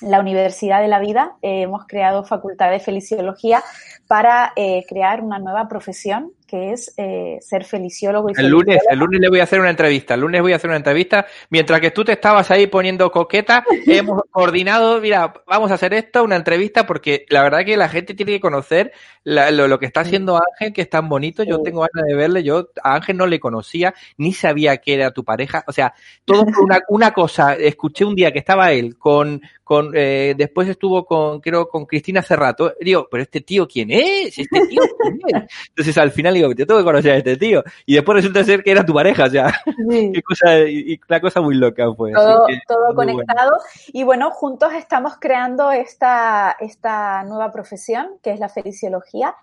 La 0.00 0.20
Universidad 0.20 0.80
de 0.80 0.88
la 0.88 1.00
Vida 1.00 1.36
eh, 1.42 1.62
hemos 1.62 1.86
creado 1.86 2.24
facultad 2.24 2.70
de 2.70 2.80
feliciología 2.80 3.62
para 4.06 4.52
eh, 4.56 4.84
crear 4.88 5.22
una 5.22 5.38
nueva 5.38 5.68
profesión 5.68 6.32
que 6.48 6.72
es 6.72 6.94
eh, 6.96 7.38
ser 7.40 7.64
feliciólogo. 7.64 8.30
Y 8.30 8.40
el 8.40 8.48
lunes, 8.48 8.80
el 8.90 8.98
lunes 8.98 9.20
le 9.20 9.28
voy 9.28 9.40
a 9.40 9.44
hacer 9.44 9.60
una 9.60 9.70
entrevista. 9.70 10.14
El 10.14 10.22
lunes 10.22 10.40
voy 10.40 10.52
a 10.52 10.56
hacer 10.56 10.70
una 10.70 10.78
entrevista. 10.78 11.26
Mientras 11.50 11.80
que 11.80 11.90
tú 11.90 12.04
te 12.04 12.12
estabas 12.12 12.50
ahí 12.50 12.66
poniendo 12.66 13.12
coqueta, 13.12 13.64
hemos 13.86 14.22
coordinado, 14.30 15.00
mira, 15.00 15.34
vamos 15.46 15.70
a 15.70 15.74
hacer 15.74 15.92
esto, 15.92 16.24
una 16.24 16.36
entrevista, 16.36 16.86
porque 16.86 17.26
la 17.28 17.42
verdad 17.42 17.64
que 17.64 17.76
la 17.76 17.88
gente 17.88 18.14
tiene 18.14 18.32
que 18.32 18.40
conocer 18.40 18.92
lo, 19.24 19.78
que 19.78 19.86
está 19.86 20.00
haciendo 20.00 20.36
Ángel, 20.36 20.72
que 20.72 20.82
es 20.82 20.90
tan 20.90 21.08
bonito. 21.08 21.42
Yo 21.42 21.60
tengo 21.60 21.80
ganas 21.80 22.08
de 22.08 22.14
verle. 22.14 22.42
Yo 22.42 22.70
a 22.82 22.94
Ángel 22.94 23.18
no 23.18 23.26
le 23.26 23.38
conocía, 23.38 23.94
ni 24.16 24.32
sabía 24.32 24.78
que 24.78 24.94
era 24.94 25.10
tu 25.10 25.24
pareja. 25.24 25.64
O 25.66 25.72
sea, 25.72 25.92
todo 26.24 26.46
una, 26.62 26.80
una 26.88 27.12
cosa. 27.12 27.54
Escuché 27.54 28.06
un 28.06 28.14
día 28.14 28.32
que 28.32 28.38
estaba 28.38 28.72
él 28.72 28.96
con, 28.96 29.42
con 29.62 29.92
eh, 29.94 30.34
después 30.34 30.66
estuvo 30.66 31.04
con, 31.04 31.40
creo, 31.40 31.68
con 31.68 31.84
Cristina 31.84 32.22
Cerrato. 32.22 32.74
Digo, 32.80 33.06
pero 33.10 33.22
este 33.22 33.42
tío, 33.42 33.68
¿quién 33.68 33.90
es? 33.90 34.38
¿Este 34.38 34.66
tío 34.66 34.80
quién 34.98 35.18
es? 35.26 35.44
Entonces 35.68 35.98
al 35.98 36.10
final 36.10 36.37
digo, 36.38 36.54
te 36.54 36.66
tengo 36.66 36.80
que 36.80 36.84
conocer 36.84 37.12
a 37.12 37.16
este 37.16 37.36
tío. 37.36 37.62
Y 37.86 37.94
después 37.94 38.16
resulta 38.16 38.44
ser 38.44 38.62
que 38.62 38.70
era 38.70 38.84
tu 38.84 38.94
pareja, 38.94 39.24
o 39.24 39.30
sea, 39.30 39.52
qué 40.12 40.22
cosa, 40.22 40.58
y 40.60 41.00
la 41.08 41.20
cosa 41.20 41.40
muy 41.40 41.54
loca 41.54 41.92
fue. 41.94 42.12
Todo, 42.12 42.46
todo 42.66 42.94
conectado. 42.94 43.52
Y 43.88 44.02
bueno, 44.04 44.30
juntos 44.30 44.72
estamos 44.74 45.14
creando 45.18 45.70
esta, 45.70 46.56
esta 46.60 47.22
nueva 47.24 47.50
profesión, 47.50 48.18
que 48.22 48.32
es 48.32 48.40
la 48.40 48.48
feliciología, 48.48 49.34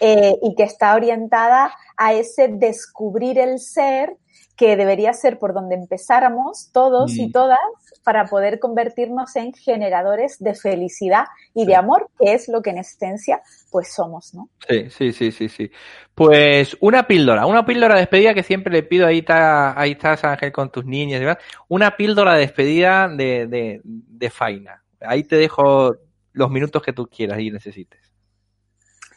eh, 0.00 0.36
y 0.42 0.54
que 0.54 0.62
está 0.62 0.94
orientada 0.94 1.72
a 1.96 2.12
ese 2.12 2.48
descubrir 2.48 3.38
el 3.38 3.58
ser 3.58 4.16
que 4.56 4.76
debería 4.76 5.12
ser 5.12 5.38
por 5.38 5.54
donde 5.54 5.76
empezáramos 5.76 6.70
todos 6.72 7.16
y 7.16 7.28
mm. 7.28 7.32
todas 7.32 7.58
para 8.08 8.24
poder 8.24 8.58
convertirnos 8.58 9.36
en 9.36 9.52
generadores 9.52 10.38
de 10.38 10.54
felicidad 10.54 11.26
y 11.52 11.66
de 11.66 11.76
amor, 11.76 12.08
que 12.18 12.32
es 12.32 12.48
lo 12.48 12.62
que 12.62 12.70
en 12.70 12.78
esencia 12.78 13.42
pues 13.70 13.92
somos, 13.92 14.32
¿no? 14.32 14.48
Sí, 14.66 14.88
sí, 14.88 15.12
sí, 15.12 15.30
sí, 15.30 15.50
sí. 15.50 15.70
Pues 16.14 16.74
una 16.80 17.06
píldora, 17.06 17.44
una 17.44 17.66
píldora 17.66 17.96
de 17.96 18.00
despedida 18.00 18.32
que 18.32 18.42
siempre 18.42 18.72
le 18.72 18.82
pido, 18.82 19.06
ahí 19.06 19.18
está, 19.18 19.78
ahí 19.78 19.90
estás 19.90 20.24
Ángel 20.24 20.52
con 20.52 20.72
tus 20.72 20.86
niñas 20.86 21.18
y 21.18 21.24
demás, 21.24 21.36
una 21.68 21.98
píldora 21.98 22.32
de 22.32 22.40
despedida 22.40 23.08
de, 23.08 23.46
de, 23.46 23.82
de 23.84 24.30
faina. 24.30 24.82
Ahí 25.02 25.22
te 25.24 25.36
dejo 25.36 25.94
los 26.32 26.50
minutos 26.50 26.82
que 26.82 26.94
tú 26.94 27.08
quieras 27.08 27.38
y 27.40 27.50
necesites. 27.50 28.00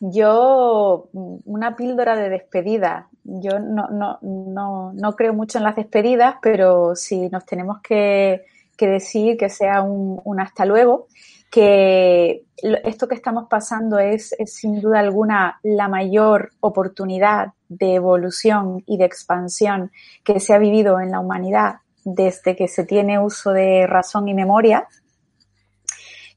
Yo, 0.02 1.08
una 1.14 1.78
píldora 1.78 2.18
de 2.18 2.28
despedida. 2.28 3.08
Yo 3.24 3.58
no, 3.58 3.88
no, 3.88 4.20
no, 4.22 4.92
no 4.92 5.16
creo 5.16 5.34
mucho 5.34 5.60
en 5.60 5.64
las 5.64 5.78
despedidas, 5.78 6.36
pero 6.42 6.94
si 6.98 7.30
nos 7.30 7.46
tenemos 7.46 7.80
que, 7.82 8.44
que 8.78 8.88
decir 8.88 9.38
que 9.38 9.50
sea 9.50 9.82
un, 9.82 10.22
un, 10.24 10.40
hasta 10.40 10.66
luego, 10.66 11.08
que 11.52 12.46
esto 12.84 13.08
que 13.08 13.16
estamos 13.16 13.48
pasando 13.50 14.00
es, 14.00 14.34
es 14.40 14.54
sin 14.54 14.80
duda 14.82 15.00
alguna 15.00 15.60
la 15.64 15.88
mayor 15.88 16.52
oportunidad 16.62 17.54
de 17.68 17.96
evolución 17.96 18.84
y 18.86 18.98
de 18.98 19.06
expansión 19.06 19.92
que 20.24 20.40
se 20.40 20.54
ha 20.54 20.58
vivido 20.58 21.00
en 21.00 21.12
la 21.12 21.20
humanidad 21.20 21.76
desde 22.04 22.56
que 22.56 22.68
se 22.68 22.86
tiene 22.86 23.20
uso 23.20 23.52
de 23.52 23.86
razón 23.88 24.28
y 24.28 24.34
memoria, 24.34 24.88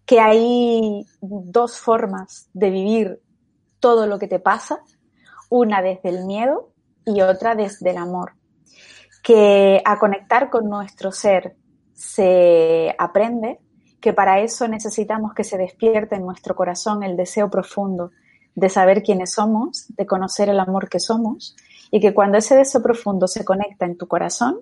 que 0.04 0.20
hay 0.20 1.06
dos 1.20 1.78
formas 1.78 2.48
de 2.52 2.70
vivir 2.70 3.20
todo 3.80 4.06
lo 4.06 4.18
que 4.18 4.28
te 4.28 4.38
pasa, 4.38 4.80
una 5.48 5.80
desde 5.80 6.10
el 6.10 6.24
miedo 6.24 6.70
y 7.04 7.20
otra 7.22 7.54
desde 7.54 7.90
el 7.90 7.96
amor. 7.96 8.32
Que 9.22 9.80
a 9.84 9.98
conectar 9.98 10.50
con 10.50 10.68
nuestro 10.68 11.12
ser 11.12 11.56
se 11.94 12.94
aprende, 12.98 13.58
que 14.00 14.12
para 14.12 14.40
eso 14.40 14.68
necesitamos 14.68 15.32
que 15.32 15.44
se 15.44 15.56
despierte 15.56 16.16
en 16.16 16.26
nuestro 16.26 16.54
corazón 16.54 17.02
el 17.02 17.16
deseo 17.16 17.48
profundo 17.50 18.10
de 18.54 18.68
saber 18.68 19.02
quiénes 19.02 19.32
somos, 19.32 19.86
de 19.96 20.06
conocer 20.06 20.48
el 20.48 20.60
amor 20.60 20.88
que 20.88 21.00
somos, 21.00 21.56
y 21.90 22.00
que 22.00 22.12
cuando 22.12 22.38
ese 22.38 22.56
deseo 22.56 22.82
profundo 22.82 23.26
se 23.26 23.44
conecta 23.44 23.86
en 23.86 23.96
tu 23.96 24.06
corazón, 24.06 24.58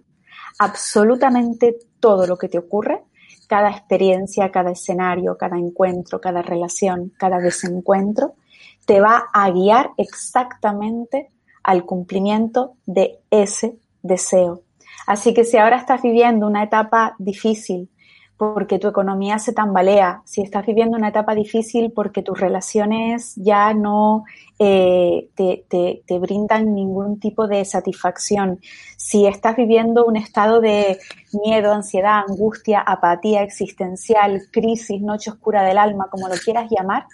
absolutamente 0.58 1.76
todo 1.98 2.26
lo 2.26 2.36
que 2.36 2.48
te 2.48 2.58
ocurre, 2.58 3.02
cada 3.48 3.70
experiencia, 3.70 4.50
cada 4.50 4.70
escenario, 4.70 5.36
cada 5.36 5.58
encuentro, 5.58 6.20
cada 6.20 6.42
relación, 6.42 7.12
cada 7.18 7.38
desencuentro, 7.38 8.34
te 8.86 9.00
va 9.00 9.24
a 9.32 9.50
guiar 9.50 9.90
exactamente 9.96 11.28
al 11.62 11.84
cumplimiento 11.84 12.74
de 12.86 13.20
ese 13.30 13.76
deseo. 14.02 14.62
Así 15.06 15.34
que 15.34 15.44
si 15.44 15.56
ahora 15.56 15.76
estás 15.76 16.02
viviendo 16.02 16.46
una 16.46 16.62
etapa 16.62 17.14
difícil 17.18 17.88
porque 18.36 18.80
tu 18.80 18.88
economía 18.88 19.38
se 19.38 19.52
tambalea, 19.52 20.22
si 20.24 20.42
estás 20.42 20.66
viviendo 20.66 20.96
una 20.96 21.10
etapa 21.10 21.32
difícil 21.32 21.92
porque 21.92 22.22
tus 22.22 22.40
relaciones 22.40 23.34
ya 23.36 23.72
no 23.72 24.24
eh, 24.58 25.28
te, 25.36 25.64
te, 25.68 26.02
te, 26.04 26.18
brindan 26.18 26.74
ningún 26.74 27.20
tipo 27.20 27.46
de 27.46 27.64
satisfacción, 27.64 28.58
si 28.96 29.26
estás 29.26 29.54
viviendo 29.54 30.04
un 30.04 30.16
estado 30.16 30.60
de 30.60 30.98
miedo, 31.44 31.72
ansiedad, 31.72 32.24
angustia, 32.28 32.80
apatía 32.80 33.42
existencial, 33.42 34.42
crisis, 34.50 35.00
noche 35.00 35.30
oscura 35.30 35.62
del 35.62 35.78
alma, 35.78 36.08
como 36.10 36.28
lo 36.28 36.34
quieras 36.34 36.68
llamar, 36.68 37.06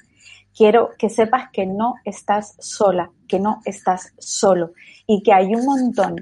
quiero 0.57 0.91
que 0.99 1.11
sepas 1.11 1.51
que 1.53 1.67
no 1.67 1.97
estás 2.05 2.57
sola, 2.59 3.11
que 3.29 3.39
no 3.39 3.61
estás 3.67 4.15
solo 4.19 4.73
y 5.07 5.23
que 5.23 5.33
hay 5.33 5.55
un 5.55 5.67
montón 5.67 6.17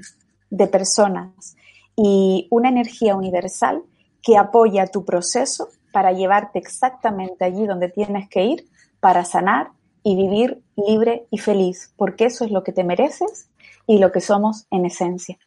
de 0.49 0.67
personas 0.67 1.55
y 1.95 2.47
una 2.49 2.69
energía 2.69 3.15
universal 3.15 3.83
que 4.21 4.37
apoya 4.37 4.87
tu 4.87 5.05
proceso 5.05 5.69
para 5.91 6.11
llevarte 6.11 6.59
exactamente 6.59 7.45
allí 7.45 7.65
donde 7.65 7.89
tienes 7.89 8.29
que 8.29 8.43
ir 8.43 8.65
para 8.99 9.25
sanar 9.25 9.69
y 10.03 10.15
vivir 10.15 10.61
libre 10.75 11.25
y 11.31 11.37
feliz, 11.37 11.93
porque 11.97 12.25
eso 12.25 12.45
es 12.45 12.51
lo 12.51 12.63
que 12.63 12.71
te 12.71 12.83
mereces 12.83 13.49
y 13.87 13.97
lo 13.99 14.11
que 14.11 14.21
somos 14.21 14.67
en 14.71 14.85
esencia. 14.85 15.37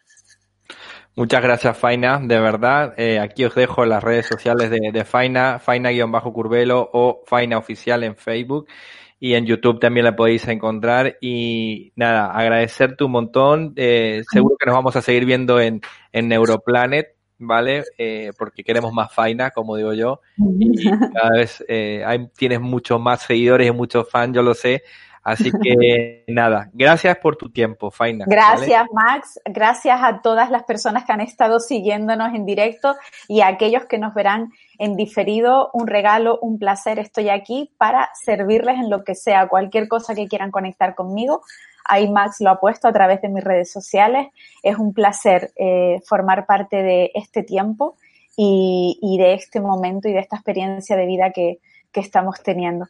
Muchas 1.17 1.43
gracias, 1.43 1.77
Faina, 1.77 2.19
de 2.19 2.41
verdad. 2.41 2.95
Eh, 2.97 3.19
aquí 3.19 3.45
os 3.45 3.55
dejo 3.55 3.85
las 3.85 4.03
redes 4.03 4.27
sociales 4.27 4.71
de, 4.71 4.91
de 4.93 5.05
Faina, 5.05 5.59
Faina-Curvelo 5.59 6.91
o 6.93 7.23
Faina 7.27 7.59
Oficial 7.59 8.05
en 8.05 8.17
Facebook 8.17 8.67
y 9.23 9.35
en 9.35 9.45
YouTube 9.45 9.79
también 9.79 10.05
la 10.05 10.17
podéis 10.17 10.49
encontrar. 10.49 11.19
Y 11.21 11.93
nada, 11.95 12.33
agradecerte 12.33 13.05
un 13.05 13.13
montón. 13.13 13.75
Eh, 13.77 14.23
seguro 14.33 14.57
que 14.59 14.65
nos 14.65 14.75
vamos 14.75 14.97
a 14.97 15.03
seguir 15.03 15.27
viendo 15.27 15.61
en, 15.61 15.83
en 16.11 16.29
Neuroplanet, 16.29 17.15
¿vale? 17.39 17.85
Eh, 17.99 18.33
porque 18.39 18.65
queremos 18.65 18.95
más 18.95 19.13
Faina, 19.13 19.51
como 19.51 19.77
digo 19.77 19.93
yo. 19.93 20.21
Y 20.59 20.89
cada 20.89 21.31
vez 21.37 21.63
eh, 21.69 22.03
hay, 22.07 22.29
tienes 22.29 22.63
muchos 22.63 22.99
más 22.99 23.21
seguidores 23.21 23.69
y 23.69 23.73
muchos 23.73 24.09
fans, 24.09 24.35
yo 24.35 24.43
lo 24.43 24.55
sé. 24.55 24.83
Así 25.31 25.53
que 25.63 26.25
nada, 26.29 26.71
gracias 26.73 27.17
por 27.19 27.37
tu 27.37 27.51
tiempo, 27.51 27.91
Faina. 27.91 28.25
Gracias, 28.27 28.85
Max. 28.93 29.41
Gracias 29.45 30.01
a 30.03 30.21
todas 30.23 30.51
las 30.51 30.65
personas 30.65 31.05
que 31.05 31.13
han 31.13 31.21
estado 31.21 31.61
siguiéndonos 31.61 32.35
en 32.35 32.45
directo 32.45 32.97
y 33.29 33.41
a 33.41 33.47
aquellos 33.47 33.85
que 33.85 33.99
nos 33.99 34.13
verán 34.13 34.51
en 34.79 34.97
diferido. 34.97 35.71
Un 35.73 35.87
regalo, 35.87 36.39
un 36.43 36.59
placer. 36.59 36.99
Estoy 36.99 37.29
aquí 37.29 37.73
para 37.79 38.11
servirles 38.25 38.79
en 38.79 38.91
lo 38.91 39.05
que 39.05 39.15
sea, 39.15 39.47
cualquier 39.47 39.87
cosa 39.87 40.17
que 40.17 40.27
quieran 40.27 40.51
conectar 40.51 40.97
conmigo. 40.97 41.43
Ahí 41.85 42.11
Max 42.11 42.37
lo 42.41 42.51
ha 42.51 42.59
puesto 42.59 42.89
a 42.89 42.93
través 42.93 43.23
de 43.23 43.29
mis 43.29 43.45
redes 43.45 43.71
sociales. 43.71 44.29
Es 44.65 44.77
un 44.79 44.93
placer 44.93 45.53
eh, 45.57 46.01
formar 46.07 46.45
parte 46.45 46.83
de 46.83 47.13
este 47.15 47.45
tiempo 47.45 47.97
y, 48.37 49.17
de 49.19 49.35
este 49.35 49.61
momento 49.61 50.09
y 50.09 50.13
de 50.13 50.21
esta 50.21 50.37
experiencia 50.37 50.97
de 50.97 51.07
vida 51.07 51.31
que 51.31 51.61
estamos 51.93 52.43
teniendo. 52.43 52.87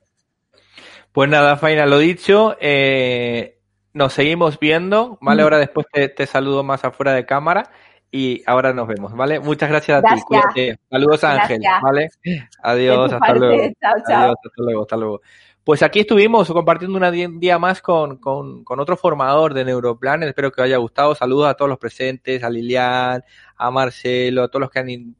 Pues 1.12 1.28
nada, 1.28 1.56
Faina, 1.56 1.86
lo 1.86 1.98
dicho, 1.98 2.56
eh, 2.60 3.58
nos 3.92 4.12
seguimos 4.12 4.60
viendo, 4.60 5.18
¿vale? 5.20 5.42
Ahora 5.42 5.58
después 5.58 5.86
te, 5.92 6.08
te, 6.08 6.26
saludo 6.26 6.62
más 6.62 6.84
afuera 6.84 7.12
de 7.12 7.26
cámara 7.26 7.70
y 8.12 8.42
ahora 8.46 8.72
nos 8.72 8.86
vemos, 8.86 9.14
¿vale? 9.14 9.40
Muchas 9.40 9.70
gracias 9.70 9.98
a 9.98 10.14
ti, 10.14 10.20
cuídate. 10.22 10.78
Saludos 10.88 11.24
Ángel, 11.24 11.60
¿vale? 11.82 12.08
Adiós, 12.62 13.12
hasta 13.12 13.34
luego. 13.34 13.62
Chao, 13.80 13.94
chao. 14.06 14.22
Adiós, 14.22 14.36
hasta 14.44 14.62
luego, 14.62 14.82
hasta 14.82 14.96
luego. 14.96 15.20
Pues 15.64 15.82
aquí 15.82 16.00
estuvimos 16.00 16.48
compartiendo 16.50 16.98
un 16.98 17.40
día 17.40 17.58
más 17.58 17.82
con, 17.82 18.16
con, 18.16 18.64
con, 18.64 18.80
otro 18.80 18.96
formador 18.96 19.52
de 19.52 19.64
Neuroplanet. 19.64 20.28
Espero 20.28 20.50
que 20.50 20.62
os 20.62 20.64
haya 20.64 20.78
gustado. 20.78 21.14
Saludos 21.14 21.48
a 21.48 21.54
todos 21.54 21.68
los 21.68 21.78
presentes, 21.78 22.42
a 22.42 22.50
Lilian, 22.50 23.22
a 23.60 23.70
Marcelo, 23.70 24.42
a 24.42 24.48
todos 24.48 24.62
los 24.62 24.70
que 24.70 24.78
han 24.78 25.14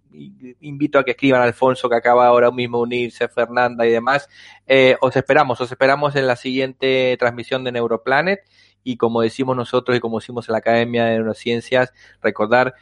invito 0.60 0.98
a 0.98 1.04
que 1.04 1.12
escriban 1.12 1.42
Alfonso, 1.42 1.88
que 1.88 1.96
acaba 1.96 2.26
ahora 2.26 2.50
mismo 2.50 2.78
de 2.78 2.82
unirse, 2.84 3.28
Fernanda 3.28 3.86
y 3.86 3.90
demás. 3.90 4.28
Eh, 4.66 4.96
os 5.00 5.14
esperamos, 5.14 5.60
os 5.60 5.70
esperamos 5.70 6.16
en 6.16 6.26
la 6.26 6.36
siguiente 6.36 7.16
transmisión 7.18 7.64
de 7.64 7.72
Neuroplanet. 7.72 8.40
Y 8.82 8.96
como 8.96 9.20
decimos 9.20 9.56
nosotros 9.56 9.96
y 9.96 10.00
como 10.00 10.20
decimos 10.20 10.48
en 10.48 10.52
la 10.52 10.58
Academia 10.58 11.04
de 11.04 11.12
Neurociencias, 11.12 11.92
recordar 12.22 12.74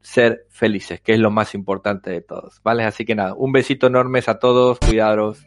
ser 0.00 0.46
felices, 0.48 1.00
que 1.00 1.12
es 1.12 1.18
lo 1.18 1.30
más 1.30 1.54
importante 1.54 2.10
de 2.10 2.20
todos, 2.20 2.62
¿vale? 2.62 2.84
Así 2.84 3.04
que 3.04 3.14
nada, 3.14 3.34
un 3.34 3.52
besito 3.52 3.88
enorme 3.88 4.22
a 4.26 4.38
todos, 4.38 4.78
cuidaros. 4.78 5.44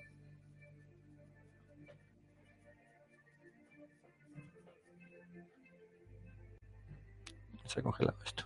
Se 7.66 7.80
ha 7.80 7.84
congelado 7.84 8.20
esto. 8.24 8.43